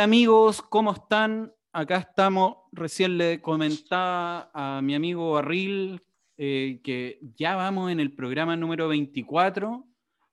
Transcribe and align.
Amigos, 0.00 0.62
¿cómo 0.62 0.92
están? 0.92 1.52
Acá 1.74 1.98
estamos, 1.98 2.56
recién 2.72 3.18
le 3.18 3.42
comentaba 3.42 4.50
a 4.54 4.80
mi 4.80 4.94
amigo 4.94 5.32
Barril 5.32 6.00
eh, 6.38 6.80
que 6.82 7.18
ya 7.36 7.54
vamos 7.54 7.92
en 7.92 8.00
el 8.00 8.14
programa 8.14 8.56
número 8.56 8.88
24, 8.88 9.84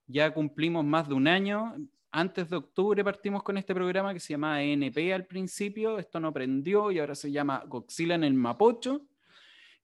ya 0.05 0.33
cumplimos 0.33 0.85
más 0.85 1.09
de 1.09 1.15
un 1.15 1.27
año. 1.27 1.75
Antes 2.11 2.49
de 2.49 2.55
octubre 2.55 3.03
partimos 3.03 3.43
con 3.43 3.57
este 3.57 3.75
programa 3.75 4.13
que 4.13 4.21
se 4.21 4.35
llamaba 4.35 4.61
ENP 4.61 5.13
al 5.13 5.25
principio, 5.25 5.99
esto 5.99 6.21
no 6.21 6.31
prendió 6.31 6.89
y 6.89 6.99
ahora 6.99 7.13
se 7.13 7.29
llama 7.29 7.61
Goxila 7.67 8.15
en 8.15 8.23
el 8.23 8.35
Mapocho. 8.35 9.01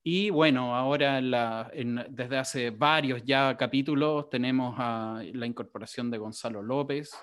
Y 0.02 0.30
bueno, 0.30 0.78
ahora 0.78 1.20
desde 1.22 2.38
hace 2.38 2.70
varios 2.70 3.22
ya 3.26 3.58
capítulos 3.58 4.30
tenemos 4.30 4.78
la 4.78 5.46
incorporación 5.46 6.10
de 6.10 6.20
Gonzalo 6.20 6.62
López 6.62 7.14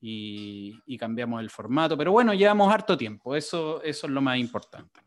y, 0.00 0.96
cambiamos 0.98 1.40
el 1.40 1.50
formato, 1.50 1.96
pero 1.96 2.12
bueno, 2.12 2.34
llevamos 2.34 2.72
harto 2.72 2.96
tiempo, 2.96 3.36
eso, 3.36 3.82
eso 3.82 4.06
es 4.06 4.12
lo 4.12 4.20
más 4.20 4.38
importante. 4.38 5.00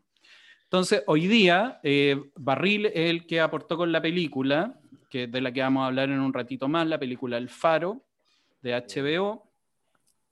Entonces, 0.64 1.02
hoy 1.06 1.26
día, 1.26 1.78
eh, 1.82 2.20
Barril 2.36 2.86
es 2.86 3.10
el 3.10 3.26
que 3.26 3.40
aportó 3.40 3.76
con 3.76 3.92
la 3.92 4.02
película, 4.02 4.80
que 5.08 5.26
de 5.26 5.40
la 5.40 5.52
que 5.52 5.60
vamos 5.60 5.82
a 5.82 5.86
hablar 5.86 6.10
en 6.10 6.20
un 6.20 6.32
ratito 6.32 6.68
más, 6.68 6.86
la 6.86 6.98
película 6.98 7.38
El 7.38 7.48
Faro, 7.48 8.04
de 8.60 8.72
HBO. 8.74 9.46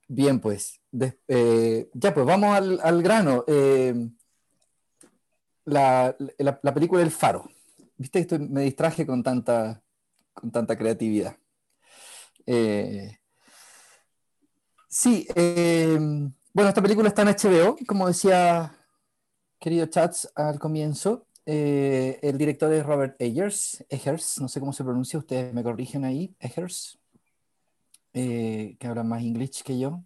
Bien, 0.09 0.41
pues, 0.41 0.81
eh, 1.29 1.89
ya 1.93 2.13
pues, 2.13 2.27
vamos 2.27 2.57
al, 2.57 3.03
grano. 3.03 3.45
Eh, 3.47 3.95
la, 5.67 6.17
película 6.75 7.03
El 7.03 7.11
Faro. 7.11 7.49
Viste 7.97 8.27
que 8.27 8.39
me 8.39 8.63
distraje 8.63 9.07
con 9.07 9.23
tanta, 9.23 9.83
con 10.33 10.51
tanta 10.51 10.77
creatividad. 10.77 11.37
Eh, 12.47 13.19
sí, 14.93 15.27
eh, 15.35 15.99
bueno, 16.53 16.69
esta 16.69 16.83
película 16.83 17.09
está 17.09 17.23
en 17.23 17.29
HBO, 17.29 17.77
como 17.87 18.07
decía 18.07 18.77
querido 19.59 19.87
Chats 19.87 20.31
al 20.37 20.59
comienzo. 20.59 21.27
Eh, 21.47 22.21
el 22.23 22.39
director 22.39 22.73
es 22.73 22.85
Robert 22.85 23.17
Eggers, 23.19 23.85
Eggers, 23.89 24.41
no 24.41 24.49
sé 24.49 24.61
cómo 24.61 24.73
se 24.73 24.85
pronuncia, 24.85 25.19
ustedes 25.19 25.53
me 25.53 25.65
corrigen 25.65 26.05
ahí, 26.05 26.37
Eggers, 26.39 26.99
que 28.13 28.79
habla 28.83 29.03
más 29.03 29.23
inglés 29.23 29.63
que 29.65 29.79
yo 29.79 30.05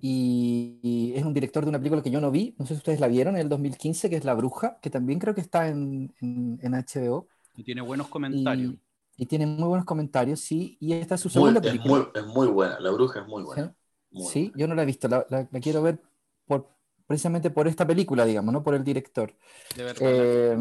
y, 0.00 1.12
es 1.14 1.24
un 1.24 1.34
director 1.34 1.64
de 1.64 1.70
una 1.70 1.78
película 1.78 2.02
que 2.02 2.10
yo 2.10 2.20
no 2.20 2.30
vi, 2.30 2.54
no 2.58 2.66
sé 2.66 2.74
si 2.74 2.78
ustedes 2.78 3.00
la 3.00 3.08
vieron, 3.08 3.34
en 3.34 3.42
el 3.42 3.48
2015, 3.48 4.08
que 4.08 4.16
es 4.16 4.24
La 4.24 4.34
Bruja, 4.34 4.78
que 4.80 4.90
también 4.90 5.18
creo 5.18 5.34
que 5.34 5.40
está 5.40 5.68
en, 5.68 6.14
en, 6.20 6.72
HBO. 6.72 7.26
Y 7.56 7.64
tiene 7.64 7.80
buenos 7.80 8.08
comentarios. 8.08 8.74
Y, 9.16 9.26
tiene 9.26 9.46
muy 9.46 9.66
buenos 9.66 9.84
comentarios, 9.84 10.40
sí. 10.40 10.76
Y 10.78 10.92
esta 10.92 11.16
es 11.16 11.20
su 11.20 11.28
segunda 11.28 11.60
película. 11.60 12.08
Es 12.14 12.26
muy, 12.26 12.46
buena, 12.46 12.78
La 12.78 12.92
Bruja 12.92 13.20
es 13.20 13.26
muy 13.26 13.42
buena. 13.42 13.66
¿Sí? 13.66 13.77
Yo 14.10 14.66
no 14.66 14.74
la 14.74 14.82
he 14.82 14.86
visto, 14.86 15.08
la, 15.08 15.26
la, 15.28 15.46
quiero 15.60 15.82
ver 15.82 16.00
por, 16.46 16.68
precisamente 17.06 17.50
por 17.50 17.68
esta 17.68 17.86
película, 17.86 18.24
digamos, 18.24 18.52
no 18.52 18.62
por 18.62 18.74
el 18.74 18.84
director. 18.84 19.34
De 19.76 19.84
verdad. 19.84 20.02
Eh, 20.02 20.58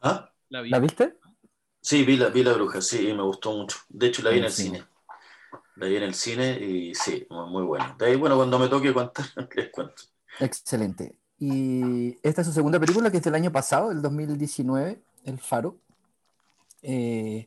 ¿Ah? 0.00 0.32
¿La, 0.50 0.78
viste? 0.78 1.16
Sí, 1.80 2.04
vi 2.04 2.16
la, 2.16 2.28
vi 2.28 2.42
la 2.42 2.52
Bruja, 2.52 2.80
sí, 2.80 3.08
y 3.08 3.14
me 3.14 3.22
gustó 3.22 3.52
mucho. 3.52 3.78
De 3.88 4.06
hecho, 4.06 4.22
la 4.22 4.30
vi 4.30 4.38
en 4.38 4.44
el 4.44 4.52
cine 4.52 4.84
la 5.78 5.86
vi 5.86 5.96
en 5.96 6.02
el 6.02 6.14
cine 6.14 6.58
y 6.60 6.94
sí, 6.94 7.26
muy, 7.30 7.62
bueno. 7.62 7.94
De 7.98 8.06
ahí, 8.06 8.16
bueno, 8.16 8.36
cuando 8.36 8.58
me 8.58 8.68
toque 8.68 8.92
contar, 8.92 9.26
les 9.56 9.70
cuento. 9.70 10.02
Excelente. 10.40 11.16
Y 11.38 12.18
esta 12.22 12.40
es 12.40 12.48
su 12.48 12.52
segunda 12.52 12.80
película, 12.80 13.10
que 13.10 13.18
es 13.18 13.22
del 13.22 13.34
año 13.34 13.52
pasado, 13.52 13.92
el 13.92 14.02
2019, 14.02 15.00
El 15.24 15.38
Faro. 15.38 15.76
Eh, 16.82 17.46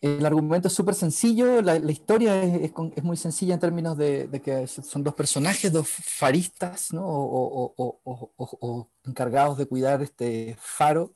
el 0.00 0.24
argumento 0.26 0.68
es 0.68 0.74
súper 0.74 0.94
sencillo, 0.94 1.62
la, 1.62 1.76
historia 1.76 2.42
es, 2.42 2.72
muy 3.02 3.16
sencilla 3.16 3.54
en 3.54 3.60
términos 3.60 3.96
de, 3.96 4.28
que 4.44 4.66
son 4.66 5.02
dos 5.02 5.14
personajes, 5.14 5.72
dos 5.72 5.88
faristas, 5.88 6.92
¿no? 6.92 7.02
o, 7.06 8.90
encargados 9.04 9.58
de 9.58 9.66
cuidar 9.66 10.02
este 10.02 10.56
faro. 10.58 11.14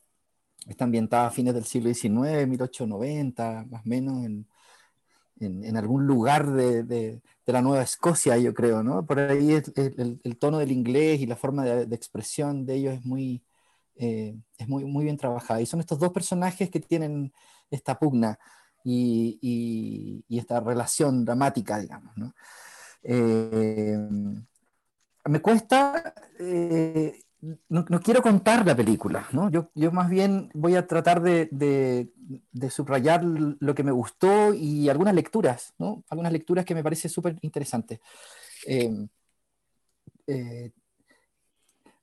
Está 0.66 0.84
ambientada 0.84 1.28
a 1.28 1.30
fines 1.30 1.54
del 1.54 1.64
siglo 1.64 1.92
XIX, 1.92 2.46
1890, 2.46 3.66
más 3.70 3.82
o 3.84 3.88
menos, 3.88 4.24
en, 4.24 4.46
en, 5.41 5.76
algún 5.76 6.06
lugar 6.06 6.50
de, 6.52 6.82
de, 6.82 7.22
la 7.47 7.62
Nueva 7.62 7.82
Escocia, 7.82 8.36
yo 8.36 8.54
creo, 8.54 8.82
¿no? 8.82 9.04
Por 9.04 9.18
ahí 9.18 9.52
el, 9.52 10.20
el, 10.22 10.38
tono 10.38 10.58
del 10.58 10.70
inglés 10.70 11.20
y 11.20 11.26
la 11.26 11.34
forma 11.34 11.64
de, 11.64 11.94
expresión 11.97 12.64
de 12.64 12.74
ellos 12.74 12.94
es 12.94 13.04
muy, 13.04 13.42
eh, 13.97 14.36
es 14.58 14.68
muy, 14.68 14.84
muy 14.84 15.04
bien 15.04 15.16
trabajada. 15.16 15.60
Y 15.60 15.66
son 15.66 15.80
estos 15.80 15.98
dos 15.98 16.12
personajes 16.12 16.70
que 16.70 16.78
tienen 16.78 17.32
esta 17.70 17.98
pugna 17.98 18.38
y, 18.84 20.24
esta 20.28 20.60
relación 20.60 21.24
dramática, 21.24 21.78
digamos, 21.78 22.16
¿no? 22.16 22.34
Eh, 23.02 23.98
me 25.24 25.41
cuesta 25.41 26.14
eh, 26.38 27.20
no, 27.68 27.84
quiero 28.00 28.20
contar 28.20 28.66
la 28.66 28.76
película, 28.76 29.26
¿no? 29.32 29.50
Yo, 29.50 29.70
yo 29.74 29.91
más 29.92 30.10
bien 30.10 30.50
voy 30.52 30.76
a 30.76 30.86
tratar 30.86 31.22
de, 31.22 31.48
de, 31.50 32.70
subrayar 32.70 33.24
lo 33.24 33.74
que 33.74 33.82
me 33.82 33.92
gustó 33.92 34.52
y 34.52 34.91
algunas 34.91 35.14
lecturas, 35.14 35.72
¿no? 35.78 36.04
Algunas 36.10 36.32
lecturas 36.32 36.66
que 36.66 36.74
me 36.74 36.82
parece 36.82 37.08
súper 37.08 37.38
interesantes. 37.41 38.00
Eh, 38.66 39.08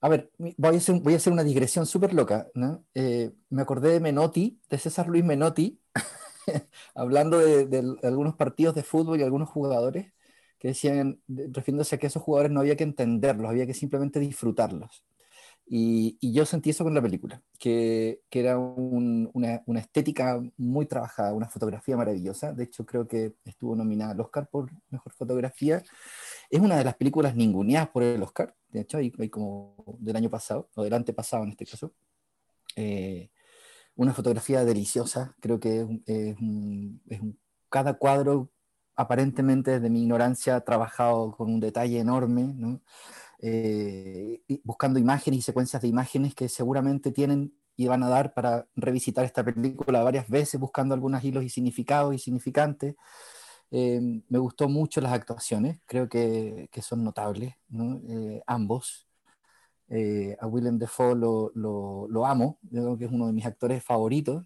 a 0.02 0.10
ver, 0.10 0.32
voy 0.38 0.76
a 0.76 0.78
hacer, 0.78 1.00
voy 1.02 1.14
a 1.14 1.18
hacer 1.18 1.34
una 1.34 1.44
digresión 1.44 1.86
súper 1.86 2.16
loca, 2.16 2.48
¿no? 2.56 2.84
Me 2.96 3.62
acordé 3.62 3.92
de 3.92 4.00
Menotti, 4.00 4.60
de 4.70 4.80
César 4.80 5.08
Luis 5.08 5.24
Menotti, 5.24 5.80
hablando 6.96 7.40
de, 7.40 7.98
algunos 8.04 8.36
partidos 8.36 8.76
de 8.76 8.84
fútbol 8.84 9.20
y 9.20 9.24
algunos 9.24 9.50
jugadores 9.50 10.14
que 10.60 10.70
decían, 10.70 11.22
refiriéndose 11.28 11.96
a 11.96 12.00
que 12.00 12.08
esos 12.08 12.24
jugadores 12.24 12.52
no 12.52 12.62
había 12.62 12.76
que 12.76 12.84
entenderlos, 12.84 13.50
había 13.50 13.68
que 13.68 13.76
simplemente 13.76 14.20
disfrutarlos. 14.20 15.04
Y, 15.70 16.18
yo 16.34 16.46
sentí 16.46 16.70
eso 16.70 16.84
con 16.84 16.94
la 16.94 17.02
película, 17.02 17.42
que, 17.60 18.22
que 18.30 18.40
era 18.40 18.58
una, 18.58 19.62
una, 19.66 19.80
estética 19.80 20.42
muy 20.58 20.86
trabajada, 20.86 21.34
una 21.34 21.50
fotografía 21.50 21.98
maravillosa. 21.98 22.54
De 22.54 22.64
hecho, 22.64 22.86
creo 22.86 23.08
que 23.08 23.36
estuvo 23.46 23.76
nominada 23.76 24.14
al 24.14 24.22
Oscar 24.22 24.48
por 24.50 24.72
Mejor 24.90 25.14
Fotografía. 25.14 25.84
Es 26.50 26.60
una 26.60 26.78
de 26.78 26.86
las 26.86 26.96
películas 26.96 27.36
ninguneadas 27.36 27.90
por 27.90 28.04
el 28.04 28.24
Oscar, 28.24 28.56
de 28.70 28.82
hecho, 28.82 28.98
hay, 28.98 29.12
como 29.30 29.76
del 30.00 30.16
año 30.16 30.30
pasado, 30.30 30.70
o 30.76 30.84
del 30.84 30.94
antepasado 30.94 31.44
en 31.44 31.50
este 31.50 31.66
caso. 31.66 31.94
Eh, 32.76 33.30
una 33.98 34.14
fotografía 34.14 34.64
deliciosa, 34.64 35.36
creo 35.42 35.60
que 35.60 35.86
cada 37.70 37.96
cuadro 37.96 38.52
aparentemente 38.96 39.72
desde 39.72 39.90
mi 39.90 40.02
ignorancia 40.04 40.60
trabajado 40.62 41.32
con 41.32 41.54
un 41.54 41.60
detalle 41.60 42.00
enorme, 42.00 42.54
¿no? 42.56 42.82
Eh, 43.40 44.42
buscando 44.64 45.00
imágenes 45.00 45.40
y 45.40 45.42
secuencias 45.44 45.82
de 45.82 45.88
imágenes 45.88 46.34
que 46.34 46.50
seguramente 46.50 47.12
tienen 47.12 47.54
y 47.76 47.88
van 47.88 48.02
a 48.02 48.10
dar 48.10 48.34
para 48.34 48.68
revisitar 48.76 49.24
esta 49.24 49.44
película 49.44 50.02
varias 50.04 50.28
veces, 50.28 50.60
buscando 50.60 50.96
algunos 50.96 51.24
hilos 51.24 51.44
y 51.44 51.50
significados 51.50 52.16
y 52.16 52.18
significantes. 52.18 52.96
Eh, 53.70 54.02
me 54.30 54.40
gustó 54.40 54.68
mucho 54.68 55.02
las 55.02 55.14
actuaciones, 55.14 55.80
creo 55.86 56.10
que, 56.10 56.70
que 56.72 56.82
son 56.82 57.04
notables, 57.04 57.54
eh, 58.10 58.42
ambos. 58.48 59.07
A 59.90 60.48
Willem 60.48 60.78
Dafoe 60.80 61.16
lo, 61.16 61.52
lo, 61.56 62.08
lo, 62.10 62.26
amo, 62.26 62.60
creo 62.70 62.98
que 62.98 63.06
es 63.06 63.12
uno 63.12 63.28
de 63.28 63.34
mis 63.34 63.46
actores 63.46 63.84
favoritos. 63.84 64.46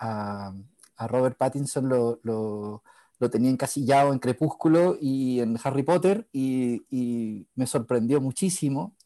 A, 0.00 0.54
a, 0.96 1.06
Robert 1.08 1.36
Pattinson 1.36 1.88
lo, 1.88 2.20
lo 3.22 3.30
tenía 3.30 3.50
encasillado 3.50 4.12
en 4.12 4.18
Crepúsculo 4.18 4.96
y 5.00 5.38
en 5.40 5.56
Harry 5.62 5.84
Potter 5.84 6.28
y, 6.32 7.46
me 7.54 7.66
sorprendió 7.66 8.20
muchísimo 8.20 8.96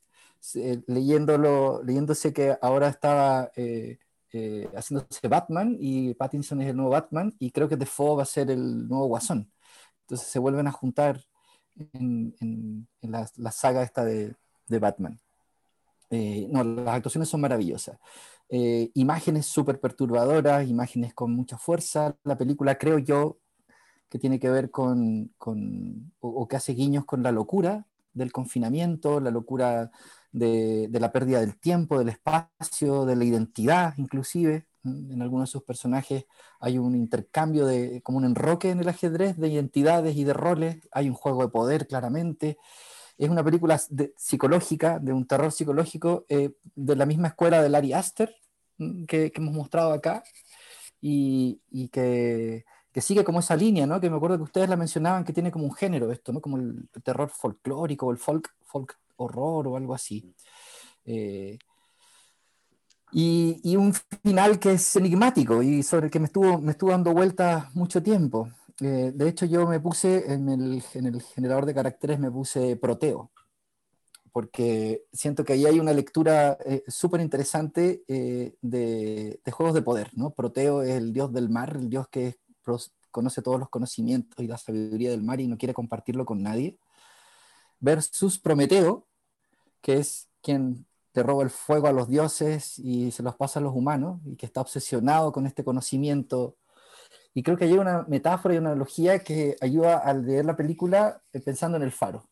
leyéndolo, 0.87 1.83
leyéndose 1.83 2.33
que 2.33 2.57
ahora 2.63 2.89
estaba 2.89 3.51
eh, 3.57 3.99
eh, 4.33 4.71
haciéndose 4.75 5.29
Batman 5.29 5.77
y 5.79 6.15
Pattinson 6.15 6.63
es 6.63 6.71
el 6.71 6.77
nuevo 6.77 6.93
Batman 6.93 7.35
y 7.39 7.51
creo 7.51 7.69
que 7.69 7.77
Defoe 7.77 8.17
va 8.17 8.23
a 8.23 8.27
ser 8.27 8.51
el 8.51 8.89
nuevo 8.89 9.07
Guasón. 9.09 9.53
Entonces 10.03 10.29
se 10.29 10.39
vuelven 10.39 10.67
a 10.67 10.73
juntar 10.73 11.21
en, 11.93 12.89
la, 13.03 13.53
saga 13.53 13.83
esta 13.83 14.03
de, 14.03 14.35
Batman. 14.79 15.21
Eh, 16.11 16.49
no, 16.51 16.63
las 16.63 16.97
actuaciones 16.97 17.29
son 17.29 17.41
maravillosas. 17.41 17.99
imágenes 18.49 19.47
súper 19.47 19.81
perturbadoras, 19.81 20.69
imágenes 20.69 21.15
con 21.15 21.33
mucha 21.33 21.59
fuerza. 21.59 22.17
La 22.25 22.39
película, 22.39 22.79
creo 22.79 22.99
yo, 22.99 23.39
que 24.09 24.19
tiene 24.19 24.39
que 24.39 24.51
ver 24.51 24.71
con, 24.71 25.33
con 25.39 26.13
o, 26.21 26.47
que 26.49 26.57
hace 26.57 26.73
guiños 26.73 27.05
con 27.05 27.23
la 27.23 27.33
locura 27.33 27.87
del 28.13 28.33
confinamiento, 28.33 29.21
la 29.21 29.31
locura 29.31 29.91
de, 30.33 30.89
de, 30.89 31.01
la 31.01 31.13
pérdida 31.13 31.41
del 31.41 31.59
tiempo, 31.59 31.99
del 31.99 32.09
espacio, 32.11 33.05
de 33.05 33.17
la 33.17 33.25
identidad 33.25 33.95
inclusive. 33.99 34.67
En 34.85 35.21
algunos 35.21 35.49
de 35.49 35.53
sus 35.53 35.65
personajes 35.65 36.27
hay 36.61 36.79
un 36.79 36.95
intercambio, 36.95 37.67
de, 37.67 38.01
como 38.03 38.19
un 38.19 38.25
enroque 38.25 38.71
en 38.71 38.79
el 38.79 38.89
ajedrez 38.89 39.37
de 39.37 39.49
identidades 39.49 40.17
y 40.17 40.23
de 40.25 40.33
roles, 40.33 40.89
hay 40.93 41.09
un 41.09 41.15
juego 41.15 41.43
de 41.43 41.49
poder 41.49 41.87
claramente. 41.89 42.59
Es 43.19 43.29
una 43.31 43.45
película 43.45 43.81
psicológica, 44.17 44.99
de 44.99 45.13
un 45.13 45.27
terror 45.27 45.53
psicológico, 45.53 46.27
eh, 46.29 46.51
de 46.75 46.97
la 46.97 47.07
misma 47.07 47.29
escuela 47.29 47.63
de 47.63 47.69
Larry 47.69 47.93
Aster 47.93 48.35
que, 49.09 49.33
que 49.33 49.41
hemos 49.41 49.55
mostrado 49.55 49.93
acá, 49.93 50.23
y, 51.01 51.61
y 51.71 51.89
que, 51.89 52.65
que 52.93 53.01
sigue 53.01 53.25
como 53.25 53.41
esa 53.41 53.57
línea, 53.57 53.87
¿no? 53.87 54.01
Que 54.01 54.11
me 54.11 54.17
acuerdo 54.17 54.37
que 54.39 54.45
ustedes 54.45 54.69
la 54.69 54.77
mencionaban, 54.77 55.25
que 55.25 55.33
tiene 55.33 55.51
como 55.51 55.65
un 55.65 55.75
género 55.75 56.11
esto, 56.11 56.33
¿no? 56.33 56.41
Como 56.41 56.57
el 56.59 56.89
terror 57.05 57.31
folclórico 57.31 58.07
o 58.07 58.11
el 58.13 58.19
folk, 58.19 58.55
folk 58.65 58.99
horror 59.17 59.69
o 59.69 59.77
algo 59.77 59.95
así. 59.95 60.35
Eh, 61.05 61.59
y, 63.13 63.77
un 63.77 63.95
final 64.23 64.59
que 64.59 64.73
es 64.73 64.97
enigmático 64.97 65.63
y 65.63 65.83
sobre 65.83 66.07
el 66.07 66.11
que 66.11 66.19
me 66.19 66.27
estuvo, 66.27 66.59
me 66.59 66.73
estuvo 66.73 66.91
dando 66.91 67.13
vueltas 67.13 67.75
mucho 67.75 68.03
tiempo. 68.03 68.51
De 68.79 69.29
hecho, 69.29 69.47
yo 69.47 69.67
me 69.67 69.81
puse 69.81 70.33
en 70.33 70.49
el, 70.51 70.83
en 70.95 71.07
el, 71.07 71.23
generador 71.23 71.65
de 71.65 71.75
caracteres, 71.75 72.19
me 72.19 72.31
puse 72.31 72.77
Proteo, 72.77 73.31
porque 74.33 75.05
siento 75.13 75.45
que 75.45 75.55
ahí 75.55 75.65
hay 75.65 75.81
una 75.81 75.95
lectura 75.95 76.59
eh, 76.65 76.85
súper 76.87 77.23
interesante 77.23 78.05
eh, 78.07 78.55
de, 78.61 79.41
de, 79.43 79.53
juegos 79.53 79.75
de 79.75 79.81
poder. 79.81 80.11
¿no? 80.13 80.31
Proteo 80.31 80.83
es 80.83 80.91
el 80.91 81.15
dios 81.15 81.33
del 81.33 81.49
mar, 81.49 81.75
el 81.75 81.89
dios 81.89 82.07
que 82.09 82.37
conoce 83.11 83.41
todos 83.41 83.59
los 83.59 83.71
conocimientos 83.71 84.45
y 84.45 84.47
la 84.47 84.59
sabiduría 84.59 85.11
del 85.11 85.23
mar 85.23 85.41
y 85.41 85.47
no 85.47 85.57
quiere 85.57 85.73
compartirlo 85.73 86.27
con 86.27 86.43
nadie, 86.43 86.79
versus 87.81 88.39
Prometeo, 88.39 89.07
que 89.81 89.95
es 89.95 90.29
quien 90.43 90.87
te 91.13 91.23
roba 91.23 91.43
el 91.43 91.51
fuego 91.51 91.87
a 91.87 91.93
los 91.93 92.09
dioses 92.09 92.79
y 92.79 93.11
se 93.11 93.23
los 93.23 93.37
pasa 93.37 93.59
a 93.59 93.63
los 93.63 93.75
humanos, 93.75 94.21
y 94.27 94.37
que 94.37 94.45
está 94.45 94.61
obsesionado 94.61 95.33
con 95.33 95.47
este 95.47 95.65
conocimiento. 95.65 96.57
Y 97.37 97.43
creo 97.43 97.59
que 97.59 97.67
hay 97.67 97.75
una 97.75 98.07
metáfora 98.09 98.55
y 98.55 98.57
una 98.57 98.71
analogía 98.71 99.19
que 99.19 99.59
ayuda 99.61 99.99
al 99.99 100.25
leer 100.25 100.47
la 100.47 100.57
película 100.57 101.21
eh, 101.35 101.41
pensando 101.41 101.77
en 101.77 101.83
el 101.83 101.93
faro. 101.93 102.25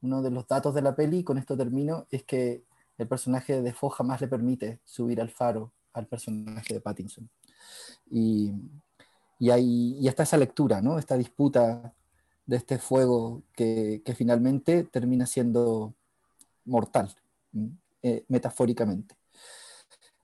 Uno 0.00 0.22
de 0.22 0.30
los 0.32 0.46
datos 0.48 0.74
de 0.74 0.82
la 0.82 0.96
peli, 0.96 1.22
con 1.22 1.38
esto 1.38 1.56
termino, 1.56 2.08
es 2.10 2.24
que 2.24 2.64
el 2.98 3.06
personaje 3.06 3.62
de 3.62 3.72
Fox 3.72 3.98
jamás 3.98 4.20
le 4.20 4.26
permite 4.26 4.80
subir 4.84 5.20
al 5.20 5.30
faro 5.30 5.72
al 5.92 6.08
personaje 6.08 6.74
de 6.74 6.80
Pattinson. 6.80 7.30
Y, 8.10 8.52
y, 9.38 9.50
hay, 9.50 9.96
y 10.00 10.08
está 10.08 10.24
esa 10.24 10.36
lectura, 10.36 10.82
¿no? 10.82 10.98
esta 10.98 11.16
disputa 11.16 11.94
de 12.44 12.56
este 12.56 12.78
fuego 12.78 13.44
que, 13.54 14.02
que 14.04 14.16
finalmente 14.16 14.82
termina 14.82 15.26
siendo 15.26 15.94
mortal. 16.64 17.14
Eh, 18.02 18.24
metafóricamente. 18.26 19.17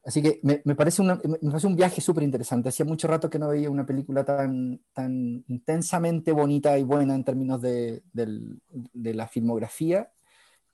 Así 0.04 0.20
que 0.20 0.40
me, 0.42 0.58
parece 0.74 1.02
me, 1.02 1.16
parece 1.16 1.66
un 1.66 1.76
viaje 1.76 2.00
súper 2.00 2.24
interesante. 2.24 2.68
Hacía 2.68 2.84
mucho 2.84 3.08
rato 3.08 3.30
que 3.30 3.38
no 3.38 3.48
veía 3.48 3.70
una 3.70 3.86
película 3.86 4.24
tan, 4.24 4.82
tan 4.92 5.44
intensamente 5.48 6.32
bonita 6.32 6.78
y 6.78 6.82
buena 6.82 7.14
en 7.14 7.24
términos 7.24 7.62
de, 7.62 8.02
de 8.12 9.14
la 9.14 9.26
filmografía. 9.26 10.12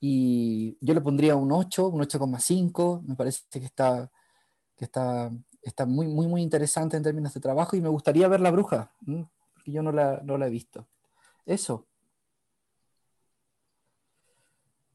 Y 0.03 0.77
yo 0.81 0.95
le 0.95 1.01
pondría 1.01 1.35
un 1.35 1.51
8, 1.51 1.87
un 1.87 2.01
8,5. 2.01 3.03
Me 3.03 3.15
parece 3.15 3.43
que 3.51 3.65
está, 3.65 4.11
que 4.75 4.85
está, 4.85 5.31
está 5.61 5.85
muy, 5.85 6.07
muy, 6.07 6.27
muy 6.27 6.41
interesante 6.41 6.97
en 6.97 7.03
términos 7.03 7.33
de 7.33 7.39
trabajo 7.39 7.75
y 7.75 7.81
me 7.81 7.89
gustaría 7.89 8.27
ver 8.27 8.39
La 8.41 8.49
Bruja, 8.49 8.91
porque 9.05 9.71
yo 9.71 9.83
no 9.83 9.91
la, 9.91 10.19
no 10.23 10.39
la 10.39 10.47
he 10.47 10.49
visto. 10.49 10.87
Eso. 11.45 11.87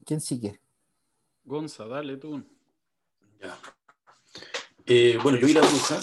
¿Quién 0.05 0.19
sigue? 0.19 0.59
Gonza, 1.45 1.85
dale 1.87 2.17
tú. 2.17 2.43
Eh, 4.89 5.19
bueno, 5.21 5.37
yo 5.37 5.47
vi 5.47 5.53
La 5.53 5.59
Bruja 5.59 5.99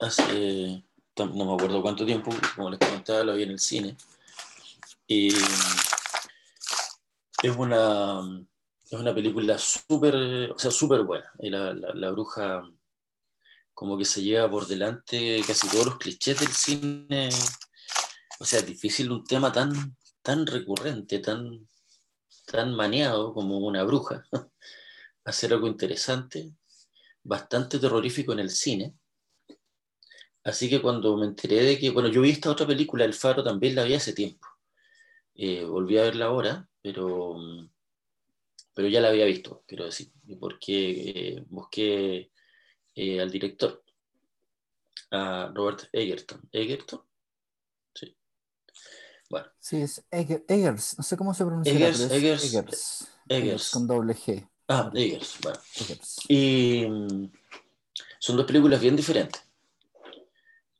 hace, 0.00 0.84
no 1.16 1.44
me 1.44 1.54
acuerdo 1.54 1.82
cuánto 1.82 2.06
tiempo, 2.06 2.30
como 2.54 2.70
les 2.70 2.78
comentaba, 2.78 3.24
lo 3.24 3.34
vi 3.34 3.42
en 3.42 3.50
el 3.50 3.58
cine. 3.58 3.96
Y 5.08 5.34
es 7.42 7.56
una, 7.56 8.20
es 8.84 8.92
una 8.92 9.12
película 9.12 9.58
súper, 9.58 10.52
o 10.52 10.58
sea, 10.58 10.70
súper 10.70 11.02
buena. 11.02 11.32
La, 11.40 11.74
la, 11.74 12.10
Bruja 12.12 12.62
como 13.74 13.98
que 13.98 14.04
se 14.04 14.22
lleva 14.22 14.48
por 14.48 14.68
delante 14.68 15.42
casi 15.44 15.68
todos 15.68 15.86
los 15.86 15.98
clichés 15.98 16.38
del 16.38 16.52
cine. 16.52 17.28
O 18.38 18.44
sea, 18.44 18.60
es 18.60 18.66
difícil 18.66 19.10
un 19.10 19.24
tema 19.24 19.50
tan, 19.50 19.96
tan 20.22 20.46
recurrente, 20.46 21.18
tan, 21.18 21.66
tan 22.46 22.72
maniado 22.76 23.34
como 23.34 23.58
una 23.58 23.82
bruja. 23.82 24.24
hacer 25.24 25.52
algo 25.52 25.66
interesante, 25.66 26.52
bastante 27.22 27.78
terrorífico 27.78 28.32
en 28.32 28.40
el 28.40 28.50
cine. 28.50 28.94
Así 30.44 30.68
que 30.68 30.82
cuando 30.82 31.16
me 31.16 31.26
enteré 31.26 31.62
de 31.62 31.78
que, 31.78 31.90
bueno, 31.90 32.08
yo 32.08 32.20
vi 32.20 32.30
esta 32.30 32.50
otra 32.50 32.66
película, 32.66 33.04
El 33.04 33.14
Faro, 33.14 33.44
también 33.44 33.76
la 33.76 33.84
vi 33.84 33.94
hace 33.94 34.12
tiempo. 34.12 34.48
Eh, 35.34 35.64
volví 35.64 35.96
a 35.98 36.02
verla 36.02 36.26
ahora, 36.26 36.68
pero, 36.82 37.36
pero 38.74 38.88
ya 38.88 39.00
la 39.00 39.08
había 39.08 39.24
visto, 39.24 39.64
quiero 39.66 39.84
decir, 39.84 40.12
porque 40.40 40.90
eh, 41.10 41.44
busqué 41.48 42.32
eh, 42.94 43.20
al 43.20 43.30
director, 43.30 43.84
a 45.10 45.52
Robert 45.54 45.88
Egerton. 45.92 46.48
¿Egerton? 46.50 47.02
Sí. 47.94 48.16
Bueno. 49.30 49.46
Sí, 49.60 49.80
es 49.80 50.04
Eggers, 50.10 50.98
no 50.98 51.04
sé 51.04 51.16
cómo 51.16 51.32
se 51.34 51.44
pronuncia. 51.44 51.72
Eggers, 51.72 53.08
Eggers, 53.28 53.70
con 53.70 53.86
doble 53.86 54.14
G. 54.14 54.48
Ah, 54.74 54.90
Eggers, 54.94 55.36
bueno. 55.42 55.58
Y 56.28 56.86
mm, 56.86 57.30
son 58.18 58.36
dos 58.38 58.46
películas 58.46 58.80
bien 58.80 58.96
diferentes. 58.96 59.42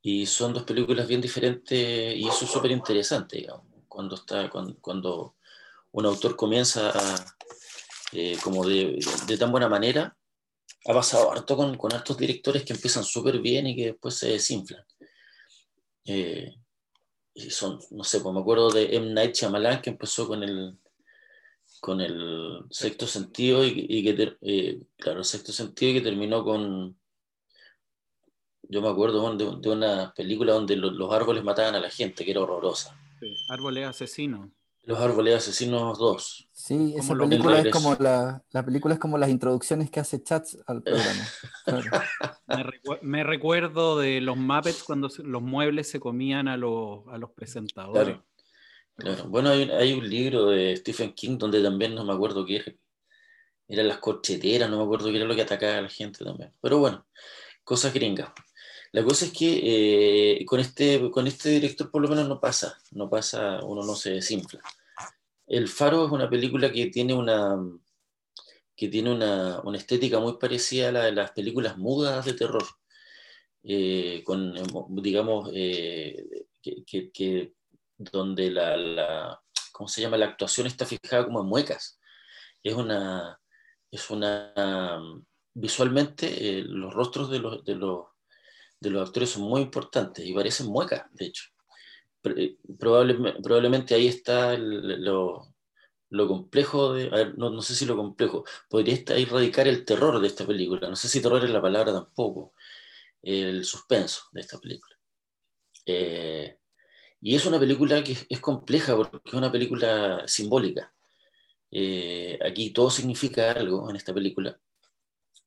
Y 0.01 0.25
son 0.25 0.55
dos 0.55 0.63
películas 0.63 1.07
bien 1.07 1.21
diferentes 1.21 2.17
y 2.17 2.27
eso 2.27 2.47
es 2.47 2.51
súper 2.51 2.71
interesante, 2.71 3.37
digamos, 3.37 3.67
cuando, 3.89 4.15
está, 4.15 4.49
cuando, 4.49 5.35
un 5.93 6.07
autor 6.07 6.37
comienza 6.37 6.89
a, 6.89 7.37
eh, 8.13 8.39
como 8.43 8.67
de, 8.67 8.99
tan 9.39 9.53
buena 9.53 9.69
manera. 9.69 10.17
Ha 10.87 10.95
pasado 10.95 11.31
harto 11.31 11.55
con, 11.55 11.77
con 11.77 11.93
hartos 11.93 12.17
directores 12.17 12.65
que 12.65 12.73
empiezan 12.73 13.05
súper 13.05 13.41
bien 13.41 13.67
y 13.67 13.77
que 13.77 13.87
después 13.89 14.15
se 14.15 14.29
desinflan. 14.29 14.87
Eh, 16.07 16.57
y 17.35 17.51
son, 17.51 17.79
no 17.91 18.05
sé, 18.05 18.21
pues 18.21 18.35
me 18.35 18.41
acuerdo 18.41 18.71
de 18.71 18.97
M. 18.97 19.13
Night 19.13 19.35
Shyamalan 19.35 19.83
que 19.83 19.91
empezó 19.91 20.27
con 20.27 20.43
el, 20.43 20.79
con 21.83 22.01
el 22.01 22.65
sexto 22.71 23.09
sentido 23.09 23.65
y, 23.67 24.05
que, 24.05 24.37
eh, 24.43 24.81
claro, 24.97 25.25
sexto 25.25 25.51
sentido 25.51 25.95
que 25.95 26.01
terminó 26.01 26.45
con, 26.45 26.97
yo 28.69 28.81
me 28.81 28.89
acuerdo 28.89 29.37
de, 29.37 29.69
una 29.69 30.15
película 30.15 30.53
donde 30.53 30.77
los, 30.77 31.13
árboles 31.13 31.43
mataban 31.43 31.75
a 31.75 31.81
la 31.81 31.91
gente, 31.91 32.25
que 32.25 32.31
era 32.31 32.41
horrorosa. 32.41 32.97
árboles 33.49 33.89
asesinos. 33.89 34.49
Los 34.85 35.01
árboles 35.01 35.35
asesinos 35.35 35.99
2. 35.99 36.49
Sí, 36.53 36.95
esa 36.97 37.17
película 37.17 37.59
es 37.59 37.71
como 37.73 37.97
la, 37.97 38.45
la, 38.53 38.65
película 38.65 38.95
es 38.95 39.01
como 39.01 39.19
las 39.19 39.31
introducciones 39.31 39.91
que 39.91 39.99
hace 39.99 40.23
Chats 40.23 40.59
al 40.69 40.85
programa. 40.85 41.27
me, 43.03 43.25
recuerdo 43.25 43.99
de 43.99 44.21
los 44.21 44.37
Muppets 44.37 44.85
cuando 44.85 45.09
los 45.19 45.43
muebles 45.43 45.91
se 45.91 45.99
comían 45.99 46.47
a 46.47 46.57
los, 46.57 47.09
a 47.09 47.19
los 47.19 47.31
presentadores. 47.33 48.19
Bueno, 48.97 49.51
hay, 49.51 49.93
un 49.93 50.09
libro 50.09 50.47
de 50.47 50.77
Stephen 50.77 51.13
King 51.15 51.39
donde 51.39 51.63
también 51.63 51.95
no 51.95 52.05
me 52.05 52.13
acuerdo 52.13 52.45
qué 52.45 52.57
era. 52.57 52.73
Eran 53.69 53.89
las 53.89 53.99
corcheteras, 53.99 54.69
no 54.71 54.79
me 54.79 54.85
acuerdo 54.85 55.11
qué 55.11 55.17
era 55.17 55.25
lo 55.27 55.35
que 55.35 55.43
atacaba 55.43 55.79
a 55.79 55.83
la 55.83 55.89
gente 55.89 56.25
también. 56.25 56.53
Pero 56.61 56.79
bueno, 56.79 57.07
cosas 57.65 57.95
gringas. 57.95 58.31
La 58.93 59.03
cosa 59.03 59.25
es 59.25 59.33
que 59.33 60.41
eh, 60.41 60.45
con, 60.45 60.61
este, 60.61 61.11
con 61.11 61.27
este 61.27 61.49
director 61.51 61.91
por 61.91 62.03
lo 62.03 62.09
menos 62.09 62.29
no 62.29 62.39
pasa, 62.41 62.79
no 62.91 63.09
pasa, 63.09 63.61
uno 63.65 63.83
no 63.83 63.95
se 63.95 64.11
desinfla. 64.11 64.61
El 65.47 65.69
Faro 65.69 66.07
es 66.07 66.13
una 66.13 66.29
película 66.29 66.71
que 66.71 66.87
tiene 66.89 67.15
una, 67.15 67.57
que 68.77 68.89
tiene 68.89 69.13
una, 69.13 69.63
estética 69.75 70.21
muy 70.21 70.35
parecida 70.39 70.91
a 70.91 70.93
la 70.93 71.05
de 71.05 71.13
las 71.13 71.33
películas 71.33 71.79
mudas 71.79 72.27
de 72.27 72.35
terror, 72.35 72.65
eh, 73.63 74.23
con, 74.25 74.55
digamos, 75.03 75.51
eh, 75.55 76.47
que 76.61 77.55
donde 78.11 78.51
la, 78.51 78.77
la, 78.77 79.43
¿cómo 79.73 79.89
se 79.89 80.01
llama? 80.01 80.17
La 80.17 80.27
actuación 80.27 80.67
está 80.67 80.87
fijada 80.87 81.25
como 81.25 81.41
en 81.41 81.47
muecas. 81.47 81.99
Es 82.63 82.75
una, 82.75 83.39
es 83.91 84.11
una, 84.11 84.53
visualmente 85.55 86.59
eh, 86.59 86.63
los 86.65 86.95
rostros 86.95 87.31
de 87.31 87.39
los, 87.39 87.65
de, 87.65 87.75
los, 87.75 88.07
de 88.81 88.91
los 88.91 89.09
actores 89.09 89.31
son 89.31 89.43
muy 89.43 89.63
importantes 89.63 90.25
y 90.25 90.33
parecen 90.33 90.67
muecas, 90.67 91.05
de 91.13 91.27
hecho. 91.27 91.45
Eh, 92.25 92.57
probablemente, 92.79 93.41
probablemente 93.43 93.95
ahí 93.95 94.07
está 94.07 94.57
lo, 94.57 95.55
lo, 96.11 96.29
complejo, 96.29 96.95
no, 97.37 97.51
no, 97.51 97.63
sé 97.63 97.75
si 97.75 97.85
lo 97.85 97.97
complejo, 97.97 98.45
podría 98.69 98.95
estar 98.95 99.17
ahí 99.17 99.27
el 99.57 99.85
terror 99.85 100.21
de 100.21 100.29
esta 100.29 100.47
película, 100.47 100.89
no 100.89 100.95
sé 100.95 101.09
si 101.09 101.21
terror 101.21 101.45
es 101.45 101.51
la 101.51 101.61
palabra 101.61 101.93
tampoco, 101.93 102.55
el 103.23 103.65
suspenso 103.65 104.23
de 104.33 104.41
esta 104.41 104.59
película. 104.59 104.97
Eh, 105.85 106.59
y 107.23 107.37
es 107.37 107.47
una 107.47 107.61
película 107.61 108.03
que 108.03 108.17
es 108.29 108.41
compleja 108.41 108.97
porque 108.97 109.21
es 109.25 109.35
una 109.35 109.53
película 109.53 110.25
simbólica. 110.27 110.93
Eh, 111.71 112.37
aquí 112.45 112.71
todo 112.71 112.91
significa 112.91 113.53
algo 113.53 113.89
en 113.89 113.95
esta 113.95 114.13
película. 114.13 114.61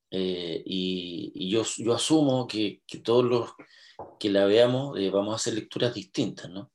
Eh, 0.09 0.63
y, 0.65 1.49
yo, 1.49 1.63
yo, 1.77 1.93
asumo 1.93 2.47
que, 2.47 2.81
que, 2.87 2.99
todos 2.99 3.25
los 3.25 3.53
que 4.17 4.29
la 4.29 4.45
veamos 4.45 4.97
eh, 4.97 5.09
vamos 5.09 5.33
a 5.33 5.35
hacer 5.35 5.53
lecturas 5.53 5.93
distintas. 5.93 6.49
¿no? 6.49 6.71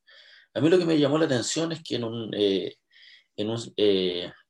A 0.53 0.61
mí 0.61 0.69
lo 0.69 0.79
que 0.79 0.85
me 0.85 0.99
llamó 0.99 1.17
la 1.19 1.25
atención 1.25 1.73
es 1.73 1.83
que 1.83 1.97
en 1.97 2.05
un, 2.05 2.35
en 2.35 3.51
un 3.51 3.59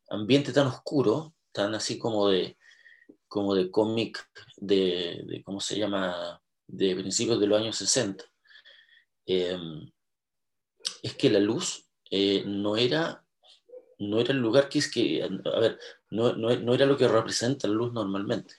ambiente 0.08 0.52
tan 0.52 0.66
oscuro, 0.66 1.32
tan 1.52 1.76
así 1.76 1.96
como 1.96 2.28
de, 2.28 2.58
como 3.28 3.54
de 3.54 3.70
cómic 3.70 4.28
de, 4.56 5.22
de, 5.26 5.44
¿cómo 5.44 5.60
se 5.60 5.78
llama?, 5.78 6.42
de 6.66 6.96
principios 6.96 7.38
de 7.38 7.46
los 7.46 7.60
años 7.60 7.76
60, 7.76 8.24
em, 9.26 9.90
es 11.02 11.14
que 11.14 11.30
la 11.30 11.40
luz 11.40 11.86
eh, 12.10 12.42
no, 12.46 12.76
era, 12.76 13.24
no 13.98 14.20
era 14.20 14.32
el 14.32 14.38
lugar 14.38 14.68
que 14.68 14.78
es 14.78 14.90
que, 14.90 15.22
a 15.22 15.60
ver, 15.60 15.78
no, 16.10 16.34
no, 16.34 16.74
era 16.74 16.86
lo 16.86 16.96
que 16.96 17.08
representa 17.08 17.68
la 17.68 17.74
luz 17.74 17.92
normalmente. 17.92 18.54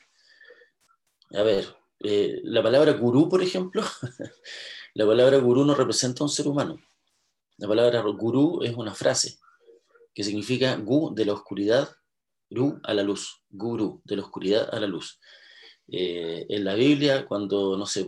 A 1.34 1.44
ver, 1.44 1.75
eh, 2.00 2.40
la 2.44 2.63
palabra 2.63 2.94
gurú, 2.94 3.30
por 3.30 3.42
ejemplo, 3.42 3.84
la 4.94 5.06
palabra 5.06 5.38
gurú 5.38 5.66
no 5.66 5.75
representa 5.75 6.24
a 6.24 6.25
un 6.25 6.30
ser 6.30 6.48
humano. 6.48 6.80
La 7.58 7.68
palabra 7.68 8.01
gurú 8.01 8.63
es 8.63 8.74
una 8.75 8.94
frase 8.94 9.38
que 10.13 10.24
significa 10.24 10.75
gu 10.78 11.13
de 11.13 11.25
la 11.25 11.34
oscuridad, 11.34 11.90
ru 12.50 12.80
a 12.84 12.94
la 12.94 13.04
luz, 13.04 13.44
guru 13.50 14.01
de 14.04 14.16
la 14.18 14.24
oscuridad 14.24 14.74
a 14.74 14.80
la 14.80 14.88
luz. 14.88 15.20
Eh, 15.93 16.45
en 16.48 16.63
la 16.63 16.74
Biblia, 16.74 17.25
cuando, 17.25 17.75
no 17.75 17.86
sé, 17.86 18.05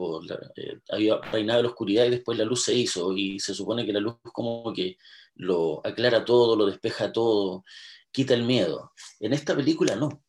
eh, 0.55 0.79
había 0.89 1.17
reinado 1.17 1.61
la 1.61 1.67
oscuridad 1.67 2.05
y 2.05 2.11
después 2.11 2.37
la 2.37 2.45
luz 2.45 2.63
se 2.63 2.73
hizo, 2.73 3.11
y 3.11 3.41
se 3.41 3.53
supone 3.53 3.85
que 3.85 3.91
la 3.91 3.99
luz 3.99 4.15
como 4.31 4.71
que 4.71 4.97
lo 5.35 5.85
aclara 5.85 6.23
todo, 6.23 6.55
lo 6.55 6.65
despeja 6.65 7.11
todo, 7.11 7.65
quita 8.09 8.35
el 8.35 8.43
miedo. 8.43 8.93
En 9.19 9.33
esta 9.33 9.53
película 9.53 9.97
no. 9.97 10.23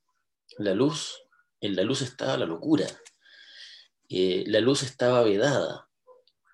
La 0.59 0.75
luz, 0.75 1.23
en 1.61 1.77
la 1.77 1.85
luz 1.85 2.03
estaba 2.03 2.37
la 2.37 2.47
locura. 2.47 2.87
Eh, 4.09 4.43
la 4.49 4.59
luz 4.59 4.83
estaba 4.83 5.23
vedada. 5.23 5.89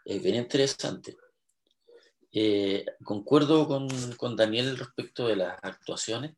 Es 0.04 0.22
bien 0.22 0.34
interesante. 0.34 1.16
concuerdo 3.04 3.66
con, 3.66 3.88
con 4.16 4.36
Daniel 4.36 4.76
respecto 4.76 5.28
de 5.28 5.36
las 5.36 5.58
actuaciones. 5.62 6.36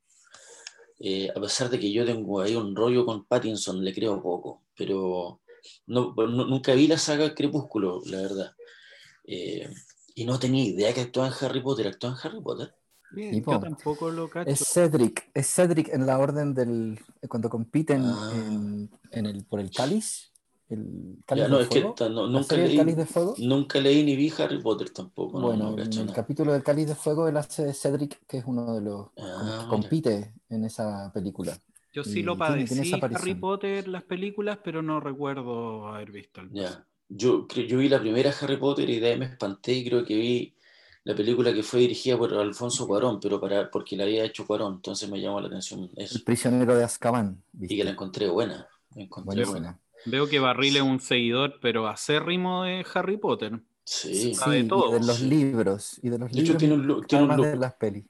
Eh, 1.05 1.29
a 1.35 1.41
pesar 1.41 1.69
de 1.69 1.81
que 1.81 1.93
yo 1.93 2.07
tengo 2.07 2.41
ahí 2.41 2.55
un 2.55 2.77
rollo 2.77 3.05
con 3.05 3.25
Pattinson, 3.25 3.83
le 3.85 3.93
creo 3.93 4.23
poco, 4.23 4.63
pero 4.77 5.41
no, 5.87 6.15
nunca 6.15 6.75
vi 6.75 6.87
la 6.87 6.97
saga 6.97 7.35
Crepúsculo, 7.35 8.03
la 8.07 8.23
verdad. 8.23 8.53
Eh, 9.25 9.69
y 10.15 10.25
no 10.25 10.39
tenía 10.39 10.65
idea 10.65 10.95
que 10.95 11.01
actuaba 11.01 11.29
en 11.29 11.35
Harry 11.41 11.61
Potter. 11.61 11.89
¿Actuó 11.89 12.11
en 12.11 12.17
Harry 12.23 12.41
Potter? 12.41 12.75
yo 13.15 13.61
tampoco 13.61 14.11
lo 14.11 14.31
cacho. 14.31 14.49
Es 14.49 14.61
Cedric, 14.61 15.29
es 15.35 15.53
Cedric 15.53 15.89
en 15.89 16.07
la 16.07 16.19
orden 16.21 16.55
del. 16.55 17.01
cuando 17.29 17.51
compiten 17.51 18.05
ah. 18.05 18.33
en, 18.35 18.91
en 19.11 19.27
el, 19.27 19.45
por 19.45 19.59
el 19.59 19.71
cáliz 19.73 20.32
nunca, 20.77 22.57
leí, 22.57 22.81
nunca 23.39 23.81
leí 23.81 24.05
ni 24.05 24.17
vi 24.17 24.33
Harry 24.39 24.61
Potter 24.61 24.91
tampoco. 24.91 25.41
Bueno, 25.41 25.77
en 25.79 25.93
el 25.93 26.13
capítulo 26.13 26.53
del 26.53 26.63
Cáliz 26.63 26.89
de 26.89 26.95
Fuego 26.95 27.29
él 27.29 27.37
hace 27.37 27.65
de 27.65 27.75
Cedric, 27.75 28.27
que 28.27 28.39
es 28.39 28.45
uno 28.47 28.75
de 28.75 28.81
los 28.81 29.09
ah, 29.19 29.61
que 29.63 29.69
compite 29.69 30.35
en 30.49 30.65
esa 30.65 31.11
película. 31.13 31.59
Yo 31.93 32.05
sí 32.05 32.23
lo 32.23 32.37
padecí 32.39 32.93
Harry 32.95 33.35
Potter, 33.35 33.87
las 33.89 34.03
películas, 34.03 34.59
pero 34.65 34.83
no 34.83 34.99
recuerdo 35.01 35.89
haber 35.89 36.11
visto 36.11 36.41
el 36.41 36.51
ya. 36.51 36.87
Yo, 37.09 37.47
yo 37.47 37.79
vi 37.79 37.91
la 37.91 38.01
primera 38.01 38.33
Harry 38.41 38.57
Potter 38.57 38.89
y 38.89 38.99
de 38.99 39.13
ahí 39.13 39.19
me 39.19 39.27
espanté 39.27 39.75
y 39.75 39.85
creo 39.87 40.03
que 40.03 40.17
vi 40.17 40.55
la 41.05 41.15
película 41.15 41.53
que 41.53 41.63
fue 41.63 41.81
dirigida 41.81 42.17
por 42.17 42.33
Alfonso 42.33 42.87
Cuarón, 42.87 43.19
pero 43.21 43.41
para, 43.41 43.71
porque 43.71 43.97
la 43.97 44.05
había 44.05 44.25
hecho 44.25 44.47
Cuarón, 44.47 44.75
entonces 44.75 45.11
me 45.11 45.21
llamó 45.21 45.41
la 45.41 45.49
atención 45.49 45.91
eso. 45.97 46.17
El 46.17 46.25
prisionero 46.25 46.77
de 46.77 46.85
Azkaban. 46.85 47.43
Y 47.61 47.77
que 47.77 47.85
la 47.85 47.91
encontré 47.91 48.29
buena. 48.29 48.67
encontré 48.95 49.45
buena. 49.45 49.79
Veo 50.05 50.29
que 50.29 50.39
Barril 50.39 50.77
es 50.77 50.83
un 50.83 51.01
seguidor, 51.01 51.59
pero 51.61 51.87
acérrimo 51.87 52.65
de 52.65 52.85
Harry 52.95 53.17
Potter. 53.17 53.61
Sí, 53.85 54.35
de 54.47 54.65
todo. 54.65 54.93
de 54.93 55.01
los 55.01 55.21
libros. 55.21 55.99
Y 56.03 56.09
de 56.09 56.19
los 56.19 56.33
libros. 56.33 56.57
tiene 56.57 56.75
un, 56.75 57.07
tiene 57.07 57.37
de 57.37 57.57
las 57.57 57.75
pelis. 57.75 58.05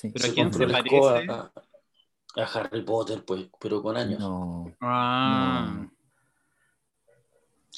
¿Pero 0.00 0.26
a 0.26 0.34
quién 0.34 0.52
se 0.52 0.66
parece? 0.66 1.30
A, 1.30 2.44
Harry 2.54 2.82
Potter, 2.82 3.24
pues, 3.24 3.46
pero 3.60 3.82
con 3.82 3.96
años. 3.96 4.18
No. 4.18 4.74
Ah. 4.80 5.86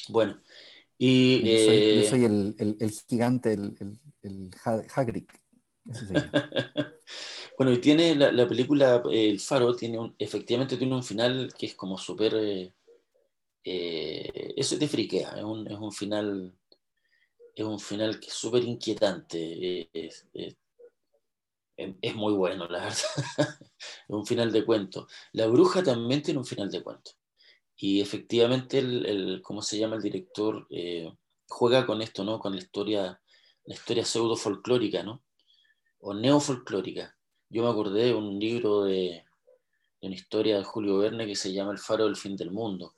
Bueno. 0.08 0.38
Y, 0.96 1.38
yo 1.40 2.08
soy, 2.08 2.22
eh, 2.22 2.26
el, 2.26 2.54
el, 2.58 2.76
el, 2.78 2.90
gigante, 3.08 3.52
el, 3.52 3.76
el, 3.80 3.98
el 4.22 4.50
Hagrid. 4.94 5.24
bueno, 7.58 7.72
y 7.72 7.78
tiene 7.78 8.14
la, 8.14 8.30
la, 8.30 8.48
película 8.48 9.02
El 9.10 9.40
Faro, 9.40 9.74
tiene 9.74 9.98
un, 9.98 10.14
efectivamente 10.18 10.76
tiene 10.76 10.94
un 10.94 11.02
final 11.02 11.52
que 11.58 11.66
es 11.66 11.74
como 11.74 11.98
súper. 11.98 12.34
Eh, 12.36 12.72
eh, 13.64 14.52
eso 14.56 14.78
te 14.78 14.86
friquea, 14.88 15.30
es 15.38 15.42
un, 15.42 15.66
es 15.66 15.78
un, 15.78 15.90
final 15.90 16.54
es 17.54 17.64
un 17.64 17.80
final 17.80 18.20
súper 18.22 18.62
inquietante, 18.64 19.88
es, 19.92 20.26
es, 21.76 22.14
muy 22.14 22.34
bueno, 22.34 22.68
la 22.68 22.80
verdad, 22.80 22.98
es 23.78 24.08
un 24.08 24.26
final 24.26 24.52
de 24.52 24.64
cuento. 24.64 25.08
La 25.32 25.46
bruja 25.46 25.82
también 25.82 26.22
tiene 26.22 26.38
un 26.40 26.46
final 26.46 26.70
de 26.70 26.82
cuento. 26.82 27.12
Y 27.76 28.00
efectivamente, 28.00 28.78
el, 28.78 29.06
el 29.06 29.42
¿cómo 29.42 29.62
se 29.62 29.78
llama 29.78 29.96
el 29.96 30.02
director? 30.02 30.66
Eh, 30.70 31.10
juega 31.48 31.86
con 31.86 32.02
esto, 32.02 32.22
¿no? 32.22 32.38
Con 32.38 32.52
la 32.52 32.58
historia, 32.58 33.20
la 33.64 33.74
historia 33.74 34.04
pseudo 34.04 34.36
folclórica, 34.36 35.02
¿no? 35.02 35.24
O 36.00 36.14
neofolclórica. 36.14 37.16
Yo 37.48 37.62
me 37.64 37.70
acordé 37.70 38.06
de 38.06 38.14
un 38.14 38.38
libro 38.38 38.84
de, 38.84 39.24
de 40.00 40.06
una 40.06 40.14
historia 40.14 40.58
de 40.58 40.64
Julio 40.64 40.98
Verne 40.98 41.26
que 41.26 41.36
se 41.36 41.52
llama 41.52 41.72
El 41.72 41.78
faro 41.78 42.04
del 42.04 42.16
fin 42.16 42.36
del 42.36 42.50
mundo 42.50 42.94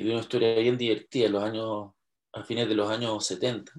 que 0.00 0.04
tiene 0.04 0.16
una 0.16 0.22
historia 0.22 0.54
bien 0.54 0.78
divertida 0.78 1.28
los 1.28 1.42
años, 1.42 1.90
a 2.32 2.42
fines 2.44 2.68
de 2.68 2.74
los 2.74 2.90
años 2.90 3.24
70, 3.26 3.72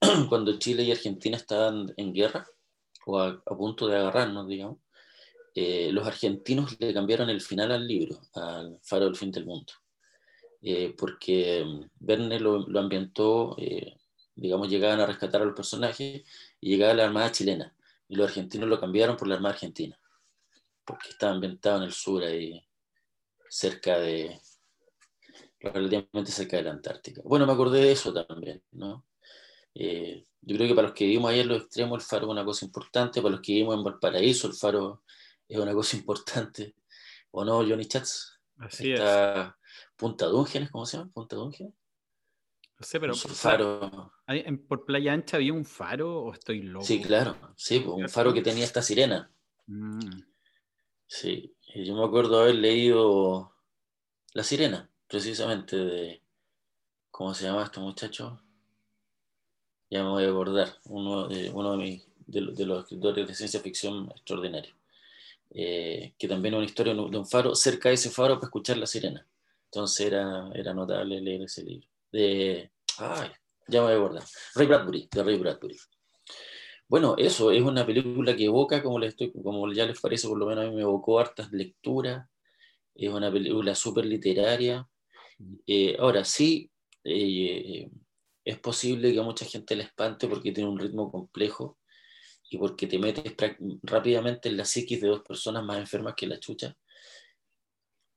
cuando 0.30 0.58
Chile 0.58 0.82
y 0.82 0.90
Argentina 0.90 1.36
estaban 1.36 1.92
en 1.98 2.14
guerra, 2.14 2.46
o 3.04 3.20
a, 3.20 3.42
punto 3.44 3.86
de 3.86 3.96
agarrarnos, 3.96 4.48
digamos, 4.48 4.78
eh, 5.54 5.90
los 5.92 6.06
argentinos 6.06 6.80
le 6.80 6.94
cambiaron 6.94 7.28
el 7.28 7.42
final 7.42 7.72
al 7.72 7.86
libro, 7.86 8.18
al 8.34 8.78
Faro 8.82 9.04
del 9.04 9.16
Fin 9.16 9.30
del 9.30 9.44
Mundo, 9.44 9.72
eh, 10.62 10.94
porque 10.96 11.62
mm, 11.64 11.90
Verne 12.00 12.40
lo, 12.40 12.66
lo 12.66 12.80
ambientó, 12.80 13.54
eh, 13.58 13.98
digamos, 14.34 14.70
llegaban 14.70 15.00
a 15.00 15.06
rescatar 15.06 15.42
a 15.42 15.44
los 15.44 15.54
personajes 15.54 16.22
y 16.58 16.70
llegaba 16.70 16.94
la 16.94 17.04
Armada 17.04 17.32
chilena, 17.32 17.74
y 18.08 18.16
los 18.16 18.28
argentinos 18.28 18.68
lo 18.68 18.80
cambiaron 18.80 19.16
por 19.16 19.28
la 19.28 19.34
Armada 19.34 19.54
Argentina, 19.54 19.98
porque 20.86 21.10
estaba 21.10 21.34
ambientado 21.34 21.78
en 21.78 21.82
el 21.82 21.92
sur, 21.92 22.24
ahí 22.24 22.66
cerca 23.50 23.98
de, 23.98 24.40
relativamente 25.60 26.30
cerca 26.30 26.56
de 26.56 26.64
la 26.64 26.70
Antártica. 26.70 27.22
Bueno, 27.24 27.46
me 27.46 27.52
acordé 27.52 27.80
de 27.80 27.92
eso 27.92 28.12
también, 28.12 28.62
¿no? 28.72 29.04
Eh, 29.74 30.26
yo 30.40 30.56
creo 30.56 30.68
que 30.68 30.74
para 30.74 30.88
los 30.88 30.96
que 30.96 31.04
vivimos 31.04 31.30
ahí 31.30 31.40
en 31.40 31.48
los 31.48 31.62
extremos 31.62 31.98
el 31.98 32.06
faro 32.06 32.26
es 32.26 32.30
una 32.30 32.44
cosa 32.44 32.64
importante, 32.64 33.20
para 33.20 33.32
los 33.32 33.40
que 33.40 33.52
vivimos 33.52 33.74
en 33.74 33.84
Valparaíso 33.84 34.46
el 34.46 34.54
faro 34.54 35.02
es 35.48 35.58
una 35.58 35.74
cosa 35.74 35.96
importante, 35.96 36.74
¿o 37.30 37.44
no, 37.44 37.56
Johnny 37.56 37.86
Chats? 37.86 38.38
Así 38.58 38.92
Está 38.92 39.48
es. 39.48 39.52
Punta 39.96 40.26
Dúngenes, 40.26 40.70
¿cómo 40.70 40.86
se 40.86 40.98
llama? 40.98 41.10
Punta 41.12 41.36
Dúngenes. 41.36 41.74
No 42.78 42.86
sé, 42.86 43.00
pero 43.00 43.14
faro... 43.14 44.12
¿por 44.68 44.84
Playa 44.84 45.14
Ancha 45.14 45.38
había 45.38 45.54
un 45.54 45.64
faro 45.64 46.24
o 46.24 46.32
estoy 46.34 46.60
loco? 46.60 46.84
Sí, 46.84 47.00
claro, 47.00 47.34
sí, 47.56 47.80
pues, 47.80 47.96
un 47.96 48.08
faro 48.10 48.34
que 48.34 48.42
tenía 48.42 48.64
esta 48.64 48.82
sirena. 48.82 49.30
Mm. 49.66 50.20
Sí, 51.06 51.56
yo 51.74 51.94
me 51.94 52.04
acuerdo 52.04 52.40
haber 52.40 52.56
leído 52.56 53.54
La 54.32 54.42
Sirena 54.42 54.90
precisamente 55.08 55.76
de, 55.76 56.22
¿cómo 57.10 57.34
se 57.34 57.44
llama 57.44 57.64
este 57.64 57.80
muchacho? 57.80 58.40
Ya 59.90 60.02
me 60.02 60.10
voy 60.10 60.24
a 60.24 60.28
acordar, 60.28 60.76
uno 60.86 61.28
de, 61.28 61.50
uno 61.50 61.76
de, 61.76 62.66
los 62.66 62.82
escritores 62.82 63.28
de 63.28 63.34
ciencia 63.34 63.60
ficción 63.60 64.10
extraordinario, 64.10 64.74
eh, 65.50 66.12
que 66.18 66.26
también 66.28 66.54
es 66.54 66.58
una 66.58 66.66
historia 66.66 66.94
de 66.94 67.00
un 67.00 67.26
faro, 67.26 67.54
cerca 67.54 67.88
de 67.88 67.94
ese 67.94 68.10
faro 68.10 68.34
para 68.34 68.46
escuchar 68.46 68.78
la 68.78 68.86
sirena. 68.86 69.26
Entonces 69.66 70.06
era, 70.06 70.50
era 70.54 70.74
notable 70.74 71.20
leer 71.20 71.42
ese 71.42 71.62
libro. 71.62 71.86
De, 72.10 72.70
ay, 72.98 73.30
ya 73.68 73.80
me 73.80 73.86
voy 73.86 73.94
a 73.94 73.96
acordar. 73.96 74.24
Ray 74.54 74.66
Bradbury, 74.66 75.08
de 75.12 75.22
Ray 75.22 75.38
Bradbury. 75.38 75.76
Bueno, 76.88 77.16
eso 77.18 77.50
es 77.50 77.62
una 77.62 77.84
película 77.84 78.36
que 78.36 78.44
evoca, 78.44 78.82
como, 78.82 78.98
les 78.98 79.10
estoy, 79.10 79.32
como 79.32 79.72
ya 79.72 79.86
les 79.86 80.00
parece, 80.00 80.28
por 80.28 80.38
lo 80.38 80.46
menos 80.46 80.64
a 80.64 80.68
mí 80.68 80.76
me 80.76 80.82
evocó 80.82 81.18
hartas 81.18 81.50
lecturas. 81.52 82.28
Es 82.94 83.12
una 83.12 83.30
película 83.30 83.74
súper 83.74 84.06
literaria, 84.06 84.88
eh, 85.66 85.96
ahora 85.98 86.24
sí, 86.24 86.70
eh, 87.04 87.88
es 88.44 88.58
posible 88.58 89.12
que 89.12 89.20
a 89.20 89.24
mucha 89.24 89.44
gente 89.44 89.76
le 89.76 89.84
espante 89.84 90.28
porque 90.28 90.52
tiene 90.52 90.70
un 90.70 90.78
ritmo 90.78 91.10
complejo 91.10 91.78
y 92.48 92.58
porque 92.58 92.86
te 92.86 92.98
metes 92.98 93.34
rápidamente 93.82 94.48
en 94.48 94.56
la 94.56 94.64
psiquis 94.64 95.00
de 95.00 95.08
dos 95.08 95.22
personas 95.22 95.64
más 95.64 95.78
enfermas 95.78 96.14
que 96.16 96.26
la 96.26 96.38
chucha. 96.38 96.76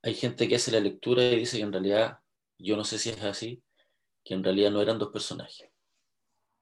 Hay 0.02 0.14
gente 0.14 0.48
que 0.48 0.56
hace 0.56 0.70
la 0.70 0.80
lectura 0.80 1.24
y 1.24 1.40
dice 1.40 1.58
que 1.58 1.64
en 1.64 1.72
realidad, 1.72 2.18
yo 2.58 2.76
no 2.76 2.84
sé 2.84 2.98
si 2.98 3.10
es 3.10 3.22
así, 3.22 3.62
que 4.24 4.34
en 4.34 4.44
realidad 4.44 4.70
no 4.70 4.80
eran 4.80 4.98
dos 4.98 5.10
personajes, 5.10 5.68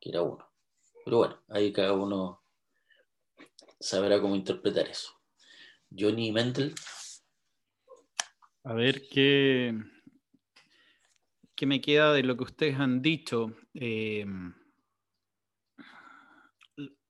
que 0.00 0.11
era 0.11 0.23
uno. 0.23 0.45
Pero 1.05 1.19
bueno, 1.19 1.43
ahí 1.49 1.73
cada 1.73 1.93
uno 1.93 2.43
sabrá 3.79 4.21
cómo 4.21 4.35
interpretar 4.35 4.88
eso. 4.88 5.12
Johnny 5.97 6.33
Mendel. 6.33 6.75
A 8.65 8.75
ver 8.75 9.09
qué, 9.09 9.75
¿Qué 11.59 11.67
me 11.67 11.81
queda 11.81 12.12
de 12.12 12.23
lo 12.23 12.37
que 12.37 12.45
ustedes 12.45 12.79
han 12.79 13.03
dicho? 13.03 13.53
Em, 13.75 14.55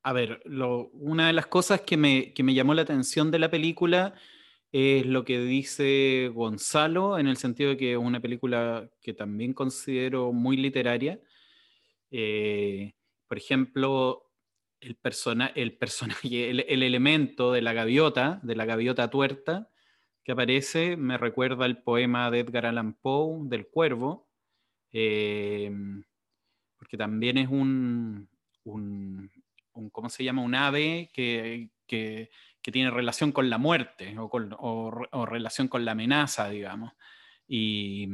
a 0.03 0.13
ver, 0.15 0.41
una 0.95 1.27
de 1.27 1.35
las 1.35 1.49
cosas 1.49 1.83
que 1.83 1.99
me, 1.99 2.33
llamó 2.35 2.73
la 2.73 2.81
atención 2.81 3.31
de 3.31 3.41
la 3.41 3.51
película 3.51 4.15
es 4.73 5.05
lo 5.05 5.27
que 5.27 5.39
dice 5.39 6.31
Gonzalo, 6.33 7.19
en 7.19 7.27
el 7.27 7.37
sentido 7.37 7.69
de 7.69 7.77
que 7.77 7.93
es 7.93 7.99
una 7.99 8.21
película 8.21 8.89
que 9.03 9.13
también 9.13 9.53
considero 9.53 10.33
muy 10.33 10.57
literaria. 10.57 11.21
Eh, 12.11 12.95
por 13.27 13.37
ejemplo, 13.37 14.33
el, 14.81 14.97
persona, 14.97 15.53
el 15.55 15.77
personaje, 15.77 16.49
el, 16.51 16.83
elemento 16.83 17.53
de 17.53 17.61
la 17.61 17.75
gaviota, 17.75 18.41
de 18.43 18.57
la 18.57 18.65
gaviota 18.65 19.11
tuerta, 19.11 19.69
que 20.25 20.33
aparece, 20.33 20.97
me 20.97 21.19
recuerda 21.19 21.67
el 21.67 21.83
poema 21.83 22.31
de 22.31 22.41
Edgar 22.41 22.65
Allan 22.65 22.95
Poe, 22.95 23.47
del 23.47 23.67
cuervo, 23.69 24.28
eh, 24.93 25.71
porque 26.77 26.97
también 26.97 27.39
es 27.39 27.49
un, 27.49 28.29
un, 28.65 29.31
¿cómo 29.93 30.09
se 30.09 30.25
llama? 30.25 30.43
Un 30.43 30.55
ave 30.55 31.11
que, 31.13 31.71
que, 31.87 32.31
tiene 32.71 32.91
relación 32.91 33.33
con 33.33 33.49
la 33.49 33.57
muerte 33.57 34.19
o, 34.19 34.29
con, 34.29 34.55
o 34.59 35.25
relación 35.25 35.69
con 35.69 35.87
la 35.87 35.93
amenaza, 35.93 36.51
digamos. 36.51 36.93
Y, 37.47 38.09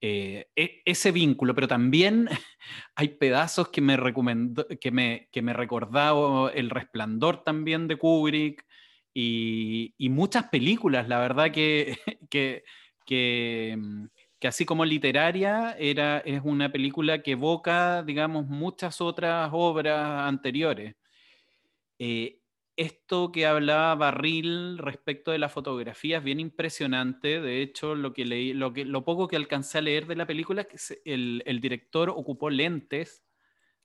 eh, 0.00 0.46
e, 0.54 0.82
ese 0.84 1.10
vínculo, 1.10 1.54
pero 1.54 1.66
también 1.66 2.28
hay 2.94 3.08
pedazos 3.08 3.68
que 3.70 3.80
me, 3.80 3.96
recomendó, 3.96 4.66
que 4.80 4.90
me, 4.92 5.28
que 5.32 5.42
me 5.42 5.52
recordaba 5.52 6.52
el 6.52 6.70
resplandor 6.70 7.42
también 7.42 7.88
de 7.88 7.96
Kubrick 7.96 8.64
y, 9.12 9.94
muchas 10.10 10.44
películas, 10.44 11.08
la 11.08 11.18
verdad 11.18 11.50
que, 11.50 11.98
que, 12.30 12.62
que, 13.04 13.76
mm, 13.76 14.06
que, 14.38 14.48
así 14.48 14.64
como 14.64 14.84
literaria, 14.84 15.76
era, 15.78 16.18
es 16.18 16.40
una 16.44 16.70
película 16.70 17.22
que 17.22 17.32
evoca, 17.32 18.02
digamos, 18.02 18.46
muchas 18.46 19.00
otras 19.00 19.50
obras 19.52 20.26
anteriores. 20.28 20.94
Eh, 21.98 22.40
esto 22.76 23.32
que 23.32 23.44
hablaba 23.44 23.94
Barril 23.96 24.78
respecto 24.78 25.32
de 25.32 25.38
la 25.38 25.48
fotografía 25.48 26.18
es 26.18 26.24
bien 26.24 26.38
impresionante. 26.38 27.40
De 27.40 27.60
hecho, 27.60 27.96
lo, 27.96 28.12
que 28.12 28.24
leí, 28.24 28.52
lo, 28.52 28.72
que, 28.72 28.84
lo 28.84 29.04
poco 29.04 29.26
que 29.26 29.34
alcancé 29.34 29.78
a 29.78 29.80
leer 29.80 30.06
de 30.06 30.14
la 30.14 30.26
película 30.26 30.62
es 30.62 30.68
que 30.68 31.12
el, 31.12 31.42
el 31.44 31.60
director 31.60 32.10
ocupó 32.10 32.50
lentes 32.50 33.24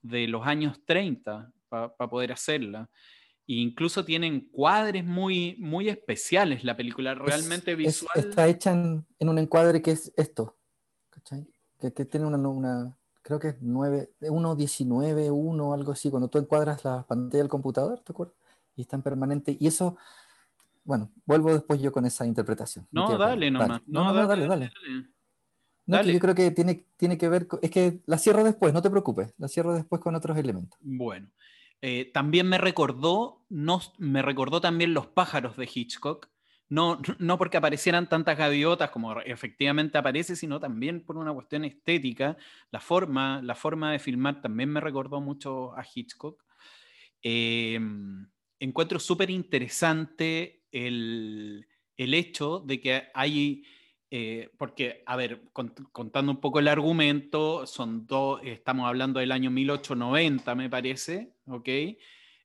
de 0.03 0.27
los 0.27 0.45
años 0.45 0.85
30 0.85 1.51
para 1.69 2.09
poder 2.09 2.31
hacerla. 2.33 2.89
E 3.47 3.55
incluso 3.55 4.05
tienen 4.05 4.49
cuadres 4.51 5.05
muy, 5.05 5.55
muy 5.59 5.89
especiales 5.89 6.63
la 6.63 6.77
película, 6.77 7.13
realmente 7.13 7.75
visual. 7.75 8.11
está 8.15 8.47
hecha 8.47 8.71
en, 8.71 9.05
en, 9.19 9.29
un 9.29 9.37
encuadre 9.37 9.81
que 9.81 9.91
es 9.91 10.13
esto, 10.15 10.55
¿cachai? 11.09 11.45
Que, 11.79 11.91
que 11.91 12.05
tiene 12.05 12.25
una, 12.25 12.37
una, 12.37 12.97
creo 13.21 13.39
que 13.39 13.49
es 13.49 13.55
9, 13.59 14.11
1, 14.21 14.55
19, 14.55 15.31
1, 15.31 15.73
algo 15.73 15.91
así, 15.91 16.09
cuando 16.09 16.29
tú 16.29 16.37
encuadras 16.37 16.85
la 16.85 17.03
pantalla 17.03 17.43
del 17.43 17.49
computador, 17.49 17.99
¿te 17.99 18.13
acuerdas? 18.13 18.35
y 18.75 18.81
está 18.81 18.95
en 18.95 19.01
permanente. 19.01 19.55
Y 19.59 19.67
eso, 19.67 19.97
bueno, 20.83 21.11
vuelvo 21.25 21.53
después 21.53 21.81
yo 21.81 21.91
con 21.91 22.05
esa 22.05 22.25
interpretación. 22.25 22.87
No, 22.91 23.17
dale 23.17 23.51
nomás. 23.51 23.81
No, 23.87 24.13
no, 24.13 24.27
dale, 24.27 24.47
dale. 24.47 24.71
dale. 25.85 26.13
yo 26.13 26.19
creo 26.19 26.35
que 26.35 26.51
tiene, 26.51 26.85
tiene 26.97 27.17
que 27.17 27.29
ver, 27.29 27.47
es 27.61 27.71
que 27.71 28.01
la 28.05 28.17
cierro 28.17 28.43
después, 28.43 28.73
no 28.73 28.81
te 28.81 28.89
preocupes, 28.89 29.33
la 29.37 29.47
cierro 29.47 29.73
después 29.73 30.01
con 30.01 30.15
otros 30.15 30.37
elementos. 30.37 30.79
Bueno, 30.81 31.29
eh, 31.85 32.09
también 32.13 32.47
me 32.47 32.57
recordó, 32.57 33.45
no, 33.49 33.81
me 33.97 34.21
recordó 34.21 34.61
también 34.61 34.93
los 34.93 35.07
pájaros 35.07 35.57
de 35.57 35.69
Hitchcock, 35.71 36.29
no, 36.69 36.97
no 37.19 37.37
porque 37.37 37.57
aparecieran 37.57 38.07
tantas 38.07 38.37
gaviotas 38.37 38.89
como 38.89 39.19
efectivamente 39.19 39.97
aparece, 39.97 40.37
sino 40.37 40.61
también 40.61 41.05
por 41.05 41.17
una 41.17 41.33
cuestión 41.33 41.65
estética, 41.65 42.37
la 42.71 42.79
forma, 42.79 43.41
la 43.41 43.53
forma 43.53 43.91
de 43.91 43.99
filmar 43.99 44.39
también 44.39 44.69
me 44.69 44.79
recordó 44.79 45.19
mucho 45.19 45.77
a 45.77 45.83
Hitchcock. 45.83 46.41
Eh, 47.21 47.77
encuentro 48.61 48.97
súper 48.97 49.29
interesante 49.29 50.63
el, 50.71 51.67
hecho 51.97 52.59
de 52.59 52.79
que 52.79 53.03
hay, 53.13 53.65
eh, 54.09 54.51
porque, 54.57 55.03
a 55.05 55.17
ver, 55.17 55.49
contando 55.51 56.31
un 56.31 56.39
poco 56.39 56.59
el 56.59 56.69
argumento, 56.69 57.67
son 57.67 58.07
dos, 58.07 58.39
estamos 58.45 58.87
hablando 58.87 59.19
del 59.19 59.33
año 59.33 59.51
1890, 59.51 60.55
me 60.55 60.69
parece, 60.69 61.32
¿ok? 61.47 61.69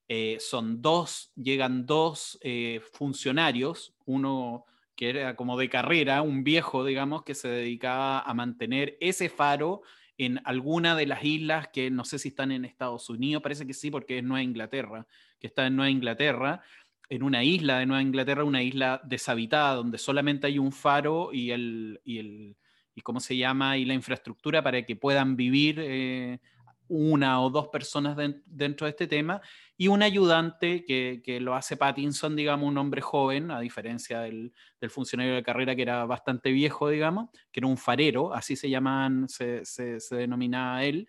Eh, 0.08 0.38
son 0.40 0.80
dos, 0.80 1.32
llegan 1.37 1.84
dos 1.87 2.38
eh, 2.42 2.80
funcionarios, 2.92 3.94
uno 4.06 4.64
que 4.96 5.11
era 5.11 5.37
como 5.37 5.58
de 5.58 5.68
carrera, 5.68 6.22
un 6.22 6.42
viejo, 6.42 6.84
digamos, 6.84 7.22
que 7.22 7.34
se 7.34 7.48
dedicaba 7.48 8.20
a 8.20 8.34
mantener 8.34 8.96
ese 9.00 9.28
faro 9.28 9.82
en 10.16 10.40
alguna 10.44 10.96
de 10.96 11.06
las 11.06 11.22
islas 11.22 11.68
que 11.68 11.90
no 11.90 12.04
sé 12.04 12.18
si 12.18 12.28
están 12.30 12.50
en 12.50 12.64
Estados 12.64 13.08
Unidos, 13.08 13.42
parece 13.42 13.66
que 13.66 13.74
sí, 13.74 13.90
porque 13.90 14.18
es 14.18 14.24
Nueva 14.24 14.42
Inglaterra, 14.42 15.06
que 15.38 15.46
está 15.46 15.66
en 15.66 15.76
Nueva 15.76 15.90
Inglaterra, 15.90 16.62
en 17.08 17.22
una 17.22 17.44
isla 17.44 17.78
de 17.78 17.87
Nueva 17.87 18.02
Inglaterra, 18.02 18.44
una 18.44 18.62
isla 18.62 19.00
deshabitada, 19.04 19.74
donde 19.76 19.98
solamente 19.98 20.48
hay 20.48 20.58
un 20.58 20.72
faro 20.72 21.32
y 21.32 21.52
el, 21.52 22.00
y 22.04 22.18
el 22.18 22.56
y 22.98 23.00
cómo 23.00 23.20
se 23.20 23.37
llama, 23.37 23.78
y 23.78 23.84
la 23.84 23.94
infraestructura 23.94 24.61
para 24.61 24.84
que 24.84 24.96
puedan 24.96 25.37
vivir 25.37 25.76
eh, 25.78 26.40
una 26.88 27.40
o 27.42 27.51
dos 27.51 27.68
personas 27.68 28.16
dentro 28.46 28.87
de 28.87 28.90
este 28.90 29.07
tema, 29.07 29.40
y 29.77 29.88
un 29.88 30.03
ayudante 30.03 30.85
que, 30.85 31.20
que, 31.24 31.40
lo 31.40 31.55
hace 31.55 31.77
Pattinson, 31.77 32.35
digamos, 32.35 32.68
un 32.68 32.79
hombre 32.79 33.01
joven, 33.01 33.51
a 33.51 33.61
diferencia 33.61 34.20
del, 34.20 34.53
funcionario 34.88 35.35
de 35.35 35.42
carrera 35.42 35.77
que 35.77 35.83
era 35.83 36.05
bastante 36.05 36.51
viejo, 36.51 36.88
digamos, 36.88 37.31
que 37.53 37.61
era 37.61 37.66
un 37.66 37.77
farero, 37.77 38.35
así 38.35 38.57
se 38.57 38.70
llaman, 38.70 39.29
se, 39.29 39.64
se, 39.64 39.98
denominaba 40.11 40.85
él, 40.85 41.09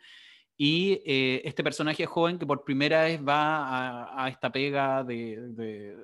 y 0.56 1.02
eh, 1.06 1.42
este 1.46 1.63
personaje 1.63 2.06
joven 2.06 2.38
que 2.38 2.46
por 2.46 2.65
primera 2.65 3.04
vez 3.04 3.26
va 3.26 4.24
a, 4.24 4.28
esta 4.28 4.52
pega 4.52 5.04
de, 5.06 5.96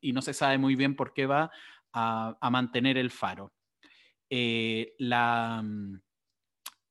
y 0.00 0.12
no 0.12 0.20
se 0.20 0.34
sabe 0.34 0.58
muy 0.58 0.74
bien 0.74 0.96
por 0.96 1.12
qué 1.12 1.26
va 1.26 1.50
a, 1.92 2.50
mantener 2.50 2.98
el 2.98 3.10
faro. 3.10 3.52
Eh, 4.28 4.94
la, 4.98 5.62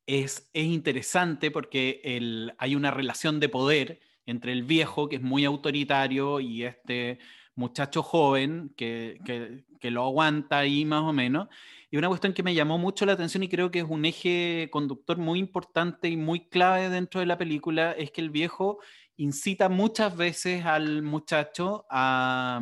mm, 0.07 0.13
es, 0.13 0.49
interesante 0.53 1.51
porque 1.51 2.51
hay 2.57 2.75
una 2.75 2.91
relación 2.91 3.39
de 3.39 3.49
poder 3.49 3.99
entre 4.25 4.51
el 4.53 4.63
viejo, 4.63 5.09
que 5.09 5.17
es 5.17 5.21
muy 5.21 5.45
autoritario, 5.45 6.39
y 6.39 6.63
este 6.63 7.19
muchacho 7.55 8.01
joven 8.01 8.73
que, 8.75 9.19
que, 9.25 9.91
lo 9.91 10.03
aguanta 10.03 10.59
ahí 10.59 10.85
más 10.85 11.03
o 11.03 11.13
menos. 11.13 11.49
Y 11.91 11.97
una 11.97 12.07
cuestión 12.07 12.33
que 12.33 12.41
me 12.41 12.55
llamó 12.55 12.77
mucho 12.77 13.05
la 13.05 13.13
atención 13.13 13.43
y 13.43 13.49
creo 13.49 13.69
que 13.69 13.79
es 13.79 13.85
un 13.87 14.05
eje 14.05 14.69
conductor 14.71 15.17
muy 15.17 15.39
importante 15.39 16.07
y 16.09 16.17
muy 16.17 16.47
clave 16.47 16.89
dentro 16.89 17.19
de 17.19 17.25
la 17.25 17.37
película 17.37 17.91
es 17.91 18.11
que 18.11 18.21
el 18.21 18.29
viejo 18.29 18.79
incita 19.17 19.69
muchas 19.69 20.15
veces 20.15 20.65
al 20.65 21.03
muchacho 21.03 21.85
a, 21.89 22.61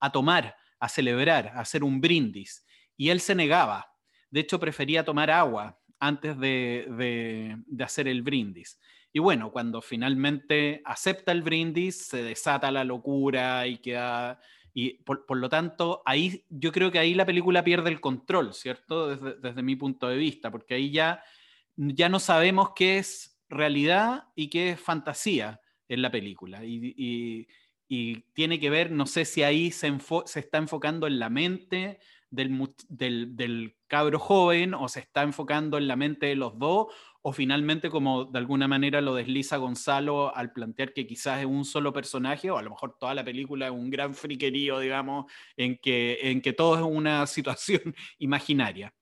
a 0.00 0.12
tomar, 0.12 0.56
a 0.78 0.88
celebrar, 0.88 1.48
a 1.48 1.60
hacer 1.60 1.84
un 1.84 2.00
brindis. 2.00 2.64
Y 2.96 3.10
él 3.10 3.20
se 3.20 3.34
negaba. 3.34 3.92
De 4.30 4.40
hecho, 4.40 4.60
prefería 4.60 5.04
tomar 5.04 5.30
agua 5.30 5.78
antes 6.06 6.38
de, 6.38 7.56
hacer 7.80 8.08
el 8.08 8.22
brindis. 8.22 8.78
Y 9.12 9.20
bueno, 9.20 9.52
cuando 9.52 9.80
finalmente 9.80 10.82
acepta 10.84 11.32
el 11.32 11.42
brindis, 11.42 12.06
se 12.06 12.22
desata 12.22 12.70
la 12.70 12.84
locura 12.84 13.66
y 13.66 13.78
queda... 13.78 14.40
Y 14.76 14.94
por, 15.04 15.36
lo 15.36 15.48
tanto, 15.48 16.02
ahí 16.04 16.44
yo 16.48 16.72
creo 16.72 16.90
que 16.90 16.98
ahí 16.98 17.14
la 17.14 17.24
película 17.24 17.62
pierde 17.62 17.90
el 17.90 18.00
control, 18.00 18.52
¿cierto? 18.54 19.16
Desde, 19.16 19.62
mi 19.62 19.76
punto 19.76 20.08
de 20.08 20.16
vista, 20.16 20.50
porque 20.50 20.74
ahí 20.74 20.90
ya, 20.90 21.22
ya 21.76 22.08
no 22.08 22.18
sabemos 22.18 22.70
qué 22.74 22.98
es 22.98 23.40
realidad 23.48 24.24
y 24.34 24.50
qué 24.50 24.70
es 24.70 24.80
fantasía 24.80 25.60
en 25.88 26.02
la 26.02 26.10
película. 26.10 26.64
Y, 26.64 27.46
tiene 28.32 28.58
que 28.58 28.70
ver, 28.70 28.90
no 28.90 29.06
sé 29.06 29.24
si 29.24 29.44
ahí 29.44 29.70
se, 29.70 29.96
se 30.24 30.40
está 30.40 30.58
enfocando 30.58 31.06
en 31.06 31.20
la 31.20 31.30
mente 31.30 32.00
del, 32.34 33.36
del, 33.36 33.76
cabro 33.86 34.18
joven 34.18 34.74
o 34.74 34.88
se 34.88 35.00
está 35.00 35.22
enfocando 35.22 35.78
en 35.78 35.86
la 35.86 35.94
mente 35.94 36.26
de 36.26 36.34
los 36.34 36.58
dos 36.58 36.86
o 37.22 37.32
finalmente 37.32 37.90
como 37.90 38.24
de 38.24 38.38
alguna 38.38 38.66
manera 38.66 39.00
lo 39.00 39.14
desliza 39.14 39.56
Gonzalo 39.56 40.34
al 40.34 40.52
plantear 40.52 40.92
que 40.92 41.06
quizás 41.06 41.40
es 41.40 41.46
un 41.46 41.64
solo 41.64 41.92
personaje 41.92 42.50
o 42.50 42.58
a 42.58 42.62
lo 42.62 42.70
mejor 42.70 42.96
toda 42.98 43.14
la 43.14 43.24
película 43.24 43.66
es 43.66 43.72
un 43.72 43.90
gran 43.90 44.14
friquerío, 44.14 44.80
digamos, 44.80 45.30
en 45.56 45.78
que, 45.78 46.18
en 46.22 46.42
que 46.42 46.52
todo 46.52 46.76
es 46.76 46.82
una 46.82 47.26
situación 47.26 47.94
imaginaria 48.18 48.92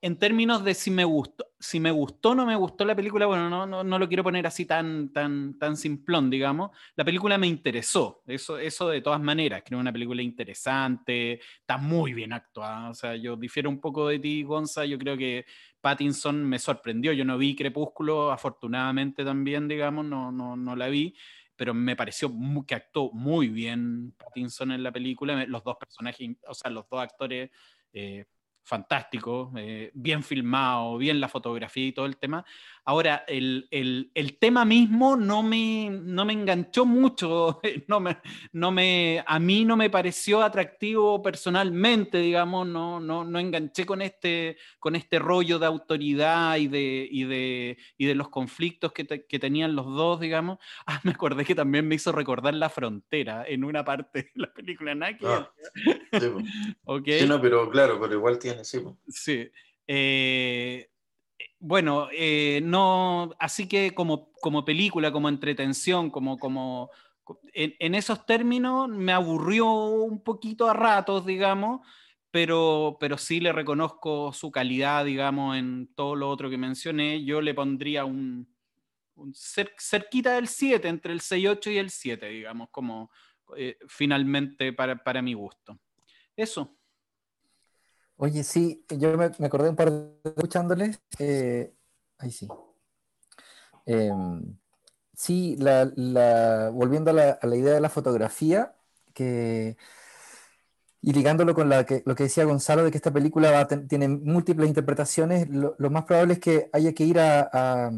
en 0.00 0.18
términos 0.18 0.62
de 0.64 0.74
si 0.74 0.90
me 0.90 1.04
gustó, 1.04 1.46
si 1.58 1.80
me 1.80 1.90
gustó 1.90 2.30
o 2.30 2.34
no 2.34 2.46
me 2.46 2.54
gustó 2.54 2.84
la 2.84 2.94
película, 2.94 3.26
bueno, 3.26 3.48
no, 3.48 3.82
no, 3.82 3.98
lo 3.98 4.08
quiero 4.08 4.22
poner 4.22 4.46
así 4.46 4.66
tan, 4.66 5.12
tan, 5.12 5.58
tan 5.58 5.76
simplón, 5.76 6.28
digamos. 6.30 6.70
La 6.96 7.04
película 7.04 7.38
me 7.38 7.46
interesó, 7.46 8.22
eso, 8.26 8.58
eso 8.58 8.88
de 8.88 9.00
todas 9.00 9.20
maneras. 9.20 9.62
Creo 9.64 9.80
una 9.80 9.92
película 9.92 10.22
interesante, 10.22 11.40
está 11.60 11.78
muy 11.78 12.12
bien 12.12 12.32
actuada. 12.32 12.90
O 12.90 12.94
sea, 12.94 13.16
yo 13.16 13.36
difiero 13.36 13.70
un 13.70 13.80
poco 13.80 14.08
de 14.08 14.18
ti, 14.18 14.42
Gonza. 14.42 14.84
Yo 14.84 14.98
creo 14.98 15.16
que 15.16 15.46
Pattinson 15.80 16.44
me 16.44 16.58
sorprendió. 16.58 17.12
Yo 17.12 17.24
no 17.24 17.38
vi 17.38 17.56
Crepúsculo, 17.56 18.30
afortunadamente 18.30 19.24
también, 19.24 19.66
digamos, 19.66 20.04
no, 20.04 20.30
no, 20.30 20.56
no 20.56 20.76
la 20.76 20.88
vi 20.88 21.14
pero 21.56 21.72
me 21.72 21.96
pareció 21.96 22.30
que 22.66 22.74
actuó 22.74 23.10
muy 23.12 23.48
bien 23.48 24.12
Pattinson 24.18 24.72
en 24.72 24.82
la 24.82 24.92
película. 24.92 25.46
Los 25.46 25.64
dos 25.64 25.76
personajes, 25.76 26.36
o 26.46 26.52
sea, 26.52 26.70
los 26.70 26.86
dos 26.88 27.00
actores 27.00 27.50
eh, 27.94 28.26
fantástico, 28.66 29.52
eh, 29.56 29.92
bien 29.94 30.24
filmado, 30.24 30.98
bien 30.98 31.20
la 31.20 31.28
fotografía 31.28 31.86
y 31.86 31.92
todo 31.92 32.04
el 32.06 32.16
tema. 32.16 32.44
Ahora, 32.84 33.24
el, 33.26 33.68
tema 34.40 34.64
mismo 34.64 35.16
no 35.16 35.42
me, 35.42 35.88
no 35.90 36.24
me 36.24 36.32
enganchó 36.32 36.84
mucho, 36.84 37.60
no 37.88 38.00
me, 38.00 38.18
no 38.52 38.70
me, 38.70 39.24
a 39.26 39.38
mí 39.38 39.64
no 39.64 39.76
me 39.76 39.88
pareció 39.88 40.42
atractivo 40.42 41.22
personalmente, 41.22 42.18
digamos, 42.18 42.66
no, 42.66 43.00
no, 43.00 43.24
no 43.24 43.38
enganché 43.38 43.86
con 43.86 44.02
este, 44.02 44.56
con 44.78 44.96
este 44.96 45.18
rollo 45.18 45.58
de 45.58 45.66
autoridad 45.66 46.56
y 46.56 46.66
de, 46.66 47.08
y 47.10 47.24
de, 47.24 47.78
y 47.96 48.06
de 48.06 48.14
los 48.14 48.28
conflictos 48.28 48.92
que, 48.92 49.04
tenían 49.04 49.76
los 49.76 49.86
dos, 49.86 50.20
digamos. 50.20 50.58
Ah, 50.88 51.00
me 51.02 51.10
acordé 51.10 51.44
que 51.44 51.54
también 51.54 51.86
me 51.88 51.96
hizo 51.96 52.12
recordar 52.12 52.54
la 52.54 52.68
frontera 52.68 53.44
en 53.46 53.64
una 53.64 53.84
parte 53.84 54.22
de 54.22 54.30
la 54.36 54.52
película 54.52 54.94
Naki. 54.94 55.24
Ah, 55.26 55.50
sí, 57.04 57.26
no, 57.26 57.40
pero 57.40 57.68
claro, 57.68 57.98
pero 58.00 58.14
igual 58.14 58.38
tiene 58.38 58.55
sí. 58.64 59.50
Eh, 59.86 60.88
bueno, 61.58 62.08
eh, 62.12 62.60
no, 62.62 63.34
así 63.38 63.68
que 63.68 63.94
como, 63.94 64.32
como 64.40 64.64
película, 64.64 65.12
como 65.12 65.28
entretención, 65.28 66.10
como, 66.10 66.38
como 66.38 66.90
en, 67.52 67.94
esos 67.94 68.26
términos 68.26 68.88
me 68.88 69.12
aburrió 69.12 69.72
un 69.72 70.22
poquito 70.22 70.68
a 70.68 70.74
ratos, 70.74 71.26
digamos, 71.26 71.86
pero, 72.30 72.98
pero 73.00 73.18
sí 73.18 73.40
le 73.40 73.52
reconozco 73.52 74.32
su 74.32 74.50
calidad, 74.50 75.04
digamos, 75.04 75.56
en 75.56 75.88
todo 75.94 76.14
lo 76.14 76.28
otro 76.28 76.50
que 76.50 76.58
mencioné. 76.58 77.24
Yo 77.24 77.40
le 77.40 77.54
pondría 77.54 78.04
un, 78.04 78.48
cerquita 79.34 80.34
del 80.34 80.48
7, 80.48 80.88
entre 80.88 81.12
el 81.12 81.20
6-8 81.20 81.72
y 81.72 81.78
el 81.78 81.90
7, 81.90 82.28
digamos, 82.28 82.68
como 82.70 83.10
eh, 83.56 83.78
finalmente 83.88 84.72
para, 84.72 85.02
para 85.02 85.22
mi 85.22 85.34
gusto. 85.34 85.78
Eso. 86.36 86.76
Oye, 88.18 88.44
sí, 88.44 88.84
yo 88.98 89.16
me, 89.18 89.26
acordé 89.46 89.68
un 89.68 89.76
par 89.76 89.90
de 89.90 90.10
escuchándoles. 90.24 91.00
Eh, 91.18 91.74
ahí 92.18 92.30
sí. 92.30 92.48
Em, 93.86 94.58
sí, 95.14 95.56
la, 95.58 96.70
volviendo 96.72 97.10
a 97.10 97.14
la, 97.14 97.30
a 97.32 97.46
la, 97.46 97.56
idea 97.56 97.74
de 97.74 97.80
la 97.80 97.90
fotografía, 97.90 98.76
que 99.14 99.76
y 101.06 101.12
ligándolo 101.12 101.54
con 101.54 101.70
lo 101.70 101.84
que 101.86 102.24
decía 102.24 102.42
Gonzalo, 102.42 102.82
de 102.82 102.90
que 102.90 102.96
esta 102.96 103.12
película 103.12 103.68
tiene 103.88 104.08
múltiples 104.08 104.66
interpretaciones, 104.66 105.48
lo, 105.48 105.76
más 105.88 106.04
probable 106.04 106.34
es 106.34 106.40
que 106.40 106.68
haya 106.72 106.92
que 106.94 107.04
ir 107.04 107.20
a, 107.20 107.92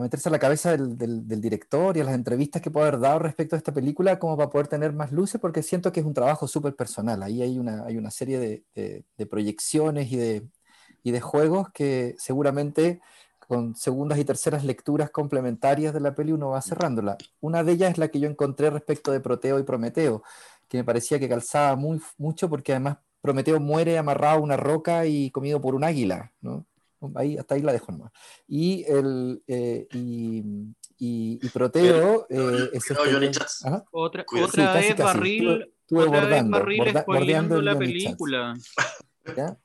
meterse 0.00 0.30
a 0.30 0.32
la 0.32 0.38
cabeza 0.38 0.74
del, 0.74 1.28
director 1.42 1.94
y 1.94 2.00
a 2.00 2.04
las 2.04 2.14
entrevistas 2.14 2.62
que 2.62 2.70
puede 2.70 2.88
haber 2.88 3.00
dado 3.00 3.18
respecto 3.18 3.54
a 3.54 3.58
esta 3.58 3.74
película, 3.74 4.18
como 4.18 4.38
para 4.38 4.48
poder 4.48 4.68
tener 4.68 4.94
más 4.94 5.12
luces, 5.12 5.38
porque 5.42 5.62
siento 5.62 5.92
que 5.92 6.00
es 6.00 6.06
un 6.06 6.14
trabajo 6.14 6.48
súper 6.48 6.74
personal. 6.74 7.22
Ahí 7.22 7.42
hay 7.42 7.58
una, 7.58 7.84
hay 7.84 7.98
una 7.98 8.10
serie 8.10 8.64
de, 8.74 9.26
proyecciones 9.26 10.10
y 10.10 10.16
de, 10.16 10.48
y 11.02 11.10
de 11.10 11.20
juegos 11.20 11.68
que 11.70 12.14
seguramente 12.16 13.02
con 13.46 13.76
segundas 13.76 14.18
y 14.18 14.24
terceras 14.24 14.64
lecturas 14.64 15.10
complementarias 15.10 15.92
de 15.92 16.00
la 16.00 16.14
peli 16.14 16.32
uno 16.32 16.48
va 16.48 16.62
cerrándola. 16.62 17.18
Una 17.40 17.62
de 17.62 17.72
ellas 17.72 17.92
es 17.92 17.98
la 17.98 18.08
que 18.08 18.20
yo 18.20 18.26
encontré 18.26 18.70
respecto 18.70 19.12
de 19.12 19.20
Proteo 19.20 19.58
y 19.58 19.64
Prometeo 19.64 20.22
que 20.74 20.78
me 20.78 20.84
parecía 20.84 21.20
que 21.20 21.28
calzaba 21.28 21.76
muy, 21.76 22.00
mucho 22.18 22.50
porque 22.50 22.72
además 22.72 22.98
Prometeo 23.20 23.60
muere 23.60 23.96
amarrado 23.96 24.38
a 24.38 24.40
una 24.40 24.56
roca 24.56 25.06
y 25.06 25.30
comido 25.30 25.60
por 25.60 25.76
un 25.76 25.84
águila, 25.84 26.32
¿no? 26.40 26.66
Ahí, 27.14 27.36
hasta 27.36 27.54
ahí 27.54 27.62
la 27.62 27.72
dejo 27.72 27.92
nomás. 27.92 28.10
Y, 28.48 28.84
el, 28.88 29.40
eh, 29.46 29.86
y, 29.92 30.42
y, 30.98 31.48
Proteo 31.50 32.26
eh, 32.28 32.70
es 32.72 32.90
este, 32.90 32.94
Otra, 33.92 34.24
otra 34.42 34.74
vez 34.74 34.96
Barril, 34.96 35.72
estuve, 35.80 36.08
otra 36.08 36.24
vez 36.26 36.48
Barril 36.48 36.92
borda, 37.06 37.62
la 37.62 37.78
película. 37.78 38.54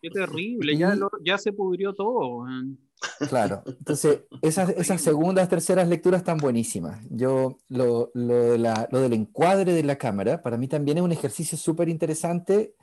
Qué 0.02 0.10
terrible, 0.12 0.78
ya, 0.78 0.94
lo, 0.94 1.10
ya 1.24 1.40
se 1.40 1.54
pudrió 1.54 1.94
todo. 1.94 2.46
Claro, 3.30 3.64
entonces 3.66 4.22
esas, 4.42 4.70
esas 4.78 5.02
segundas, 5.02 5.50
terceras 5.50 5.88
lecturas 5.88 6.22
están 6.22 6.38
buenísimas. 6.38 7.00
Yo, 7.10 7.58
lo, 7.70 8.12
lo, 8.14 8.52
de 8.52 8.58
la, 8.58 8.88
lo, 8.92 9.02
del 9.02 9.14
encuadre 9.14 9.74
de 9.74 9.84
la 9.84 9.98
cámara, 9.98 10.42
para 10.42 10.58
mí 10.58 10.68
también 10.68 10.98
es 10.98 11.04
un 11.04 11.12
ejercicio 11.12 11.58
súper 11.58 11.90
interesante 11.90 12.76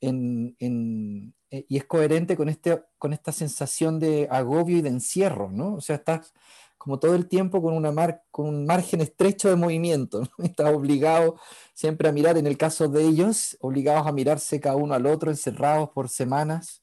en, 0.00 0.56
en, 0.58 1.34
eh, 1.50 1.66
y 1.68 1.76
es 1.76 1.84
coherente 1.84 2.36
con, 2.36 2.48
este, 2.48 2.82
con 2.98 3.12
esta 3.12 3.32
sensación 3.32 3.98
de 3.98 4.28
agobio 4.30 4.78
y 4.78 4.82
de 4.82 4.90
encierro, 4.90 5.50
¿no? 5.50 5.74
O 5.74 5.80
sea, 5.80 5.96
estás 5.96 6.32
como 6.78 6.98
todo 6.98 7.14
el 7.14 7.28
tiempo 7.28 7.60
con, 7.60 7.74
una 7.74 7.92
mar, 7.92 8.22
con 8.30 8.46
un 8.46 8.64
margen 8.66 9.02
estrecho 9.02 9.50
de 9.50 9.56
movimiento, 9.56 10.22
¿no? 10.22 10.28
estás 10.44 10.72
obligado 10.74 11.36
siempre 11.74 12.08
a 12.08 12.12
mirar, 12.12 12.38
en 12.38 12.46
el 12.46 12.56
caso 12.56 12.88
de 12.88 13.04
ellos, 13.04 13.56
obligados 13.60 14.06
a 14.06 14.12
mirarse 14.12 14.60
cada 14.60 14.76
uno 14.76 14.94
al 14.94 15.06
otro, 15.06 15.30
encerrados 15.30 15.90
por 15.90 16.08
semanas 16.08 16.79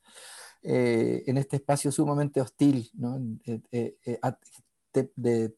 eh, 0.69 1.23
en 1.27 1.37
este 1.37 1.55
espacio 1.55 1.93
sumamente 1.93 2.41
hostil, 2.41 2.91
eh, 3.71 3.95
eh, 4.05 5.55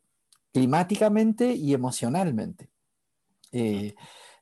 climáticamente 0.54 1.52
y 1.52 1.74
emocionalmente. 1.74 2.70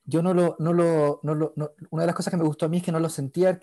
yo 0.03 0.21
no 0.21 0.33
lo, 0.33 0.57
no 0.59 0.73
lo, 0.73 1.21
no 1.23 1.35
lo 1.35 1.53
una 1.89 2.03
de 2.03 2.07
las 2.07 2.15
cosas 2.15 2.31
que 2.31 2.37
me 2.37 2.43
gustó 2.43 2.65
a 2.65 2.69
mí 2.69 2.77
es 2.77 2.83
que 2.83 2.91
no 2.91 2.99
lo 2.99 3.07
sentía 3.07 3.61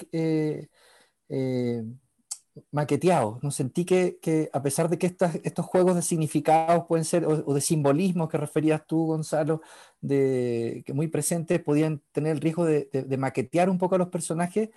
maqueteado, 2.70 3.38
no 3.42 3.50
sentí 3.50 3.84
que, 3.84 4.18
que, 4.22 4.48
a 4.54 4.62
pesar 4.62 4.88
de 4.88 4.96
que 4.96 5.06
estas, 5.06 5.34
estos 5.42 5.66
juegos 5.66 5.96
de 5.96 6.02
significados 6.02 6.86
pueden 6.88 7.04
ser, 7.04 7.26
o, 7.26 7.52
de 7.52 7.60
simbolismo 7.60 8.28
que 8.28 8.38
referías 8.38 8.86
tú, 8.86 9.06
Gonzalo, 9.06 9.60
de, 10.00 10.82
que 10.86 10.94
muy 10.94 11.08
presentes 11.08 11.60
podían 11.62 12.00
tener 12.12 12.32
el 12.32 12.40
riesgo 12.40 12.64
de, 12.64 12.88
de 12.92 13.16
maquetear 13.18 13.68
un 13.68 13.76
poco 13.76 13.96
a 13.96 13.98
los 13.98 14.08
personajes, 14.08 14.70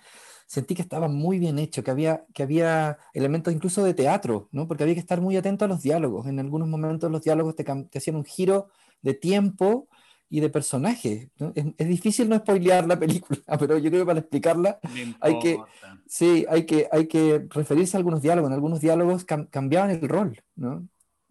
sentí 0.48 0.74
que 0.74 0.82
estaba 0.82 1.08
muy 1.08 1.38
bien 1.38 1.58
hecho, 1.58 1.84
que 1.84 1.90
había, 1.90 2.24
que 2.32 2.42
había 2.42 2.98
elementos 3.12 3.52
incluso 3.52 3.84
de 3.84 3.92
teatro, 3.92 4.48
¿no? 4.50 4.66
porque 4.66 4.82
había 4.82 4.94
que 4.94 5.00
estar 5.00 5.20
muy 5.20 5.36
atento 5.36 5.66
a 5.66 5.68
los 5.68 5.82
diálogos. 5.82 6.26
En 6.26 6.40
algunos 6.40 6.66
momentos 6.66 7.10
los 7.10 7.22
diálogos 7.22 7.54
te, 7.54 7.64
hacían 7.94 8.16
un 8.16 8.24
giro 8.24 8.70
de 9.02 9.12
tiempo 9.12 9.88
y 10.30 10.40
de 10.40 10.48
personaje. 10.48 11.30
Es, 11.54 11.88
difícil 11.88 12.30
no 12.30 12.36
spoilear 12.36 12.86
la 12.86 12.98
película, 12.98 13.40
pero 13.60 13.76
yo 13.76 13.90
creo 13.90 14.02
que 14.02 14.06
para 14.06 14.20
explicarla 14.20 14.80
hay 15.20 15.38
que, 15.38 15.58
sí, 16.06 16.46
hay, 16.48 16.64
que, 16.64 16.88
hay 16.90 17.06
que 17.06 17.46
referirse 17.50 17.96
a 17.96 17.98
algunos 17.98 18.22
diálogos. 18.22 18.48
En 18.48 18.54
algunos 18.54 18.80
diálogos 18.80 19.26
cambiaban 19.26 19.90
el 19.90 20.08
rol. 20.08 20.42
¿no? 20.56 20.88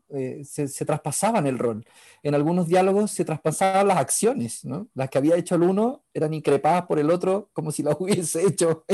Eh, 0.09 0.43
se, 0.45 0.85
traspasaban 0.85 1.47
el 1.47 1.59
rol. 1.59 1.85
En 2.23 2.33
algunos 2.33 2.67
diálogos 2.67 3.11
se 3.11 3.25
traspasaban 3.25 3.89
las 3.89 3.97
acciones, 3.97 4.63
¿no? 4.63 4.87
Las 4.93 5.09
que 5.09 5.17
había 5.17 5.35
hecho 5.35 5.55
el 5.55 5.63
uno 5.63 6.03
eran 6.13 6.33
increpadas 6.33 6.85
por 6.85 6.97
el 6.97 7.11
otro 7.11 7.49
como 7.51 7.71
si 7.71 7.83
las 7.83 7.95
hubiese 7.99 8.45
hecho 8.45 8.85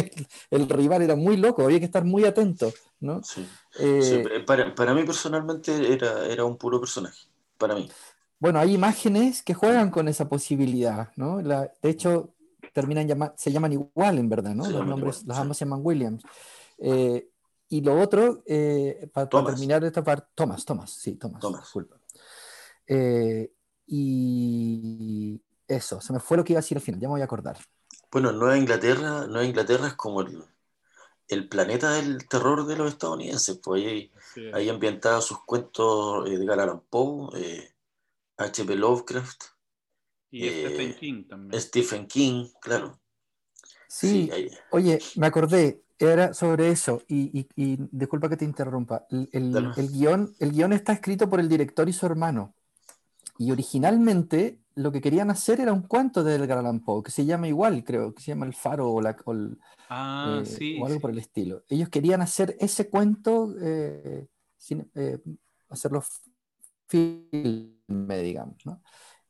el, 0.49 0.69
rival. 0.69 1.04
Era 1.04 1.15
muy 1.15 1.38
loco, 1.38 1.63
había 1.63 1.80
que 1.80 1.86
estar 1.86 2.04
muy 2.04 2.26
atento, 2.26 2.73
¿no? 2.99 3.21
Eh, 3.80 4.43
para, 4.47 4.73
para, 4.73 4.93
mí 4.95 5.04
personalmente 5.04 5.93
era, 5.93 6.26
era 6.26 6.45
un 6.45 6.58
puro 6.58 6.80
personaje, 6.80 7.28
para 7.60 7.76
mí. 7.76 7.89
Bueno, 8.39 8.60
hay 8.60 8.73
imágenes 8.73 9.43
que 9.43 9.54
juegan 9.54 9.91
con 9.91 10.08
esa 10.08 10.28
posibilidad, 10.28 11.10
¿no? 11.15 11.41
La, 11.41 11.71
de 11.82 11.89
hecho, 11.89 12.34
terminan 12.73 13.08
se 13.38 13.52
llaman 13.52 13.73
igual 13.73 14.17
en 14.17 14.30
verdad, 14.30 14.56
¿no? 14.56 14.67
Los 14.67 14.86
nombres, 14.86 15.23
las 15.26 15.38
ambas 15.38 15.58
se 15.58 15.65
llaman 15.65 15.82
Williams. 15.84 16.23
Eh, 16.80 17.30
y 17.74 17.82
lo 17.82 18.00
otro, 18.00 18.44
eh, 18.46 19.10
para, 19.12 19.28
terminar 19.28 19.84
esta 19.84 20.04
parte, 20.04 20.28
Thomas, 20.36 20.64
Thomas, 20.64 20.92
sí, 20.92 21.16
Thomas, 21.16 21.42
disculpa. 21.42 21.98
Eh, 22.86 23.52
y 23.88 25.42
eso, 25.68 26.00
se 26.00 26.14
me 26.14 26.20
fue 26.20 26.38
lo 26.38 26.44
que 26.44 26.54
iba 26.54 26.60
a 26.60 26.62
decir 26.62 26.78
al 26.78 26.84
final, 26.84 27.02
ya 27.02 27.08
me 27.08 27.14
voy 27.14 27.22
a 27.22 27.24
acordar. 27.24 27.58
Bueno, 28.12 28.32
Nueva 28.32 28.60
Inglaterra, 28.60 29.26
Nueva 29.26 29.46
Inglaterra 29.46 29.88
es 29.88 29.96
como 29.96 30.22
el, 30.22 30.44
el 31.28 31.50
planeta 31.50 31.94
del 31.94 32.28
terror 32.28 32.68
de 32.68 32.76
los 32.76 32.92
estadounidenses, 32.92 33.58
pues 33.58 33.84
ahí, 33.84 34.12
ahí 34.54 34.70
ambientado 34.70 35.20
sus 35.22 35.44
cuentos 35.44 36.26
de 36.26 36.36
Edgar 36.36 36.60
Allan 36.60 36.84
Poe, 36.88 37.74
H.P. 38.38 38.76
Lovecraft. 38.76 39.46
Y 40.30 40.48
Stephen 40.48 40.94
King 40.94 41.24
también. 41.28 41.60
Stephen 41.60 42.06
King, 42.06 42.50
claro. 42.62 43.00
Sí, 43.88 44.30
oye, 44.70 45.00
me 45.16 45.26
acordé, 45.26 45.84
era 46.10 46.34
sobre 46.34 46.70
eso, 46.70 47.02
y, 47.08 47.48
disculpa 47.92 48.30
que 48.30 48.38
te 48.38 48.46
interrumpa. 48.46 49.06
El, 49.10 49.89
guion, 49.92 50.34
el 50.39 50.52
guion 50.52 50.74
está 50.74 50.94
escrito 50.94 51.30
por 51.30 51.39
el 51.39 51.50
director 51.50 51.88
y 51.88 51.94
su 51.94 52.06
hermano. 52.06 52.54
Y 53.38 53.52
originalmente 53.52 54.60
lo 54.76 54.92
que 54.92 55.02
querían 55.02 55.30
hacer 55.30 55.60
era 55.60 55.74
un 55.74 55.84
cuento 55.84 56.24
de 56.24 56.36
Edgar 56.36 56.60
Allan 56.60 56.80
Poe, 56.80 57.04
que 57.04 57.12
se 57.12 57.26
llama 57.26 57.48
igual, 57.48 57.84
creo, 57.84 58.13
que 58.13 58.22
se 58.22 58.32
llama 58.32 58.46
El 58.46 58.54
Faro 58.54 58.92
o, 58.92 59.02
la, 59.02 59.16
ah, 59.89 60.42
eh, 60.60 60.80
algo 60.84 61.00
por 61.00 61.12
el 61.12 61.20
estilo. 61.20 61.63
Ellos 61.70 61.89
querían 61.89 62.22
hacer 62.22 62.56
ese 62.60 62.89
cuento, 62.89 63.54
eh, 63.62 64.28
eh, 64.96 65.20
hacerlo 65.70 66.04
filme, 66.88 68.24
digamos, 68.24 68.66
¿no? 68.66 68.82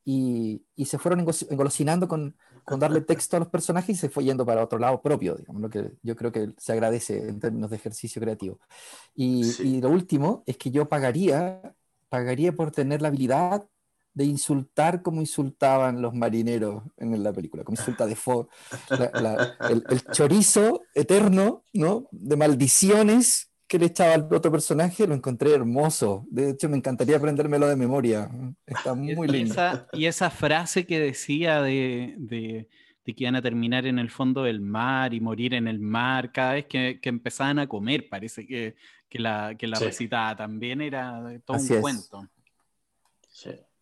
Y, 0.06 0.66
y, 0.76 0.86
se 0.86 0.98
fueron 0.98 1.26
engolosinando 1.50 2.10
con, 2.10 2.36
con 2.64 2.80
darle 2.80 3.02
texto 3.02 3.38
a 3.38 3.40
los 3.40 3.50
personajes 3.50 3.98
y 3.98 4.00
se 4.00 4.10
fue 4.10 4.24
yendo 4.24 4.46
para 4.46 4.64
otro 4.64 4.80
lado 4.80 5.02
propio, 5.02 5.36
digamos, 5.36 5.62
lo 5.62 5.70
que 5.70 5.92
yo 6.02 6.16
creo 6.16 6.32
que 6.32 6.54
se 6.58 6.74
agradece 6.74 7.18
en 7.18 7.40
términos 7.40 7.70
de 7.70 7.76
ejercicio 7.76 8.22
creativo. 8.22 8.60
Y, 9.16 9.44
y 9.62 9.82
lo 9.82 9.90
último 9.90 10.44
es 10.46 10.58
que 10.58 10.72
yo 10.72 10.88
pagaría, 10.88 11.76
pagaría 12.10 12.54
por 12.54 12.72
tener 12.72 13.02
la 13.02 13.10
habilidad 13.10 13.66
de 14.14 14.26
insultar 14.26 15.02
como 15.02 15.22
insultaban 15.22 16.02
los 16.02 16.14
marineros 16.14 16.84
en 16.98 17.24
la 17.24 17.34
película, 17.34 17.64
como 17.64 17.78
insulta 17.78 18.06
de 18.06 18.16
Fo, 18.16 18.48
el, 18.90 19.84
el, 19.90 20.04
chorizo 20.12 20.82
eterno, 20.94 21.64
¿no? 21.74 22.08
De 22.12 22.36
maldiciones 22.36 23.53
que 23.74 23.80
le 23.80 23.88
echaba 23.88 24.14
al 24.14 24.28
otro 24.32 24.52
personaje, 24.52 25.08
lo 25.08 25.16
encontré 25.16 25.52
hermoso. 25.52 26.28
De 26.30 26.52
hecho, 26.52 26.70
me 26.70 26.78
encantaría 26.78 27.18
aprendérmelo 27.18 27.68
de 27.68 27.76
memoria. 27.76 28.30
Está 28.68 28.94
muy 28.94 29.28
lindo. 29.28 29.56
Y 29.94 30.06
esa, 30.06 30.30
frase 30.30 30.86
que 30.86 31.00
decía 31.00 31.60
de, 31.64 32.14
de, 32.20 32.68
que 33.04 33.16
iban 33.18 33.36
a 33.36 33.42
terminar 33.42 33.88
en 33.88 33.98
el 33.98 34.12
fondo 34.12 34.44
del 34.44 34.62
mar 34.62 35.12
y 35.16 35.22
morir 35.22 35.56
en 35.56 35.68
el 35.68 35.80
mar 35.80 36.32
cada 36.32 36.54
vez 36.54 36.68
que, 36.68 37.00
que 37.02 37.10
empezaban 37.10 37.58
a 37.58 37.66
comer, 37.66 38.08
parece 38.10 38.46
que, 38.46 38.76
que 39.10 39.18
la, 39.18 39.56
que 39.58 39.66
la 39.66 39.80
recitaba 39.80 40.36
también 40.36 40.80
era 40.80 41.42
todo 41.44 41.58
un 41.58 41.82
cuento. 41.82 42.30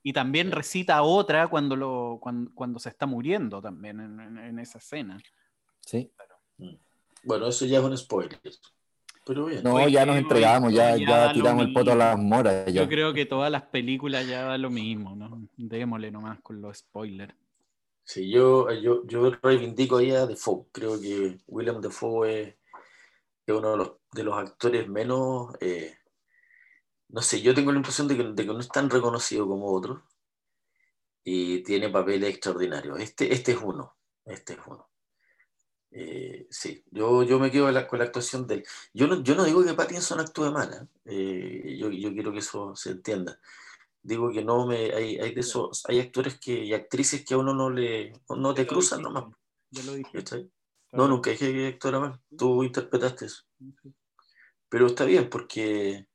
Y 0.04 0.14
también 0.14 0.54
recita 0.54 1.04
otra 1.04 1.50
cuando, 1.50 1.76
lo, 1.76 2.22
cuando, 2.22 2.80
se 2.80 2.88
está 2.88 3.08
muriendo 3.08 3.62
también 3.62 4.00
en, 4.00 4.58
esa 4.58 4.78
escena. 4.78 5.22
Sí. 5.82 6.10
Bueno, 7.26 7.48
eso 7.48 7.66
ya 7.66 7.80
es 7.80 7.84
un 7.84 7.98
spoiler. 7.98 8.40
No, 9.64 9.88
ya 9.88 10.06
nos 10.06 10.18
entregamos, 10.18 10.74
ya, 10.74 10.98
ya, 10.98 11.32
tiramos 11.32 11.66
el 11.66 11.74
poto 11.74 11.92
a 11.92 11.96
las 11.96 12.18
moras. 12.18 12.72
Yo 12.74 12.88
creo 12.88 13.14
que 13.14 13.26
todas 13.26 13.52
las 13.52 13.64
películas 13.64 14.28
ya 14.28 14.44
da 14.44 14.58
lo 14.58 14.70
mismo, 14.70 15.16
¿no? 15.16 15.48
Démosle 15.58 16.10
nomás 16.12 16.40
con 16.42 16.60
los 16.60 16.80
spoilers. 16.80 17.34
Sí, 18.04 18.30
yo, 18.30 18.72
yo, 18.72 19.06
yo 19.06 19.32
reivindico 19.42 19.98
ahí 19.98 20.12
a 20.12 20.26
Defoe. 20.26 20.66
Creo 20.72 21.00
que 21.00 21.38
William 21.48 21.80
Defoe 21.80 22.42
es, 22.42 22.56
uno 23.48 23.72
de 23.72 23.78
los, 23.78 23.92
de 24.12 24.24
los, 24.24 24.38
actores 24.38 24.90
menos. 24.90 25.54
Eh, 25.60 25.96
no 27.10 27.22
sé, 27.22 27.42
yo 27.42 27.54
tengo 27.54 27.72
la 27.72 27.78
impresión 27.78 28.08
de 28.08 28.18
que, 28.18 28.24
de 28.24 28.46
que, 28.46 28.54
no 28.54 28.60
es 28.60 28.70
tan 28.70 28.90
reconocido 28.90 29.48
como 29.48 29.72
otros 29.72 30.02
y 31.24 31.62
tiene 31.64 31.90
papeles 31.90 32.30
extraordinarios. 32.32 33.00
Este, 33.00 33.34
este 33.34 33.52
es 33.52 33.60
uno. 33.62 33.96
Este 34.26 34.54
es 34.54 34.60
uno. 34.66 34.91
Eh, 35.94 36.48
sí, 36.50 36.84
yo, 36.90 37.24
yo 37.24 37.38
me 37.38 37.52
quedo 37.52 37.66
con 37.88 38.00
la, 38.00 38.06
actuación 38.06 38.48
de 38.48 38.56
él. 38.56 38.64
Yo 38.94 39.08
no, 39.08 39.22
yo 39.24 39.36
no 39.36 39.44
digo 39.44 39.64
que 39.64 39.74
Pattinson 39.74 40.22
actúe 40.22 40.50
mal, 40.52 40.72
¿eh? 40.74 40.88
Eh, 41.06 41.78
yo, 41.78 41.90
yo, 41.92 42.14
quiero 42.14 42.32
que 42.32 42.40
eso 42.40 42.76
se 42.76 42.92
entienda. 42.92 43.40
Digo 44.02 44.32
que 44.32 44.44
no 44.44 44.66
me 44.66 44.94
hay, 44.94 45.20
hay 45.20 45.34
de 45.34 45.42
esos, 45.42 45.84
hay 45.88 46.00
actores 46.00 46.40
que, 46.40 46.54
y 46.54 46.74
actrices 46.74 47.26
que 47.26 47.34
a 47.34 47.38
uno 47.38 47.54
no 47.54 47.70
le 47.70 48.14
no 48.30 48.54
te 48.54 48.66
cruzan 48.66 49.02
nomás. 49.02 49.26
lo 49.86 49.94
dije. 49.94 50.24
No, 50.94 51.08
nunca 51.08 51.32
dije 51.32 51.52
que 51.54 51.68
actuara 51.68 52.00
mal. 52.00 52.20
Tú 52.38 52.64
interpretaste 52.64 53.26
eso. 53.26 53.44
Pero 54.70 54.88
está 54.88 55.06
bien, 55.06 55.30
porque 55.30 56.08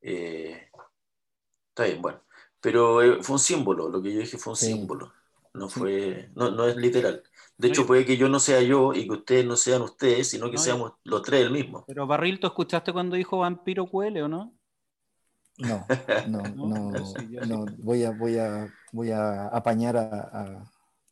está 0.00 1.84
bien, 1.84 2.02
bueno. 2.02 2.22
Pero 2.60 3.22
fue 3.22 3.34
un 3.34 3.38
símbolo, 3.38 3.88
lo 3.88 4.02
que 4.02 4.12
yo 4.12 4.20
dije 4.20 4.36
fue 4.36 4.52
un 4.52 4.56
símbolo. 4.56 5.12
No 5.54 5.68
fue, 5.68 6.30
no, 6.34 6.50
no 6.50 6.66
es 6.66 6.76
literal. 6.76 7.22
De 7.60 7.68
hecho, 7.68 7.86
puede 7.86 8.06
que 8.06 8.16
yo 8.16 8.28
no 8.30 8.40
sea 8.40 8.62
yo 8.62 8.94
y 8.94 9.04
que 9.06 9.12
ustedes 9.12 9.44
no 9.44 9.54
sean 9.54 9.82
ustedes, 9.82 10.30
sino 10.30 10.50
que 10.50 10.56
seamos 10.56 10.94
los 11.04 11.20
tres 11.20 11.42
el 11.42 11.50
mismo. 11.50 11.84
Pero 11.86 12.06
Barril, 12.06 12.40
¿tú 12.40 12.46
escuchaste 12.46 12.90
cuando 12.90 13.16
dijo 13.16 13.38
vampiro 13.38 13.86
cuele 13.86 14.22
o 14.22 14.28
no? 14.28 14.54
No, 15.58 15.84
no, 16.26 16.42
no, 16.56 16.90
no, 17.46 17.66
voy 17.80 18.04
a, 18.04 18.12
voy 18.12 18.38
a, 18.38 18.72
voy 18.92 19.10
a 19.10 19.48
apañar 19.48 19.98
a, 19.98 20.66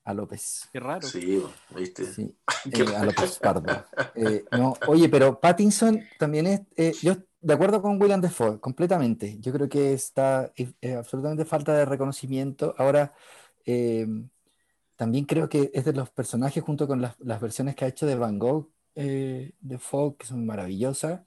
a, 0.04 0.14
López. 0.14 0.66
Qué 0.72 0.80
raro. 0.80 1.06
Sí, 1.06 1.42
viste. 1.76 2.06
Sí, 2.06 2.34
eh, 2.72 2.96
a 2.96 3.04
López 3.04 3.38
Pardo. 3.38 3.84
Eh, 4.14 4.46
no, 4.52 4.72
oye, 4.86 5.10
pero 5.10 5.38
Pattinson 5.38 6.00
también 6.18 6.46
es, 6.46 6.60
eh, 6.76 6.94
yo 7.02 7.14
de 7.42 7.54
acuerdo 7.54 7.82
con 7.82 8.00
William 8.00 8.22
Defoe, 8.22 8.58
completamente. 8.58 9.36
Yo 9.38 9.52
creo 9.52 9.68
que 9.68 9.92
está 9.92 10.50
absolutamente 10.96 11.44
falta 11.44 11.74
de 11.74 11.84
reconocimiento. 11.84 12.74
Ahora, 12.78 13.12
también 14.98 15.26
creo 15.26 15.48
que 15.48 15.70
es 15.72 15.84
de 15.84 15.92
los 15.92 16.10
personajes, 16.10 16.60
junto 16.60 16.88
con 16.88 17.00
las, 17.00 17.40
versiones 17.40 17.76
que 17.76 17.84
ha 17.84 17.88
hecho 17.88 18.04
de 18.04 18.16
Van 18.16 18.36
Gogh 18.36 18.68
eh, 18.96 19.52
de 19.60 19.78
Fogg, 19.78 20.16
que 20.18 20.26
son 20.26 20.44
maravillosas, 20.44 21.20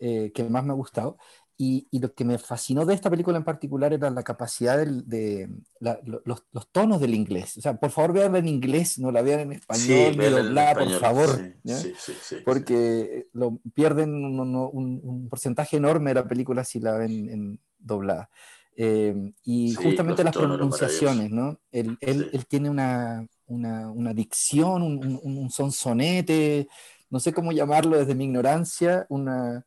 eh, 0.00 0.32
que 0.34 0.42
más 0.42 0.64
me 0.64 0.72
ha 0.72 0.74
gustado. 0.74 1.16
Y, 1.56 1.86
lo 1.92 2.12
que 2.12 2.24
me 2.24 2.38
fascinó 2.38 2.84
de 2.84 2.94
esta 2.94 3.10
película 3.10 3.36
en 3.36 3.44
particular 3.44 3.92
era 3.92 4.10
la 4.10 4.24
capacidad 4.24 4.84
de, 4.84 5.48
los, 5.78 6.42
tonos 6.72 7.00
del 7.00 7.14
inglés. 7.14 7.56
O 7.56 7.60
sea, 7.60 7.76
por 7.76 7.92
favor 7.92 8.14
veanla 8.14 8.40
en 8.40 8.48
inglés, 8.48 8.98
no 8.98 9.12
la 9.12 9.22
vean 9.22 9.40
en 9.40 9.52
español, 9.52 10.18
ni 10.18 10.24
doblada, 10.24 10.74
por 10.74 10.90
favor. 10.98 11.54
Sí, 11.64 11.94
sí, 11.96 12.36
porque 12.44 13.28
lo, 13.32 13.60
pierden 13.74 14.12
un, 14.12 15.28
porcentaje 15.30 15.76
enorme 15.76 16.10
de 16.10 16.14
la 16.14 16.26
película 16.26 16.64
si 16.64 16.80
la 16.80 16.98
ven 16.98 17.30
en 17.30 17.60
doblada. 17.78 18.28
Eh, 18.76 19.32
y 19.44 19.74
justamente 19.74 20.24
las 20.24 20.36
pronunciaciones, 20.36 21.30
¿no? 21.30 21.60
Él, 21.70 21.96
él, 22.00 22.30
él 22.32 22.46
tiene 22.46 22.68
una, 22.70 23.26
una, 23.46 23.90
una, 23.90 24.12
dicción, 24.12 24.82
un, 24.82 25.20
un, 25.22 25.50
sonsonete, 25.50 26.66
no 27.08 27.20
sé 27.20 27.32
cómo 27.32 27.52
llamarlo 27.52 27.96
desde 27.96 28.16
mi 28.16 28.24
ignorancia, 28.24 29.06
una, 29.08 29.64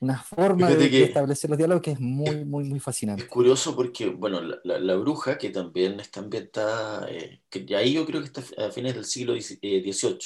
una 0.00 0.22
forma 0.22 0.70
de, 0.70 1.04
establecer 1.04 1.50
los 1.50 1.58
diálogos 1.58 1.82
que 1.82 1.90
es 1.90 2.00
muy, 2.00 2.44
muy, 2.46 2.64
muy 2.64 2.80
fascinante. 2.80 3.24
Es 3.24 3.28
curioso 3.28 3.76
porque, 3.76 4.06
bueno, 4.06 4.40
la, 4.40 4.78
la, 4.78 4.96
bruja, 4.96 5.36
que 5.36 5.50
también 5.50 6.00
está 6.00 6.20
ambientada, 6.20 7.06
eh, 7.10 7.42
que 7.50 7.66
ahí 7.76 7.92
yo 7.92 8.06
creo 8.06 8.22
que 8.22 8.28
está 8.28 8.42
a 8.64 8.70
fines 8.70 8.94
del 8.94 9.04
siglo 9.04 9.34
XVIII, 9.34 10.18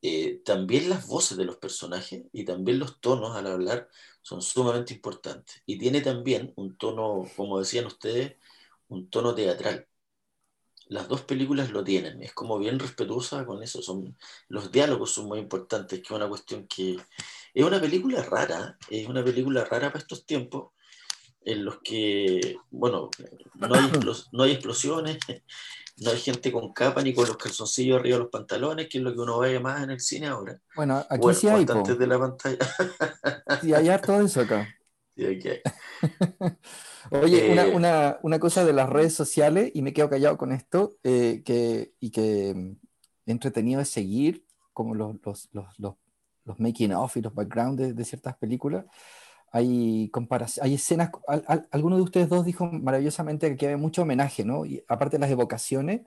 eh, 0.00 0.42
también 0.44 0.90
las 0.90 1.06
voces 1.08 1.36
de 1.38 1.44
los 1.44 1.56
personajes 1.56 2.24
y 2.32 2.44
también 2.44 2.78
los 2.78 3.00
tonos 3.00 3.36
al 3.36 3.46
hablar 3.46 3.88
son 4.28 4.42
sumamente 4.42 4.92
importantes. 4.94 5.62
Y 5.66 5.78
tiene 5.78 6.02
también 6.02 6.52
un 6.56 6.76
tono, 6.76 7.24
como 7.36 7.58
decían 7.58 7.86
ustedes, 7.86 8.36
un 8.88 9.08
tono 9.10 9.34
teatral. 9.34 9.88
Las 10.88 11.08
dos 11.08 11.22
películas 11.22 11.70
lo 11.70 11.82
tienen, 11.84 12.22
es 12.22 12.32
como 12.34 12.58
bien 12.58 12.78
respetuosa 12.78 13.46
con 13.46 13.62
eso. 13.62 13.80
Son, 13.82 14.16
los 14.48 14.70
diálogos 14.72 15.12
son 15.12 15.26
muy 15.26 15.38
importantes, 15.38 16.00
que 16.00 16.04
es 16.04 16.10
una 16.10 16.28
cuestión 16.28 16.66
que 16.66 16.96
es 17.54 17.64
una 17.64 17.80
película 17.80 18.22
rara, 18.22 18.78
es 18.90 19.08
una 19.08 19.24
película 19.24 19.64
rara 19.64 19.88
para 19.88 20.00
estos 20.00 20.26
tiempos, 20.26 20.72
en 21.48 21.64
los 21.64 21.78
que, 21.78 22.56
bueno, 22.70 23.10
no 23.54 23.74
hay, 23.74 23.90
no 24.32 24.42
hay 24.42 24.52
explosiones, 24.52 25.18
no 25.96 26.10
hay 26.10 26.18
gente 26.18 26.52
con 26.52 26.72
capa 26.72 27.02
ni 27.02 27.14
con 27.14 27.26
los 27.26 27.38
calzoncillos 27.38 27.98
arriba 27.98 28.16
de 28.16 28.22
los 28.24 28.30
pantalones, 28.30 28.88
que 28.88 28.98
es 28.98 29.04
lo 29.04 29.14
que 29.14 29.20
uno 29.20 29.38
ve 29.38 29.58
más 29.58 29.82
en 29.82 29.90
el 29.90 30.00
cine 30.00 30.26
ahora. 30.26 30.60
Bueno, 30.76 31.04
aquí 31.08 31.34
sí 31.34 31.48
hay. 31.48 31.66
Antes 31.68 31.98
de 31.98 32.06
la 32.06 32.18
pantalla. 32.18 32.58
sí, 33.62 33.72
hay 33.72 33.88
harto 33.88 34.20
eso 34.20 34.42
acá. 34.42 34.68
Sí, 35.16 35.24
hay. 35.24 35.40
Oye, 37.10 37.50
una, 37.50 37.66
eh, 37.66 37.74
una, 37.74 38.18
una, 38.22 38.38
cosa 38.38 38.66
de 38.66 38.74
las 38.74 38.88
redes 38.88 39.14
sociales, 39.14 39.70
y 39.72 39.80
me 39.80 39.94
quedo 39.94 40.10
callado 40.10 40.36
con 40.36 40.52
esto, 40.52 40.98
eh, 41.02 41.42
que, 41.44 41.94
y 41.98 42.10
que 42.10 42.52
mm, 42.54 43.30
entretenido 43.30 43.80
es 43.80 43.88
seguir 43.88 44.44
como 44.74 44.94
los, 44.94 45.16
los, 45.24 45.48
los, 45.52 45.96
los, 46.44 46.60
making 46.60 46.92
of 46.92 47.16
y 47.16 47.22
los 47.22 47.34
backgrounds 47.34 47.78
de, 47.78 47.92
de 47.94 48.04
ciertas 48.04 48.36
películas 48.36 48.84
hay, 49.52 50.10
hay 50.62 50.74
escenas, 50.74 51.10
alguno 51.70 51.96
de 51.96 52.02
ustedes 52.02 52.28
dos 52.28 52.44
dijo 52.44 52.66
maravillosamente 52.66 53.56
que 53.56 53.68
hay 53.68 53.76
mucho 53.76 54.02
homenaje, 54.02 54.44
¿no? 54.44 54.64
Y 54.66 54.84
aparte 54.88 55.16
de 55.16 55.20
las 55.20 55.30
evocaciones, 55.30 56.02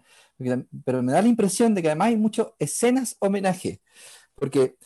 pero 0.85 1.03
me 1.03 1.11
da 1.13 1.21
la 1.21 1.27
impresión 1.27 1.73
de 1.73 1.81
que 1.81 1.89
además 1.89 2.09
hay 2.09 2.17
muchas 2.17 2.47
escenas 2.59 3.15
homenaje, 3.19 3.81
porque 4.35 4.77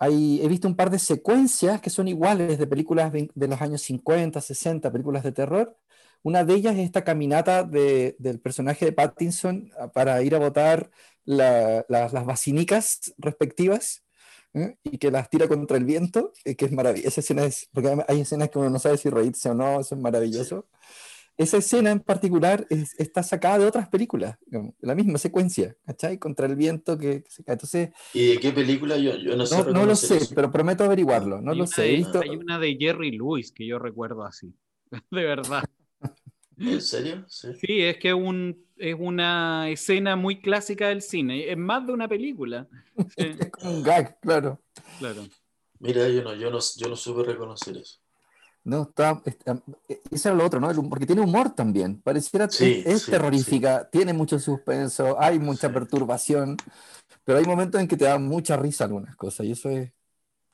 he 0.00 0.48
visto 0.48 0.68
un 0.68 0.76
par 0.76 0.90
de 0.90 0.98
secuencias 0.98 1.80
que 1.80 1.90
son 1.90 2.08
iguales 2.08 2.58
de 2.58 2.66
películas 2.66 3.12
de, 3.12 3.48
los 3.48 3.60
años 3.60 3.82
50, 3.82 4.40
60, 4.40 4.92
películas 4.92 5.22
de 5.22 5.32
terror. 5.32 5.76
Una 6.22 6.44
de 6.44 6.54
ellas 6.54 6.74
es 6.76 6.84
esta 6.86 7.04
caminata 7.04 7.64
del 7.64 8.40
personaje 8.42 8.86
de 8.86 8.92
Pattinson 8.92 9.70
para 9.92 10.22
ir 10.22 10.34
a 10.34 10.38
votar 10.38 10.90
las 11.24 12.24
basinicas 12.24 13.14
respectivas 13.18 14.03
¿eh? 14.54 14.76
y 14.84 14.98
que 14.98 15.10
las 15.10 15.28
tira 15.28 15.48
contra 15.48 15.76
el 15.76 15.84
viento, 15.84 16.32
eh, 16.44 16.56
que 16.56 16.64
es 16.66 16.72
maravilloso. 16.72 17.08
Esa 17.08 17.20
escena 17.20 17.44
es, 17.44 17.68
porque 17.72 17.94
hay 18.08 18.20
escenas 18.20 18.48
que 18.50 18.58
uno 18.58 18.70
no 18.70 18.78
sabe 18.78 18.96
si 18.96 19.10
reírse 19.10 19.50
o 19.50 19.54
no, 19.54 19.80
eso 19.80 19.94
es 19.94 20.00
maravilloso. 20.00 20.68
Esa 21.36 21.56
escena 21.56 21.90
en 21.90 21.98
particular 21.98 22.64
está 22.70 23.24
sacada 23.24 23.58
de 23.58 23.66
otras 23.66 23.88
películas, 23.88 24.38
la 24.80 24.94
misma 24.94 25.18
secuencia, 25.18 25.76
¿cachai? 25.84 26.16
Contra 26.16 26.46
el 26.46 26.54
viento 26.54 26.96
que, 26.96 27.24
se 27.28 27.42
cae. 27.42 27.54
Entonces, 27.54 27.90
¿Y 28.12 28.28
de 28.28 28.38
qué 28.38 28.52
película? 28.52 28.96
Yo, 28.96 29.16
yo 29.16 29.36
no 29.36 29.44
sé. 29.44 29.64
No, 29.72 29.84
lo 29.84 29.96
sé, 29.96 30.20
pero 30.32 30.52
prometo 30.52 30.84
averiguarlo, 30.84 31.40
no 31.40 31.52
lo 31.52 31.66
sé. 31.66 31.82
Hay 31.82 32.36
una 32.36 32.60
de 32.60 32.76
Jerry 32.78 33.10
Lewis 33.10 33.50
que 33.50 33.66
yo 33.66 33.80
recuerdo 33.80 34.24
así, 34.24 34.54
de 35.10 35.24
verdad. 35.24 35.64
¿En 36.56 36.80
serio? 36.80 37.24
Sí, 37.26 37.48
sí 37.60 37.80
es 37.82 37.96
que 37.96 38.14
un, 38.14 38.63
es 38.76 38.96
una 38.98 39.68
escena 39.70 40.16
muy 40.16 40.40
clásica 40.40 40.88
del 40.88 41.02
cine. 41.02 41.50
Es 41.50 41.56
más 41.56 41.86
de 41.86 41.92
una 41.92 42.08
película. 42.08 42.66
es 43.16 43.50
como 43.50 43.70
un 43.70 43.82
gag, 43.82 44.18
claro. 44.20 44.60
Claro. 44.98 45.22
Mira, 45.80 46.08
yo 46.08 46.22
no, 46.22 46.34
yo 46.34 46.50
no, 46.50 46.58
yo 46.76 46.88
no 46.88 46.96
supe 46.96 47.24
reconocer 47.24 47.76
eso. 47.76 47.98
No, 48.64 48.82
está, 48.82 49.22
eso 50.10 50.28
era 50.28 50.34
lo 50.34 50.46
otro, 50.46 50.58
¿no? 50.58 50.72
Porque 50.88 51.04
tiene 51.04 51.20
humor 51.20 51.54
también. 51.54 52.00
Pareciera 52.00 52.48
sí, 52.48 52.82
es, 52.86 53.04
terrorífica, 53.04 53.90
tiene 53.90 54.14
mucho 54.14 54.38
suspenso, 54.38 55.20
hay 55.20 55.38
mucha 55.38 55.70
perturbación, 55.70 56.56
pero 57.24 57.38
hay 57.38 57.44
momentos 57.44 57.78
en 57.78 57.86
que 57.86 57.98
te 57.98 58.06
da 58.06 58.18
mucha 58.18 58.56
risa 58.56 58.84
algunas 58.84 59.16
cosas 59.16 59.44
y 59.44 59.52
eso 59.52 59.68
es, 59.68 59.92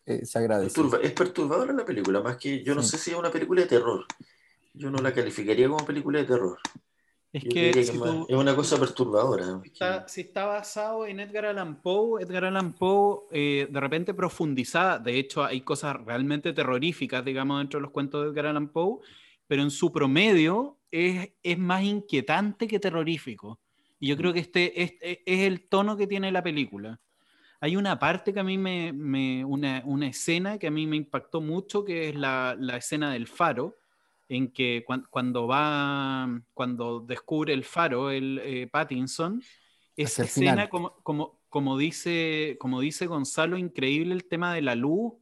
eh, 0.06 0.26
se 0.26 0.38
agradece. 0.40 0.80
es 1.02 1.12
perturbadora 1.12 1.72
la 1.72 1.84
película, 1.84 2.20
más 2.20 2.36
que 2.36 2.64
yo 2.64 2.74
no 2.74 2.82
sé 2.82 2.98
si 2.98 3.12
es 3.12 3.16
una 3.16 3.30
película 3.30 3.62
de 3.62 3.68
terror 3.68 4.04
Yo 4.74 4.90
no 4.90 4.98
la 4.98 5.14
calificaría 5.14 5.68
como 5.68 5.86
película 5.86 6.18
de 6.18 6.24
terror. 6.24 6.58
Es 7.32 7.44
que, 7.44 7.48
diría 7.48 7.72
que 7.72 7.84
si, 7.84 7.98
más- 7.98 8.10
tú- 8.10 8.26
es 8.28 8.36
una 8.36 8.56
cosa 8.56 8.76
perturbadora. 8.78 9.60
está, 9.64 10.08
si 10.08 10.22
está 10.22 10.46
basado 10.46 11.06
en 11.06 11.20
Edgar 11.20 11.46
Allan 11.46 11.80
Poe, 11.80 12.22
Edgar 12.22 12.44
Allan 12.46 12.72
Poe 12.72 13.20
eh, 13.30 13.68
de 13.70 13.80
repente 13.80 14.14
profundizada, 14.14 14.98
de 14.98 15.16
hecho 15.18 15.44
hay 15.44 15.60
cosas 15.60 15.96
realmente 16.04 16.52
terroríficas, 16.52 17.24
digamos, 17.24 17.58
dentro 17.60 17.78
de 17.78 17.82
los 17.82 17.92
cuentos 17.92 18.24
de 18.24 18.30
Edgar 18.30 18.46
Allan 18.46 18.68
Poe, 18.68 18.98
pero 19.46 19.62
en 19.62 19.70
su 19.70 19.92
promedio 19.92 20.78
es, 20.90 21.30
es 21.42 21.58
más 21.58 21.84
inquietante 21.84 22.66
que 22.66 22.80
terrorífico. 22.80 23.60
Y 24.00 24.08
yo 24.08 24.16
creo 24.16 24.32
que 24.32 24.40
este, 24.40 24.82
este 24.82 25.22
es 25.24 25.40
el 25.46 25.68
tono 25.68 25.96
que 25.96 26.06
tiene 26.08 26.32
la 26.32 26.42
película. 26.42 26.98
Hay 27.60 27.76
una 27.76 27.98
parte 27.98 28.32
que 28.32 28.40
a 28.40 28.44
mí 28.44 28.56
me, 28.58 28.92
me- 28.92 29.44
una, 29.44 29.82
una 29.84 30.08
escena 30.08 30.58
que 30.58 30.66
a 30.66 30.70
mí 30.70 30.86
me 30.86 30.96
impactó 30.96 31.40
mucho, 31.40 31.84
que 31.84 32.08
es 32.08 32.16
la, 32.16 32.56
la 32.58 32.76
escena 32.78 33.12
del 33.12 33.26
faro, 33.28 33.76
en 34.30 34.52
que 34.52 34.84
cuan- 34.86 35.06
cuando 35.10 35.46
va, 35.48 36.28
cuando 36.54 37.00
descubre 37.00 37.52
el 37.54 37.64
faro, 37.64 38.10
el 38.12 38.40
eh, 38.44 38.68
Pattinson, 38.68 39.42
esa 39.96 40.24
escena, 40.24 40.68
final. 40.68 40.70
como, 40.70 40.94
como, 41.02 41.40
como, 41.48 41.76
dice, 41.78 42.56
como 42.60 42.80
dice 42.80 43.06
Gonzalo, 43.06 43.58
increíble 43.58 44.14
el 44.14 44.26
tema 44.28 44.54
de 44.54 44.62
la 44.62 44.74
luz, 44.76 45.14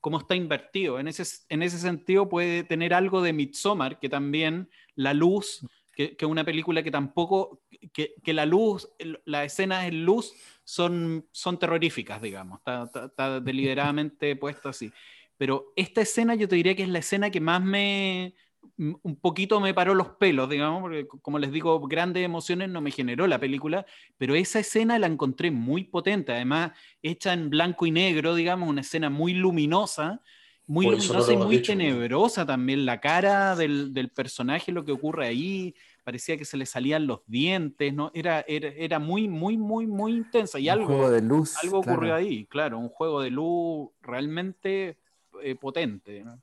cómo 0.00 0.18
está 0.18 0.34
invertido. 0.34 0.98
En 0.98 1.08
ese, 1.08 1.24
en 1.48 1.62
ese 1.62 1.78
sentido 1.78 2.28
puede 2.28 2.64
tener 2.64 2.94
algo 2.94 3.22
de 3.22 3.32
Midsommar, 3.32 3.98
que 4.00 4.08
también 4.08 4.70
la 4.96 5.14
luz, 5.14 5.68
que, 5.94 6.16
que 6.16 6.26
una 6.26 6.44
película 6.44 6.82
que 6.82 6.90
tampoco, 6.90 7.62
que, 7.92 8.14
que 8.22 8.32
la 8.34 8.46
luz, 8.46 8.88
las 9.26 9.46
escenas 9.46 9.86
en 9.86 10.04
luz 10.04 10.32
son, 10.64 11.26
son 11.32 11.58
terroríficas, 11.58 12.20
digamos, 12.22 12.58
está, 12.60 12.84
está- 12.84 13.04
está 13.06 13.40
deliberadamente 13.40 14.36
puesto 14.36 14.68
así. 14.70 14.92
Pero 15.36 15.72
esta 15.76 16.00
escena 16.02 16.34
yo 16.34 16.48
te 16.48 16.56
diría 16.56 16.76
que 16.76 16.82
es 16.84 16.88
la 16.88 17.00
escena 17.00 17.30
que 17.30 17.40
más 17.40 17.62
me, 17.62 18.34
un 18.76 19.16
poquito 19.20 19.60
me 19.60 19.74
paró 19.74 19.94
los 19.94 20.08
pelos, 20.10 20.48
digamos, 20.48 20.82
porque 20.82 21.06
como 21.06 21.38
les 21.38 21.52
digo, 21.52 21.80
grandes 21.86 22.24
emociones 22.24 22.68
no 22.68 22.80
me 22.80 22.90
generó 22.90 23.26
la 23.26 23.38
película, 23.38 23.86
pero 24.18 24.34
esa 24.34 24.60
escena 24.60 24.98
la 24.98 25.06
encontré 25.06 25.50
muy 25.50 25.84
potente, 25.84 26.32
además 26.32 26.72
hecha 27.02 27.32
en 27.32 27.50
blanco 27.50 27.86
y 27.86 27.90
negro, 27.90 28.34
digamos, 28.34 28.68
una 28.68 28.80
escena 28.80 29.10
muy 29.10 29.34
luminosa, 29.34 30.20
muy 30.66 30.86
no 30.86 30.92
luminosa 30.92 31.32
y 31.32 31.36
muy 31.36 31.62
tenebrosa 31.62 32.46
también, 32.46 32.86
la 32.86 33.00
cara 33.00 33.54
del, 33.54 33.92
del 33.92 34.10
personaje, 34.10 34.72
lo 34.72 34.84
que 34.84 34.92
ocurre 34.92 35.26
ahí, 35.26 35.74
parecía 36.04 36.36
que 36.36 36.44
se 36.44 36.56
le 36.56 36.66
salían 36.66 37.06
los 37.06 37.20
dientes, 37.26 37.92
¿no? 37.92 38.10
Era, 38.14 38.44
era, 38.46 38.68
era 38.68 38.98
muy, 38.98 39.28
muy, 39.28 39.56
muy, 39.56 39.86
muy 39.86 40.12
intensa 40.12 40.58
y 40.58 40.68
Un 40.68 40.72
algo, 40.72 40.86
juego 40.86 41.10
de 41.10 41.22
luz. 41.22 41.56
algo 41.62 41.78
ocurrió 41.78 41.98
claro. 41.98 42.14
ahí, 42.14 42.46
claro, 42.46 42.78
un 42.78 42.88
juego 42.88 43.20
de 43.22 43.30
luz 43.30 43.90
realmente 44.02 44.98
eh, 45.42 45.54
potente. 45.54 46.24
¿no? 46.24 46.40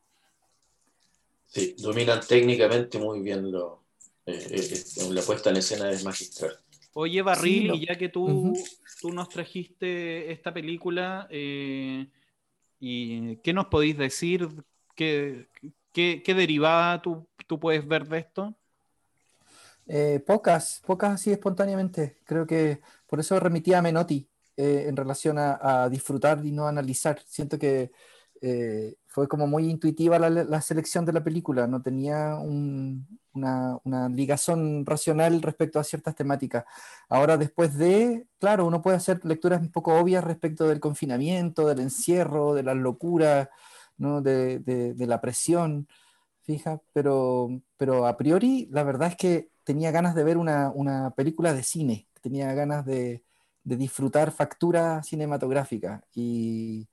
Sí, 1.54 1.76
dominan 1.78 2.22
técnicamente 2.28 2.98
muy 2.98 3.20
bien 3.22 3.52
lo, 3.52 3.84
eh, 4.26 4.48
eh, 4.52 4.74
eh, 4.98 5.10
la 5.14 5.22
puesta 5.22 5.50
en 5.50 5.58
escena 5.58 5.92
es 5.92 6.04
magistral. 6.04 6.58
Oye, 6.94 7.22
Barril, 7.22 7.64
Sí, 7.64 7.68
lo- 7.68 7.76
y 7.76 7.86
ya 7.88 7.98
que 7.98 8.10
tú, 8.10 8.54
tú 9.00 9.12
nos 9.14 9.30
trajiste 9.30 10.32
esta 10.32 10.54
película, 10.54 11.28
eh, 11.30 12.08
¿y 12.80 13.38
qué 13.38 13.54
nos 13.54 13.68
podéis 13.68 13.98
decir? 13.98 14.50
¿Qué, 14.96 15.48
qué, 15.94 16.24
qué 16.24 16.34
derivada 16.36 17.02
tú, 17.02 17.28
tú 17.48 17.60
puedes 17.60 17.88
ver 17.88 18.08
de 18.08 18.20
esto? 18.20 18.56
Eh, 19.88 20.22
pocas, 20.26 20.82
pocas 20.86 21.12
así 21.14 21.32
espontáneamente. 21.32 22.18
Creo 22.26 22.46
que 22.46 22.82
por 23.08 23.20
eso 23.20 23.40
remitía 23.40 23.80
a 23.80 23.82
Menotti 23.82 24.30
eh, 24.58 24.86
en 24.88 24.96
relación 24.96 25.38
a, 25.38 25.84
a 25.84 25.90
disfrutar 25.90 26.46
y 26.46 26.52
no 26.52 26.68
analizar. 26.68 27.22
Siento 27.26 27.58
que 27.60 27.92
eh, 28.42 28.96
fue 29.12 29.28
como 29.28 29.48
muy 29.48 29.70
intuitiva 29.70 30.20
la, 30.20 30.30
la 30.30 30.62
selección 30.62 31.06
de 31.06 31.14
la 31.14 31.24
película, 31.24 31.68
no 31.68 31.82
tenía 31.82 32.36
un- 32.38 33.08
una, 33.34 33.78
una 33.86 34.10
ligazón 34.10 34.86
racional 34.86 35.42
respecto 35.42 35.80
a 35.80 35.84
ciertas 35.86 36.16
temáticas. 36.16 36.66
Ahora, 37.10 37.38
después 37.38 37.78
de, 37.78 38.28
claro, 38.40 38.66
uno 38.68 38.82
puede 38.82 38.98
hacer 38.98 39.24
lecturas 39.26 39.62
un 39.62 39.72
poco 39.72 39.94
obvias 39.96 40.24
respecto 40.24 40.68
del 40.68 40.80
confinamiento, 40.82 41.68
del 41.68 41.80
encierro, 41.82 42.54
de 42.56 42.64
las 42.64 42.76
locuras, 42.78 43.50
¿no? 43.98 44.22
de, 44.22 44.60
de- 44.60 44.94
de 44.94 45.08
la 45.08 45.22
presión 45.22 45.88
fija, 46.44 46.82
pero, 46.94 47.50
pero 47.78 48.08
a 48.08 48.18
priori 48.18 48.68
la 48.72 48.84
verdad 48.84 49.10
es 49.10 49.16
que 49.18 49.52
tenía 49.64 49.92
ganas 49.92 50.16
de 50.16 50.24
ver 50.24 50.38
una, 50.38 50.72
una 50.74 51.12
película 51.12 51.54
de 51.54 51.64
cine, 51.64 52.08
tenía 52.22 52.54
ganas 52.54 52.86
de, 52.86 53.24
de 53.64 53.78
disfrutar 53.78 54.32
factura 54.32 55.04
cinematográfica 55.04 56.04
y, 56.14 56.88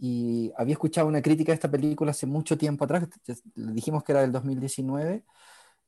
y 0.00 0.52
había 0.56 0.72
escuchado 0.72 1.06
una 1.08 1.22
crítica 1.22 1.52
de 1.52 1.54
esta 1.54 1.70
película 1.70 2.10
hace 2.10 2.26
mucho 2.26 2.56
tiempo 2.58 2.84
atrás, 2.84 3.08
le 3.54 3.72
dijimos 3.72 4.02
que 4.04 4.12
era 4.12 4.22
del 4.22 4.32
2019, 4.32 5.24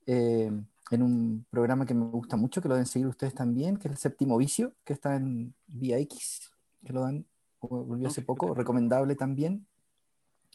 eh, 0.07 0.51
en 0.91 1.01
un 1.01 1.45
programa 1.49 1.85
que 1.85 1.93
me 1.93 2.05
gusta 2.05 2.37
mucho, 2.37 2.61
que 2.61 2.67
lo 2.67 2.75
deben 2.75 2.85
seguir 2.85 3.07
ustedes 3.07 3.33
también, 3.33 3.77
que 3.77 3.87
es 3.87 3.93
el 3.93 3.97
Séptimo 3.97 4.37
Vicio, 4.37 4.73
que 4.83 4.93
está 4.93 5.15
en 5.15 5.53
VX, 5.67 6.51
que 6.85 6.93
lo 6.93 7.01
dan, 7.01 7.25
volvió 7.59 8.07
hace 8.07 8.21
poco, 8.21 8.53
recomendable 8.53 9.15
también. 9.15 9.65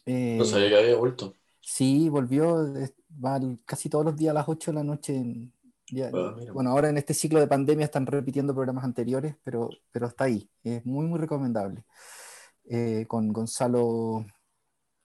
Eh, 0.07 0.37
No 0.39 0.45
sabía 0.45 0.69
que 0.69 0.79
había 0.79 0.97
vuelto. 0.97 1.35
Sí, 1.61 2.09
volvió, 2.09 2.73
va 3.23 3.39
casi 3.67 3.89
todos 3.89 4.05
los 4.05 4.17
días 4.17 4.31
a 4.31 4.35
las 4.35 4.49
8 4.49 4.71
de 4.71 4.77
la 4.77 4.85
noche. 4.85 5.17
en- 5.17 5.53
ya- 5.93 6.11
Ah, 6.15 6.35
mira. 6.39 6.53
bueno, 6.53 6.71
ahora 6.71 6.89
en 6.89 6.97
este 6.99 7.13
ciclo 7.15 7.41
de 7.41 7.49
pandemia 7.49 7.85
están 7.85 8.07
repitiendo 8.07 8.55
programas 8.55 8.85
anteriores, 8.85 9.35
pero, 9.43 9.69
pero 9.91 10.07
está 10.07 10.25
ahí. 10.25 10.49
Es 10.63 10.87
muy, 10.87 11.07
muy 11.07 11.19
recomendable. 11.19 11.85
Eh, 12.73 13.05
con 13.09 13.33
Gonzalo 13.33 14.25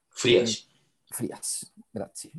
Frías. 0.09 0.67
Frías. 1.09 1.71
Gracias. 1.91 2.31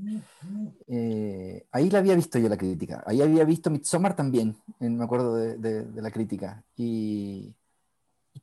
Eh, 0.87 1.67
ahí 1.73 1.91
la 1.91 1.99
había 1.99 2.15
visto 2.15 2.39
yo 2.39 2.49
la 2.49 2.57
crítica. 2.57 3.03
Ahí 3.07 3.21
había 3.21 3.45
visto 3.45 3.69
Midsommar 3.71 4.15
también, 4.15 4.57
en- 4.81 4.97
me 4.99 5.05
acuerdo 5.05 5.35
de, 5.37 5.57
de- 5.57 5.85
de 5.85 6.03
la 6.03 6.11
crítica. 6.13 6.63
Y, 6.77 7.53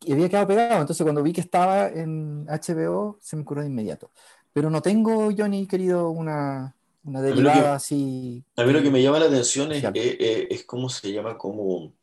y 0.02 0.12
había 0.12 0.28
quedado 0.28 0.48
pegado. 0.48 0.82
Entonces, 0.82 1.04
cuando 1.04 1.24
vi 1.24 1.32
que 1.34 1.42
estaba 1.42 1.88
en 1.88 2.46
HBO, 2.50 3.18
se 3.22 3.36
me 3.38 3.44
ocurrió 3.44 3.64
de 3.64 3.70
inmediato. 3.70 4.12
Pero 4.52 4.70
no 4.70 4.82
tengo, 4.82 5.32
Johnny, 5.36 5.66
querido, 5.68 6.10
una, 6.10 6.76
una 7.06 7.22
derivada 7.22 7.62
que- 7.62 7.68
así. 7.70 8.44
A 8.58 8.64
mí 8.66 8.74
lo 8.74 8.82
que 8.84 8.92
me 8.92 9.02
llama 9.02 9.20
la 9.20 9.26
atención 9.28 9.72
es, 9.72 9.84
eh, 9.84 9.92
eh, 9.96 10.48
es 10.50 10.66
cómo 10.66 10.90
se 10.90 11.12
llama, 11.14 11.38
como... 11.38 11.94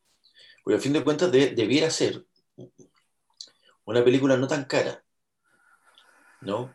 Porque 0.65 0.77
al 0.77 0.81
fin 0.81 0.93
de 0.95 1.05
cuentas 1.05 1.31
de- 1.33 1.55
debiera 1.55 1.91
ser 1.91 2.25
una 3.85 4.05
película 4.05 4.37
no 4.37 4.47
tan 4.47 4.65
cara, 4.65 5.03
¿no? 6.41 6.75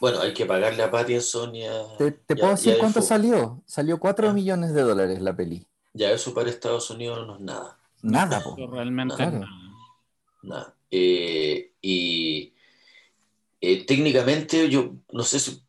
Bueno, 0.00 0.20
hay 0.20 0.34
que 0.34 0.44
pagarle 0.46 0.82
a 0.82 0.90
Pattinson 0.90 1.54
y 1.54 1.66
a... 1.66 1.96
¿Te, 1.96 2.10
te 2.12 2.34
puedo 2.36 2.48
a 2.48 2.50
decir 2.56 2.76
cuánto 2.78 3.00
Defoe. 3.00 3.08
salió? 3.08 3.62
Salió 3.66 3.98
4 3.98 4.28
Ah. 4.28 4.32
millones 4.32 4.74
de 4.74 4.82
dólares 4.82 5.20
la 5.22 5.34
peli. 5.34 5.66
Ya 5.94 6.10
eso 6.10 6.34
para 6.34 6.50
Estados 6.50 6.90
Unidos 6.90 7.26
no 7.26 7.36
es 7.36 7.40
nada. 7.40 7.78
Nada, 8.02 8.42
po. 8.42 8.54
Realmente 8.70 9.14
Claro. 9.16 9.38
nada. 9.40 9.52
Nada. 10.42 10.74
Eh, 10.90 11.72
y 11.80 12.52
eh, 13.60 13.86
técnicamente 13.86 14.68
yo 14.68 14.92
no 15.12 15.22
sé 15.24 15.40
si 15.40 15.62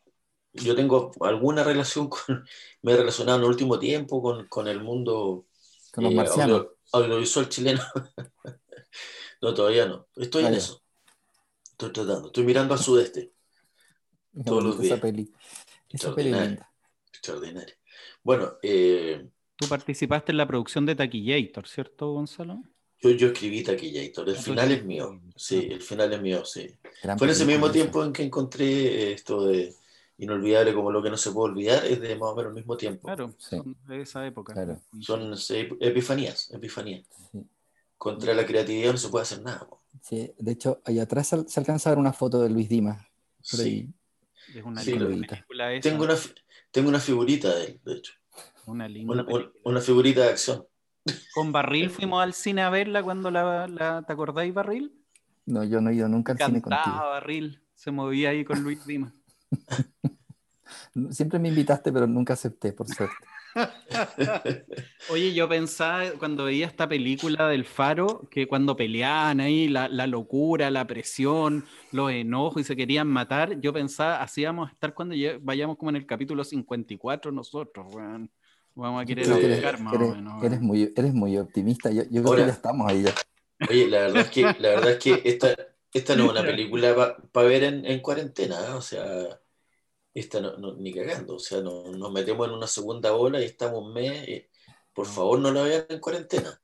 yo 0.53 0.75
tengo 0.75 1.11
alguna 1.21 1.63
relación 1.63 2.09
con, 2.09 2.45
me 2.81 2.91
he 2.91 2.97
relacionado 2.97 3.37
en 3.37 3.43
el 3.45 3.49
último 3.49 3.79
tiempo 3.79 4.21
con, 4.21 4.47
con 4.47 4.67
el 4.67 4.83
mundo 4.83 5.45
Con 5.93 6.03
los 6.03 6.13
eh, 6.13 6.15
marcianos. 6.15 6.57
audio- 6.57 6.77
audiovisual 6.91 7.47
chileno. 7.49 7.81
no, 9.41 9.53
todavía 9.53 9.85
no. 9.85 10.07
Estoy 10.15 10.43
Ah, 10.43 10.47
en 10.47 10.53
ya. 10.53 10.57
eso. 10.59 10.83
Estoy 11.71 11.91
tratando. 11.91 12.27
Estoy 12.27 12.43
mirando 12.43 12.73
al 12.73 12.79
sudeste. 12.79 13.33
Todos 14.45 14.63
los 14.63 14.77
bonita 14.77 14.95
Esa 14.95 14.95
días. 14.95 15.01
peli. 15.01 15.31
Esa 15.89 16.15
peli 16.15 16.57
Extraordinario. 17.11 17.75
Bueno, 18.23 18.53
eh, 18.61 19.27
Tú 19.55 19.67
participaste 19.67 20.31
en 20.31 20.37
la 20.37 20.47
producción 20.47 20.85
de 20.85 20.95
Taquillator, 20.95 21.67
¿cierto, 21.67 22.11
Gonzalo? 22.13 22.61
yo, 23.01 23.09
yo 23.11 23.27
escribí 23.27 23.63
Taquillator. 23.63 24.29
El 24.29 24.35
Ah, 24.35 24.37
tú 24.37 24.43
final 24.43 24.71
es 24.71 24.85
mío. 24.85 25.21
Sí, 25.35 25.67
el 25.71 25.81
final 25.81 26.13
es 26.13 26.21
mío, 26.21 26.45
sí. 26.45 26.69
Gran 27.01 27.17
Fue 27.17 27.27
en 27.27 27.31
ese 27.31 27.45
mismo 27.45 27.71
tiempo 27.71 28.03
en 28.03 28.13
que 28.13 28.23
encontré 28.23 29.13
esto 29.13 29.45
de 29.47 29.73
inolvidable 30.19 30.73
como 30.73 30.91
lo 30.91 31.01
que 31.01 31.09
no 31.11 31.17
se 31.17 31.31
puede 31.31 31.51
olvidar, 31.51 31.85
es 31.85 31.99
de 32.01 32.15
más 32.15 32.29
o 32.31 32.35
menos 32.35 32.49
el 32.51 32.55
mismo 32.55 32.75
tiempo. 32.75 33.05
Claro, 33.07 33.33
Sí. 33.37 33.57
son 33.57 33.77
de 33.87 34.01
esa 34.01 34.25
época. 34.25 34.53
Claro. 34.53 34.79
Son 34.99 35.33
epifanías, 35.79 36.51
epifanías. 36.51 37.05
Sí. 37.31 37.43
Contra 37.97 38.33
la 38.33 38.45
creatividad 38.45 38.91
no 38.91 38.97
se 38.97 39.09
puede 39.09 39.23
hacer 39.23 39.41
nada. 39.41 39.67
po. 39.67 39.81
Sí, 40.01 40.31
de 40.37 40.51
hecho, 40.51 40.81
allá 40.85 41.03
atrás 41.03 41.27
se, 41.27 41.47
se 41.49 41.59
alcanza 41.59 41.89
a 41.89 41.93
ver 41.93 41.99
una 41.99 42.13
foto 42.13 42.41
de 42.41 42.49
Luis 42.49 42.69
Dimas. 42.69 43.05
Por 43.49 43.59
Sí. 43.59 43.91
Es 44.53 44.63
una 44.63 44.81
Sí, 44.81 44.93
película 44.93 45.73
esa, 45.73 45.89
Tengo 45.89 46.03
una, 46.05 46.15
tengo 46.71 46.89
una 46.89 46.99
figurita 46.99 47.53
de 47.55 47.65
él, 47.65 47.81
de 47.83 47.93
hecho. 47.95 48.13
una 48.65 48.87
linda 48.87 49.11
Una, 49.13 49.25
película. 49.25 49.51
una- 49.63 49.71
una 49.71 49.81
figurita 49.81 50.21
de 50.21 50.29
acción. 50.29 50.65
Con 51.33 51.51
Barril 51.51 51.89
fuimos 52.13 52.23
al 52.23 52.33
cine 52.33 52.61
a 52.61 52.69
verla 52.69 53.03
cuando 53.03 53.31
la, 53.31 53.67
la- 53.67 54.03
¿te 54.03 54.13
acordáis, 54.13 54.53
Barril? 54.53 54.93
No, 55.45 55.63
yo 55.63 55.81
no 55.81 55.89
he 55.89 55.95
ido 55.95 56.07
nunca 56.07 56.33
al 56.33 56.37
cine 56.39 56.61
contigo. 56.61 56.95
Barril, 56.97 57.61
se 57.73 57.91
movía 57.91 58.29
ahí 58.29 58.45
con 58.45 58.61
Luis 58.63 58.85
Dimas. 58.85 59.13
Siempre 61.11 61.39
me 61.39 61.49
invitaste, 61.49 61.91
pero 61.91 62.07
nunca 62.07 62.33
acepté, 62.33 62.73
por 62.73 62.87
suerte. 62.87 63.15
Oye, 65.09 65.33
yo 65.33 65.47
pensaba 65.49 66.03
cuando 66.19 66.45
veía 66.45 66.65
esta 66.67 66.87
película 66.87 67.47
del 67.47 67.65
Faro, 67.65 68.27
que 68.29 68.47
cuando 68.47 68.75
peleaban 68.75 69.39
ahí, 69.39 69.67
la, 69.67 69.87
la 69.87 70.07
locura, 70.07 70.69
la 70.71 70.85
presión, 70.87 71.65
los 71.91 72.11
enojos 72.11 72.61
y 72.61 72.65
se 72.65 72.75
querían 72.75 73.07
matar, 73.07 73.59
yo 73.61 73.73
pensaba, 73.73 74.21
así 74.21 74.43
vamos 74.45 74.69
a 74.69 74.73
estar 74.73 74.93
cuando 74.93 75.15
vayamos 75.41 75.77
como 75.77 75.89
en 75.91 75.95
el 75.97 76.05
capítulo 76.05 76.43
54 76.43 77.31
nosotros, 77.31 77.87
weón. 77.93 78.29
Vamos 78.75 79.01
a 79.01 79.05
querer 79.05 79.25
Creo 79.25 79.39
que 79.39 79.45
eres, 79.45 79.63
ahorcar 79.63 79.81
más 79.81 79.93
o 79.93 79.95
eres- 79.97 80.15
menos. 80.15 80.43
eres 80.43 80.61
muy, 80.61 80.93
eres 80.95 81.13
muy 81.13 81.37
optimista. 81.37 81.89
Yo, 81.89 82.03
yo 82.03 82.09
creo 82.21 82.27
Ahora- 82.27 82.41
que 82.43 82.47
ya 82.47 82.53
estamos 82.53 82.91
ahí 82.91 83.01
ya. 83.03 83.13
Oye, 83.69 83.87
la 83.87 83.99
verdad 84.01 84.21
es 84.21 84.29
que, 84.29 84.41
la 84.43 84.69
verdad 84.69 84.91
es 84.91 84.97
que 84.99 85.21
esta, 85.25 85.55
esta 85.91 86.15
no 86.15 86.25
es 86.25 86.31
una 86.31 86.41
película 86.45 87.17
para 87.31 87.47
ver 87.47 87.63
en, 87.63 87.85
en 87.87 87.99
cuarentena, 88.01 88.55
¿eh? 88.69 88.73
o 88.73 88.81
sea, 88.81 89.39
esta 90.19 90.39
no, 90.41 90.57
no- 90.57 90.73
ni 90.75 90.93
cagando, 90.93 91.35
o 91.35 91.39
sea, 91.39 91.61
no- 91.61 91.83
nos 91.91 92.11
metemos 92.11 92.47
en 92.47 92.53
una 92.53 92.67
segunda 92.67 93.13
ola 93.13 93.41
y 93.41 93.45
estamos 93.45 93.83
un 93.83 93.93
mes, 93.93 94.27
eh, 94.27 94.49
por 94.93 95.05
favor 95.05 95.39
no 95.39 95.51
la 95.51 95.63
vean 95.63 95.85
en 95.89 95.99
cuarentena, 95.99 96.59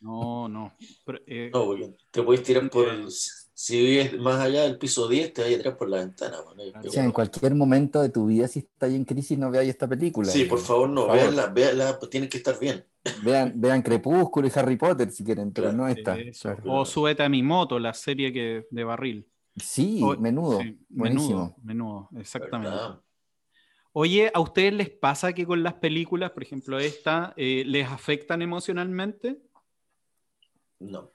No, 0.00 0.48
no. 0.48 0.72
Pero, 1.04 1.18
eh, 1.26 1.50
no, 1.52 1.64
porque 1.64 1.90
te 2.10 2.22
puedes 2.22 2.42
tirar 2.42 2.70
por, 2.70 2.88
el- 2.88 3.08
si 3.10 3.80
vives 3.80 4.18
más 4.18 4.38
allá 4.40 4.62
del 4.62 4.78
piso 4.78 5.08
10, 5.08 5.32
te 5.32 5.42
vas 5.42 5.50
a 5.50 5.56
tirar 5.56 5.76
por 5.76 5.88
la 5.88 5.98
ventana, 5.98 6.36
Claro. 6.54 6.88
O 6.88 6.90
sea, 6.92 7.04
en 7.04 7.10
cualquier 7.12 7.54
momento 7.54 8.00
de 8.02 8.10
tu 8.10 8.26
vida, 8.26 8.46
si 8.48 8.60
estás 8.60 8.90
en 8.92 9.04
crisis, 9.04 9.38
no 9.38 9.50
veáis 9.50 9.70
esta 9.70 9.88
película. 9.88 10.30
Sí, 10.30 10.44
por 10.44 10.60
favor, 10.60 10.88
no, 10.88 11.06
Por 11.06 11.16
favor. 11.16 11.22
véanla, 11.34 11.46
véanla, 11.52 11.98
pues 11.98 12.10
tienen 12.10 12.28
que 12.28 12.36
estar 12.38 12.58
bien. 12.60 12.84
Vean, 13.22 13.52
vean 13.56 13.82
Crepúsculo 13.82 14.46
y 14.48 14.52
Harry 14.54 14.76
Potter 14.76 15.10
si 15.10 15.24
quieren, 15.24 15.52
pero 15.52 15.68
Claro. 15.68 15.78
no 15.78 15.88
esta. 15.88 16.18
eso. 16.18 16.54
claro. 16.54 16.62
O 16.80 16.84
súbete 16.84 17.22
a 17.22 17.28
mi 17.28 17.42
moto, 17.42 17.78
la 17.78 17.94
serie 17.94 18.32
que 18.32 18.66
de 18.70 18.84
barril. 18.84 19.26
Sí, 19.56 20.00
O- 20.02 20.16
menudo. 20.16 20.60
sí, 20.60 20.78
Buenísimo. 20.88 21.38
menudo, 21.38 21.56
menudo, 21.62 22.08
exactamente. 22.16 22.76
¿verdad? 22.76 23.00
Oye, 23.92 24.30
¿a 24.34 24.40
ustedes 24.40 24.74
les 24.74 24.90
pasa 24.90 25.32
que 25.32 25.46
con 25.46 25.62
las 25.62 25.74
películas, 25.74 26.30
por 26.32 26.42
ejemplo 26.42 26.78
esta, 26.78 27.32
eh, 27.36 27.62
les 27.66 27.88
afectan 27.88 28.42
emocionalmente? 28.42 29.38
No. 30.80 31.12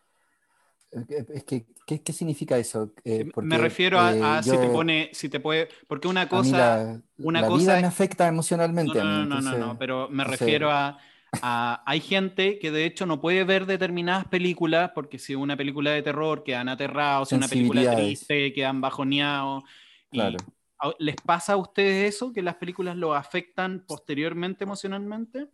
Es 0.91 1.43
que, 1.45 1.65
¿qué, 1.85 2.01
qué 2.03 2.11
significa 2.13 2.57
eso? 2.57 2.91
Eh, 3.05 3.29
porque, 3.33 3.47
me 3.47 3.57
refiero 3.57 3.99
a, 3.99 4.11
eh, 4.11 4.19
a 4.23 4.43
si 4.43 4.49
te 4.49 4.67
pone, 4.67 5.09
si 5.13 5.29
te 5.29 5.39
puede, 5.39 5.69
porque 5.87 6.07
una 6.07 6.21
a 6.21 6.25
mí 6.25 6.29
cosa, 6.29 6.57
la, 6.57 7.01
una 7.19 7.41
la 7.41 7.47
cosa 7.47 7.59
vida 7.59 7.75
es- 7.75 7.81
me 7.81 7.87
afecta 7.87 8.25
no, 8.25 8.29
emocionalmente 8.31 8.99
no, 8.99 9.05
a 9.05 9.05
mí. 9.05 9.29
no, 9.29 9.41
no, 9.41 9.41
no, 9.41 9.57
no, 9.67 9.77
pero 9.77 10.09
me 10.09 10.23
refiero 10.23 10.71
a, 10.71 10.97
a- 11.41 11.81
hay 11.85 12.01
gente 12.01 12.59
que 12.59 12.71
de 12.71 12.85
hecho 12.85 13.05
no 13.05 13.21
puede 13.21 13.43
ver 13.43 13.65
determinadas 13.65 14.25
películas 14.27 14.91
porque 14.93 15.17
si 15.19 15.35
una 15.35 15.55
película 15.55 15.91
de 15.91 16.01
terror 16.01 16.43
quedan 16.43 16.69
aterrados, 16.69 17.29
si 17.29 17.35
una 17.35 17.47
película 17.47 17.95
triste 17.95 18.53
quedan 18.53 18.81
bajoneados. 18.81 19.63
Claro. 20.09 20.37
¿a- 20.79 20.93
¿Les 20.99 21.15
pasa 21.15 21.53
a 21.53 21.57
ustedes 21.57 22.15
eso, 22.15 22.33
que 22.33 22.41
las 22.41 22.55
películas 22.55 22.97
lo 22.97 23.13
afectan 23.13 23.85
posteriormente 23.87 24.63
emocionalmente? 24.63 25.47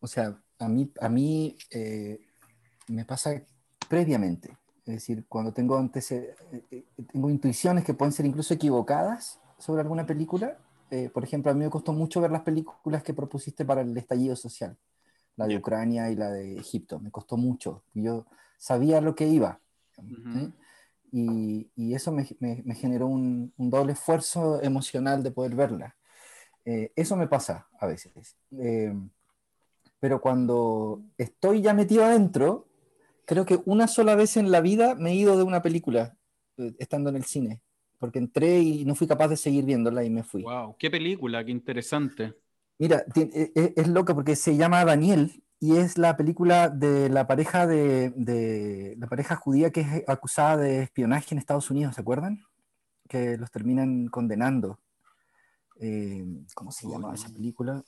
O 0.00 0.06
sea, 0.06 0.36
a 0.58 0.68
mí, 0.68 0.90
a 1.00 1.08
mí 1.08 1.56
eh, 1.70 2.18
me 2.88 3.04
pasa 3.04 3.42
previamente. 3.88 4.50
Es 4.84 4.94
decir, 4.94 5.24
cuando 5.28 5.52
tengo, 5.52 5.78
antece- 5.78 6.34
eh, 6.52 6.62
eh, 6.70 6.84
tengo 7.12 7.30
intuiciones 7.30 7.84
que 7.84 7.94
pueden 7.94 8.12
ser 8.12 8.26
incluso 8.26 8.52
equivocadas 8.54 9.40
sobre 9.58 9.82
alguna 9.82 10.04
película. 10.06 10.56
eh, 10.90 11.08
por 11.08 11.24
ejemplo, 11.24 11.50
a 11.50 11.54
mí 11.54 11.64
me 11.64 11.70
costó 11.70 11.94
mucho 11.94 12.20
ver 12.20 12.30
las 12.30 12.42
películas 12.42 13.02
que 13.02 13.14
propusiste 13.14 13.64
para 13.64 13.80
el 13.80 13.96
estallido 13.96 14.36
social. 14.36 14.76
La 15.36 15.46
de. 15.46 15.56
Ucrania 15.56 16.10
y 16.10 16.16
la 16.16 16.30
de 16.30 16.58
Egipto. 16.58 17.00
Me 17.00 17.10
costó 17.10 17.36
mucho. 17.36 17.84
Yo 17.94 18.26
sabía 18.58 19.00
lo 19.00 19.14
que 19.14 19.26
iba. 19.28 19.60
Ujú. 19.98 20.38
¿eh? 20.38 20.52
y, 21.12 21.70
y 21.76 21.94
eso 21.94 22.10
me, 22.12 22.26
me- 22.40 22.62
me 22.64 22.74
generó 22.74 23.06
un, 23.06 23.52
un 23.56 23.70
doble 23.70 23.92
esfuerzo 23.92 24.62
emocional 24.62 25.22
de 25.22 25.30
poder 25.30 25.54
verla. 25.54 25.94
Eh, 26.64 26.92
eso 26.96 27.16
me 27.16 27.26
pasa 27.28 27.68
a 27.78 27.86
veces. 27.86 28.36
Eh, 28.58 28.94
pero 30.00 30.20
cuando 30.20 31.02
estoy 31.18 31.62
ya 31.62 31.74
metido 31.74 32.04
adentro, 32.04 32.66
creo 33.24 33.44
que 33.46 33.60
una 33.66 33.86
sola 33.88 34.14
vez 34.14 34.36
en 34.36 34.50
la 34.50 34.60
vida 34.60 34.94
me 34.94 35.10
he 35.12 35.14
ido 35.14 35.36
de 35.36 35.42
una 35.44 35.62
película 35.62 36.16
eh, 36.56 36.72
estando 36.78 37.10
en 37.10 37.16
el 37.16 37.24
cine, 37.24 37.60
porque 37.98 38.18
entré 38.18 38.60
y 38.60 38.84
no 38.84 38.94
fui 38.94 39.06
capaz 39.06 39.28
de 39.28 39.36
seguir 39.36 39.64
viéndola 39.64 40.02
y 40.04 40.10
me 40.10 40.22
fui. 40.24 40.42
Wow, 40.42 40.76
qué 40.78 40.90
película, 40.90 41.44
qué 41.44 41.52
interesante. 41.52 42.34
Mira, 42.82 43.04
e- 43.14 43.52
e- 43.54 43.74
es, 43.76 43.86
loca 43.86 44.12
porque 44.12 44.34
se 44.34 44.56
llama 44.56 44.84
Daniel 44.84 45.44
y 45.60 45.76
es 45.76 45.98
la 45.98 46.16
película 46.16 46.68
de 46.68 47.08
la 47.10 47.28
pareja 47.28 47.64
de, 47.64 48.10
de- 48.16 48.96
la 48.98 49.06
pareja 49.06 49.36
judía 49.36 49.70
que 49.70 49.82
es 49.82 50.08
acusada 50.08 50.56
de 50.56 50.82
espionaje 50.82 51.32
en 51.32 51.38
Estados 51.38 51.70
Unidos, 51.70 51.94
¿se 51.94 52.00
acuerdan? 52.00 52.42
Que 53.08 53.36
los 53.38 53.52
terminan 53.52 54.08
condenando. 54.08 54.80
Eh, 55.78 56.24
¿Cómo 56.56 56.72
se 56.72 56.88
llama 56.88 57.14
esa 57.14 57.28
película? 57.28 57.84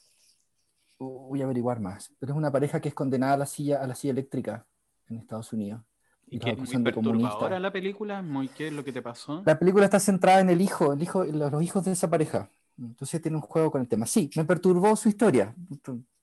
Voy 1.01 1.43
a 1.43 1.45
averiguar 1.47 1.81
más. 1.81 2.13
Pero 2.21 2.33
es 2.33 2.39
una 2.39 2.53
pareja 2.53 2.81
que 2.81 2.91
es 2.91 2.95
condenada 2.95 3.33
a 3.35 3.39
la 3.39 3.47
silla, 3.47 3.83
a 3.83 3.89
la 3.89 3.97
silla 3.97 4.13
eléctrica 4.13 4.65
en 5.09 5.17
Estados 5.17 5.53
Unidos. 5.53 5.83
Y 6.29 6.37
Y 6.37 6.39
que 6.39 6.55
los 6.55 6.73
muy 6.73 6.85
perturbadora 6.85 7.59
la 7.59 7.73
película, 7.73 8.23
muy 8.23 8.47
qué 8.47 8.69
es 8.69 8.73
lo 8.73 8.85
que 8.85 8.93
te 8.93 9.03
pasó. 9.03 9.43
La 9.45 9.59
película 9.59 9.87
está 9.87 9.99
centrada 9.99 10.39
en 10.39 10.51
el 10.51 10.61
hijo, 10.61 10.93
el 10.93 11.03
hijo, 11.03 11.25
los 11.25 11.63
hijos 11.65 11.85
de 11.85 11.91
esa 11.91 12.09
pareja. 12.09 12.49
Entonces 12.79 13.23
tiene 13.23 13.37
un 13.37 13.43
juego 13.43 13.71
con 13.71 13.81
el 13.81 13.89
tema. 13.89 14.07
Sí, 14.07 14.31
me 14.37 14.45
perturbó 14.45 14.95
su 14.97 15.09
historia. 15.09 15.55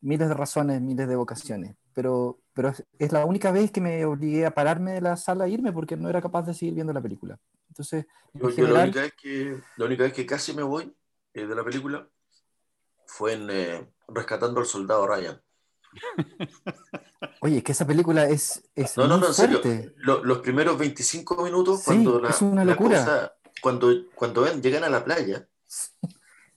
Miles 0.02 0.28
de 0.28 0.34
razones, 0.34 0.82
miles 0.82 1.08
de 1.08 1.16
vocaciones. 1.16 1.76
Pero, 1.94 2.40
pero 2.54 2.70
es, 2.70 2.84
es 3.00 3.12
la 3.12 3.26
única 3.26 3.52
vez 3.52 3.72
que 3.72 3.80
me 3.82 4.04
obligué 4.06 4.46
a 4.46 4.52
pararme 4.54 4.94
de 4.94 5.02
la 5.02 5.16
sala 5.16 5.46
e 5.46 5.52
irme 5.52 5.72
porque 5.72 5.96
no 5.96 6.10
era 6.10 6.22
capaz 6.22 6.44
de 6.44 6.54
seguir 6.54 6.74
viendo 6.76 6.92
la 6.94 7.02
película. 7.02 7.40
Entonces, 7.70 8.06
en 8.34 8.42
yo 8.42 8.48
la, 8.50 8.54
general, 8.56 8.84
única 8.84 9.02
vez 9.02 9.14
que, 9.22 9.62
la 9.78 9.86
única 9.86 10.04
vez 10.04 10.14
que 10.14 10.26
casi 10.26 10.54
me 10.54 10.64
voy 10.64 10.94
eh, 11.34 11.46
de 11.46 11.56
la 11.56 11.64
película 11.64 12.08
fue 13.06 13.34
en 13.34 13.48
eh, 13.50 13.90
Rescatando 14.08 14.60
al 14.60 14.66
Soldado 14.66 15.08
Ryan. 15.08 15.42
oye, 17.42 17.58
es 17.58 17.64
que 17.64 17.72
esa 17.72 17.86
película 17.88 18.26
es, 18.28 18.64
es 18.76 18.98
No, 18.98 19.08
no, 19.08 19.16
muy 19.16 19.22
no, 19.22 19.28
en 19.28 19.34
serio. 19.34 19.62
fuerte. 19.62 19.94
Lo- 19.98 20.24
los 20.24 20.40
primeros 20.40 20.78
25 20.78 21.44
minutos, 21.44 21.80
Sí, 21.80 21.86
cuando 21.86 22.20
la, 22.20 22.30
es 22.30 22.42
una 22.42 22.66
la 22.66 22.72
locura. 22.72 22.98
cosa- 23.00 23.34
cuando, 23.62 23.90
cuando 24.16 24.42
ven- 24.42 24.62
llegan 24.62 24.84
a 24.84 24.90
la 24.90 25.04
playa, 25.04 25.48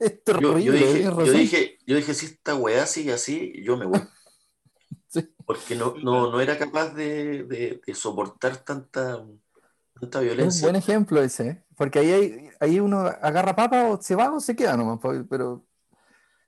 Es 0.05 0.13
yo, 0.13 0.19
terrible, 0.25 0.63
yo 0.65 0.73
dije, 0.73 0.87
tienes 0.95 1.15
yo, 1.27 1.33
dije, 1.33 1.79
yo 1.87 1.97
dije, 1.97 2.15
si 2.15 2.27
esta 2.27 2.55
weá 2.55 2.87
sigue 2.87 3.13
así, 3.13 3.53
yo 3.63 3.77
me 3.77 3.87
voy. 3.87 4.01
Sí. 5.09 5.29
Porque 5.47 5.77
no, 5.77 5.95
no, 6.03 6.33
no 6.33 6.41
era 6.41 6.59
capaz 6.59 6.89
de, 6.93 7.45
de- 7.45 7.81
de 7.87 7.95
soportar 7.95 8.57
tanta, 8.65 9.25
tanta 10.01 10.19
Es 10.19 10.23
un 10.23 10.27
violencia. 10.27 10.63
buen 10.67 10.75
ejemplo 10.75 11.23
ese, 11.23 11.49
¿eh? 11.49 11.65
porque 11.77 12.01
ahí, 12.01 12.11
hay- 12.13 12.49
ahí 12.59 12.81
uno 12.81 12.99
agarra 12.99 13.55
papa 13.55 13.85
o 13.91 14.03
se 14.03 14.17
va 14.17 14.33
o 14.35 14.41
se 14.41 14.57
queda 14.57 14.77
nomás, 14.77 14.99
po- 14.99 15.25
pero 15.31 15.65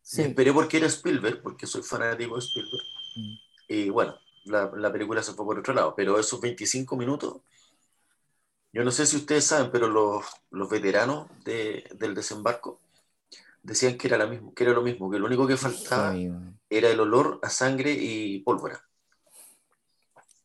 sí. 0.02 0.22
esperé 0.22 0.52
porque 0.52 0.78
era 0.78 0.86
Spielberg, 0.88 1.42
porque 1.42 1.64
soy 1.68 1.82
fanático 1.82 2.34
de 2.34 2.40
Spielberg. 2.40 2.82
Mm. 3.14 3.34
Y 3.68 3.90
bueno, 3.90 4.16
la, 4.46 4.72
la 4.74 4.92
película 4.92 5.22
se 5.22 5.32
fue 5.34 5.44
por 5.44 5.60
otro 5.60 5.72
lado, 5.72 5.94
pero 5.96 6.18
esos 6.18 6.40
25 6.40 6.96
minutos, 6.96 7.42
yo 8.72 8.82
no 8.82 8.90
sé 8.90 9.06
si 9.06 9.14
ustedes 9.16 9.44
saben, 9.44 9.70
pero 9.70 9.86
los, 9.88 10.24
los 10.50 10.68
veteranos 10.68 11.28
de- 11.44 11.88
del 11.94 12.16
desembarco 12.16 12.80
decían 13.66 13.98
que 13.98 14.06
era, 14.06 14.16
la 14.16 14.26
mismo, 14.26 14.54
que 14.54 14.64
era 14.64 14.72
lo 14.72 14.82
mismo, 14.82 15.10
que 15.10 15.18
lo 15.18 15.26
único 15.26 15.46
que 15.46 15.56
faltaba 15.56 16.10
Ay, 16.10 16.30
era 16.70 16.88
el 16.88 17.00
olor 17.00 17.40
a 17.42 17.50
sangre 17.50 17.92
y 17.92 18.40
pólvora. 18.40 18.80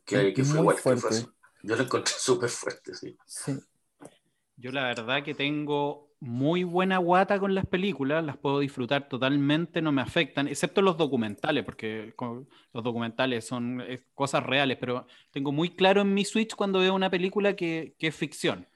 Que, 0.03 0.34
que 0.34 0.43
fue 0.43 0.55
Muy 0.55 0.61
igual, 0.61 0.76
que 0.76 0.82
fue 0.82 1.09
así. 1.09 1.28
Yo 1.63 1.76
lo 1.76 1.84
encontré 1.84 2.13
súper 2.17 2.49
fuerte, 2.49 2.95
sí. 2.95 3.15
sí. 3.26 3.59
Yo 4.57 4.72
la 4.72 4.84
verdad 4.84 5.24
que 5.24 5.36
tengo 5.36 6.09
muy 6.19 6.63
buena 6.63 6.97
guata 6.97 7.39
con 7.39 7.55
las 7.55 7.65
películas, 7.65 8.24
las 8.24 8.38
puedo 8.38 8.59
disfrutar 8.59 9.07
totalmente, 9.07 9.82
no 9.82 9.91
me 9.91 10.01
afectan, 10.01 10.47
excepto 10.47 10.82
los 10.82 10.97
documentales, 10.97 11.63
porque 11.63 12.13
los 12.74 12.84
documentales 12.84 13.45
son 13.45 13.82
eh, 13.82 14.03
cosas 14.13 14.43
reales, 14.43 14.78
pero 14.80 15.07
tengo 15.32 15.51
muy 15.51 15.69
claro 15.69 16.01
en 16.01 16.13
mi 16.13 16.26
Switch 16.26 16.55
cuando 16.55 16.80
veo 16.80 16.93
una 16.93 17.09
película 17.09 17.55
que, 17.55 17.95
que 17.97 18.07
es 18.07 18.15
ficción. 18.15 18.67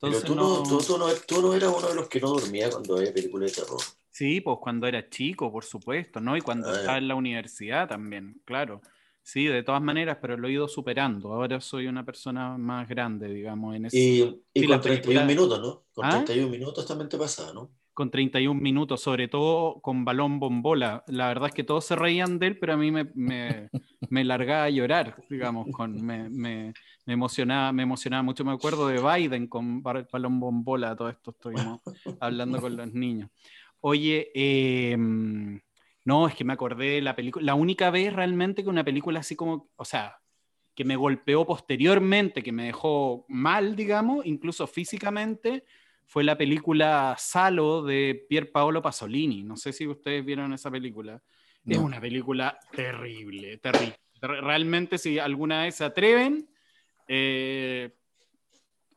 Pero 0.00 0.20
tú 0.20 0.34
no, 0.34 0.42
no- 0.58 0.62
tú, 0.62 0.78
tú 0.78 0.98
no, 0.98 1.06
tú 1.26 1.42
no 1.42 1.54
eras 1.54 1.72
uno 1.76 1.88
de 1.88 1.94
los 1.94 2.08
que 2.08 2.20
no 2.20 2.28
dormía 2.30 2.70
cuando 2.70 2.96
había 2.96 3.12
películas 3.12 3.50
de 3.54 3.62
terror. 3.62 3.80
Sí, 4.10 4.40
pues 4.40 4.58
cuando 4.60 4.86
era 4.86 5.08
chico, 5.10 5.52
por 5.52 5.64
supuesto, 5.64 6.20
¿no? 6.20 6.36
Y 6.36 6.40
cuando 6.40 6.68
Ah, 6.68 6.76
estaba 6.78 6.98
en 6.98 7.08
la 7.08 7.14
universidad 7.14 7.88
también, 7.88 8.40
claro. 8.44 8.80
Sí, 9.22 9.44
de 9.46 9.62
todas 9.62 9.82
maneras, 9.82 10.18
pero 10.20 10.36
lo 10.36 10.46
he 10.48 10.52
ido 10.52 10.68
superando. 10.68 11.32
Ahora 11.32 11.60
soy 11.60 11.86
una 11.88 12.04
persona 12.04 12.56
más 12.56 12.88
grande, 12.88 13.28
digamos, 13.28 13.74
en 13.74 13.86
ese 13.86 13.96
Y, 13.98 14.22
y 14.54 14.60
Sí, 14.60 14.66
con 14.66 14.70
la 14.76 14.80
31 14.80 15.02
película- 15.02 15.24
minutos, 15.26 15.60
¿no? 15.60 15.84
Con 15.92 16.04
¿Ah? 16.06 16.10
31 16.24 16.50
minutos 16.50 16.86
también 16.86 17.08
te 17.08 17.18
pasaba, 17.18 17.52
¿no? 17.52 17.70
Con 17.96 18.10
31 18.10 18.60
minutos, 18.60 19.00
sobre 19.00 19.26
todo 19.26 19.80
con 19.80 20.04
balón 20.04 20.38
bombola. 20.38 21.02
La 21.06 21.28
verdad 21.28 21.48
es 21.48 21.54
que 21.54 21.64
todos 21.64 21.86
se 21.86 21.96
reían 21.96 22.38
de 22.38 22.48
él, 22.48 22.58
pero 22.58 22.74
a 22.74 22.76
mí 22.76 22.90
me, 22.90 23.04
me, 23.14 23.70
me 24.10 24.22
largaba 24.22 24.64
a 24.64 24.70
llorar, 24.70 25.16
digamos, 25.30 25.66
con, 25.72 26.04
me, 26.04 26.28
me, 26.28 26.74
me 27.06 27.12
emocionaba, 27.14 27.72
me 27.72 27.84
emocionaba 27.84 28.22
mucho. 28.22 28.44
Me 28.44 28.52
acuerdo 28.52 28.86
de 28.88 29.00
Biden 29.00 29.46
con 29.46 29.82
balón 29.82 30.38
bombola, 30.38 30.94
todo 30.94 31.08
esto 31.08 31.30
estuvimos 31.30 31.80
hablando 32.20 32.60
con 32.60 32.76
los 32.76 32.92
niños. 32.92 33.30
Oye, 33.80 34.30
eh, 34.34 34.94
no, 36.04 36.28
es 36.28 36.34
que 36.34 36.44
me 36.44 36.52
acordé 36.52 36.96
de 36.96 37.00
la 37.00 37.16
película, 37.16 37.46
la 37.46 37.54
única 37.54 37.88
vez 37.88 38.12
realmente 38.12 38.62
que 38.62 38.68
una 38.68 38.84
película 38.84 39.20
así 39.20 39.36
como, 39.36 39.70
o 39.74 39.86
sea, 39.86 40.18
que 40.74 40.84
me 40.84 40.96
golpeó 40.96 41.46
posteriormente, 41.46 42.42
que 42.42 42.52
me 42.52 42.64
dejó 42.64 43.24
mal, 43.30 43.74
digamos, 43.74 44.26
incluso 44.26 44.66
físicamente, 44.66 45.64
fue 46.06 46.24
la 46.24 46.38
película 46.38 47.14
Salo 47.18 47.82
de 47.82 48.24
Pier 48.28 48.50
Paolo 48.52 48.80
Pasolini. 48.80 49.42
No 49.42 49.56
sé 49.56 49.72
si 49.72 49.86
ustedes 49.86 50.24
vieron 50.24 50.52
esa 50.52 50.70
película. 50.70 51.22
Es 51.66 51.78
No. 51.78 51.84
una 51.84 52.00
película 52.00 52.58
terrible, 52.72 53.58
terrible. 53.58 53.96
Re- 54.20 54.40
Realmente, 54.40 54.98
si 54.98 55.18
alguna 55.18 55.62
vez 55.64 55.74
se 55.74 55.84
atreven, 55.84 56.48
eh, 57.08 57.90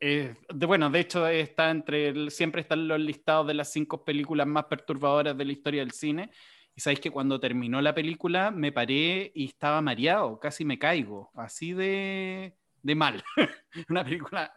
eh, 0.00 0.34
de- 0.54 0.66
bueno, 0.66 0.88
de 0.88 1.00
hecho 1.00 1.26
está 1.26 1.70
entre, 1.70 2.08
el- 2.08 2.30
siempre 2.30 2.62
están 2.62 2.88
los 2.88 2.98
listados 3.00 3.46
de 3.46 3.54
las 3.54 3.72
cinco 3.72 4.04
películas 4.04 4.46
más 4.46 4.64
perturbadoras 4.64 5.36
de 5.36 5.44
la 5.44 5.52
historia 5.52 5.80
del 5.80 5.90
cine. 5.92 6.30
Y 6.74 6.80
sabéis 6.80 7.00
que 7.00 7.10
cuando 7.10 7.38
terminó 7.40 7.82
la 7.82 7.94
película 7.94 8.50
me 8.50 8.72
paré 8.72 9.30
y 9.34 9.46
estaba 9.46 9.82
mareado, 9.82 10.38
casi 10.38 10.64
me 10.64 10.78
caigo, 10.78 11.30
así 11.34 11.72
de, 11.72 12.54
de 12.82 12.94
mal. 12.94 13.22
Una 13.90 14.04
película 14.04 14.52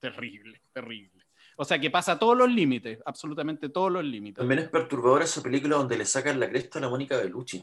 terrible, 0.00 0.62
terrible. 0.72 1.15
O 1.56 1.64
sea 1.64 1.78
que 1.80 1.90
pasa 1.90 2.18
todos 2.18 2.36
los 2.36 2.50
límites, 2.50 2.98
absolutamente 3.04 3.68
todos 3.68 3.90
los 3.92 4.04
límites. 4.04 4.38
También 4.38 4.60
es 4.60 4.68
perturbadora 4.70 5.24
esa 5.24 5.42
película 5.42 5.76
donde 5.76 5.98
le 5.98 6.06
sacan 6.06 6.40
la 6.40 6.48
cresta 6.48 6.78
a 6.78 6.82
la 6.82 6.88
Mónica 6.88 7.18
Bellucci. 7.18 7.62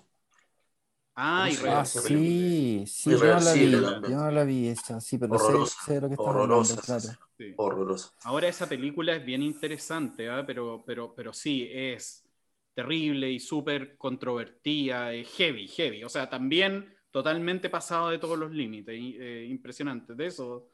Ah, 1.15 1.49
y 1.49 1.55
¿Cómo 1.55 1.57
se 1.57 1.63
re- 1.63 1.69
llama 1.69 1.81
Ah, 1.81 1.85
sí, 1.85 2.85
sí, 2.87 3.15
yo 3.17 3.27
no 3.27 3.39
la 3.39 3.53
vi, 3.55 3.99
yo 4.03 4.17
no 4.17 4.31
la 4.31 4.43
vi 4.43 4.67
esa, 4.67 4.99
sí, 5.01 5.17
pero 5.17 5.37
sé, 5.37 5.65
Horrorosa, 5.65 5.77
sé 5.77 5.93
de 5.95 6.01
lo 6.01 6.09
que 6.09 6.15
hablando, 6.15 6.73
horrorosa. 6.75 6.75
esa 6.75 6.97
claro. 6.99 7.19
sí. 7.37 7.55
Horrorosa. 7.55 8.11
Ahora 8.23 8.47
esa 8.47 8.69
película 8.69 9.15
es 9.15 9.25
bien 9.25 9.43
interesante, 9.43 10.29
¿ah? 10.29 10.43
pero, 10.47 10.83
pero, 10.85 11.13
pero 11.15 11.33
sí, 11.33 11.67
es 11.71 12.25
terrible 12.73 13.31
y 13.31 13.39
súper 13.39 13.97
controvertida, 13.97 15.13
es 15.13 15.29
heavy, 15.35 15.67
heavy. 15.67 16.03
O 16.03 16.09
sea, 16.09 16.29
también 16.29 16.95
totalmente 17.11 17.69
pasado 17.69 18.09
de 18.09 18.19
todos 18.19 18.37
los 18.39 18.51
límites, 18.51 18.97
y, 18.99 19.17
eh, 19.19 19.45
impresionante. 19.49 20.15
De 20.15 20.27
eso, 20.27 20.69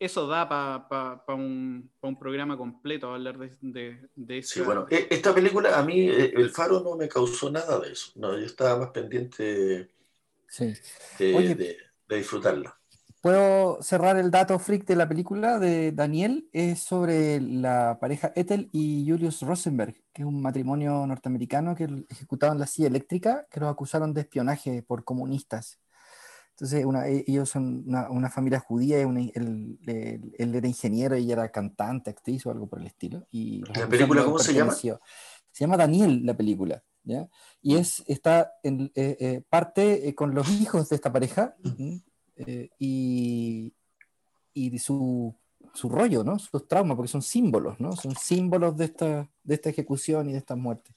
eso 0.00 0.26
da 0.26 0.48
para 0.48 1.22
un, 1.36 1.90
pa 2.00 2.08
un 2.08 2.18
programa 2.18 2.56
completo 2.56 3.12
hablar 3.12 3.38
de, 3.38 3.56
de, 3.60 4.08
de 4.16 4.42
Sí, 4.42 4.60
esa- 4.60 4.64
bueno, 4.64 4.86
e- 4.90 5.06
esta 5.10 5.34
película 5.34 5.78
a 5.78 5.82
mí, 5.84 6.08
eh, 6.08 6.32
El 6.34 6.50
Faro 6.50 6.80
no 6.80 6.96
me 6.96 7.08
causó 7.08 7.50
nada 7.50 7.78
de 7.78 7.92
eso. 7.92 8.12
No, 8.16 8.36
yo 8.38 8.44
estaba 8.46 8.78
más 8.78 8.90
pendiente 8.90 9.42
de, 9.42 9.90
Sí. 10.48 10.74
de- 11.18 11.34
Oye. 11.36 11.54
de- 11.54 11.76
de 12.08 12.16
disfrutarla. 12.16 12.76
¿Puedo 13.20 13.82
cerrar 13.82 14.16
el 14.16 14.30
dato 14.30 14.58
freak 14.58 14.86
de 14.86 14.96
la 14.96 15.06
película 15.06 15.58
de 15.58 15.92
Daniel? 15.92 16.48
Es 16.52 16.80
sobre 16.80 17.38
la 17.40 17.98
pareja 18.00 18.32
Ethel 18.34 18.70
y 18.72 19.04
Julius 19.08 19.42
Rosenberg, 19.42 19.94
que 20.14 20.22
es 20.22 20.26
un 20.26 20.40
matrimonio 20.40 21.06
norteamericano 21.06 21.74
que 21.76 21.86
ejecutaban 22.08 22.58
la 22.58 22.66
silla 22.66 22.88
eléctrica, 22.88 23.46
que 23.50 23.60
los 23.60 23.68
acusaron 23.70 24.14
de 24.14 24.22
espionaje 24.22 24.82
por 24.82 25.04
comunistas. 25.04 25.79
Entonces, 26.60 26.84
una- 26.84 27.08
e- 27.08 27.24
ellos 27.26 27.48
son 27.48 27.84
una, 27.86 28.10
una 28.10 28.28
familia 28.28 28.60
judía, 28.60 29.06
una- 29.06 29.20
él, 29.20 29.78
él- 29.86 30.34
él 30.36 30.54
era 30.54 30.68
ingeniero 30.68 31.16
y 31.16 31.22
ella 31.22 31.32
era 31.32 31.48
cantante, 31.50 32.10
actriz 32.10 32.44
o 32.44 32.50
algo 32.50 32.66
por 32.68 32.80
el 32.80 32.86
estilo. 32.86 33.26
Y 33.30 33.62
¿La 33.62 33.88
película 33.88 34.24
cómo 34.24 34.38
se 34.38 34.52
llama? 34.52 34.72
Se 35.52 35.64
llama 35.64 35.76
Daniel 35.78 36.24
la 36.26 36.36
película, 36.36 36.84
¿ya? 37.02 37.26
Y 37.62 37.76
es, 37.76 38.04
está 38.06 38.52
en 38.62 38.92
eh, 38.94 39.16
eh, 39.18 39.42
parte 39.48 40.06
eh, 40.08 40.14
con 40.14 40.34
los 40.34 40.48
hijos 40.50 40.90
de 40.90 40.96
esta 40.96 41.10
pareja 41.10 41.56
¿m? 41.64 42.02
eh, 42.36 42.68
y, 42.78 43.72
y 44.52 44.78
su, 44.78 45.34
su 45.72 45.88
rollo, 45.88 46.22
¿no? 46.24 46.38
Sus 46.38 46.68
traumas, 46.68 46.94
porque 46.96 47.10
son 47.10 47.22
símbolos, 47.22 47.80
¿no? 47.80 47.92
Son 47.96 48.14
símbolos 48.14 48.76
de 48.76 48.84
esta, 48.84 49.30
de 49.42 49.54
esta 49.54 49.70
ejecución 49.70 50.28
y 50.28 50.32
de 50.32 50.38
estas 50.38 50.58
muertes. 50.58 50.94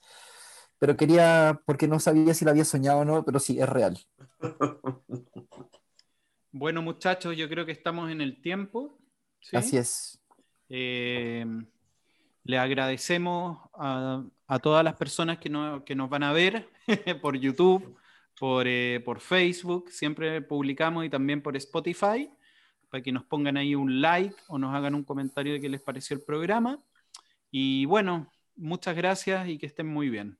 Pero 0.77 0.97
quería, 0.97 1.61
porque 1.65 1.87
no 1.87 1.97
sabía 1.99 2.33
si 2.33 2.43
la 2.43 2.51
había 2.51 2.65
soñado 2.65 2.99
o 2.99 3.05
no, 3.05 3.23
pero 3.23 3.39
sí, 3.39 3.57
es 3.59 3.69
real. 3.69 3.97
Bueno, 6.51 6.81
muchachos, 6.81 7.35
yo 7.35 7.49
creo 7.49 7.65
que 7.65 7.71
estamos 7.71 8.11
en 8.11 8.21
el 8.21 8.41
tiempo. 8.41 8.97
¿sí? 9.41 9.55
Así 9.57 9.77
es. 9.77 10.19
Eh, 10.69 11.45
le 12.43 12.57
agradecemos 12.57 13.59
a, 13.73 14.23
a 14.47 14.59
todas 14.59 14.83
las 14.83 14.95
personas 14.95 15.39
que, 15.39 15.49
no- 15.49 15.83
que 15.83 15.95
nos 15.95 16.09
van 16.09 16.23
a 16.23 16.31
ver 16.33 16.69
por 17.21 17.37
YouTube, 17.37 17.97
por, 18.39 18.67
eh, 18.67 19.01
por 19.03 19.19
Facebook, 19.19 19.89
siempre 19.89 20.41
publicamos 20.41 21.05
y 21.05 21.09
también 21.09 21.41
por 21.41 21.55
Spotify, 21.57 22.29
para 22.89 23.01
que 23.01 23.11
nos 23.11 23.23
pongan 23.23 23.57
ahí 23.57 23.73
un 23.75 24.01
like 24.01 24.35
o 24.47 24.57
nos 24.59 24.73
hagan 24.75 24.93
un 24.95 25.03
comentario 25.03 25.53
de 25.53 25.61
qué 25.61 25.69
les 25.69 25.81
pareció 25.81 26.15
el 26.15 26.23
programa. 26.23 26.83
Y 27.49 27.85
bueno, 27.85 28.31
muchas 28.55 28.95
gracias 28.95 29.47
y 29.47 29.57
que 29.57 29.65
estén 29.65 29.87
muy 29.87 30.09
bien. 30.09 30.37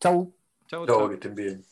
Chau. 0.00 0.34
Chao, 0.66 0.86
Chao, 0.86 0.98
chao. 0.98 1.08
que 1.08 1.14
estén 1.14 1.34
bien. 1.34 1.64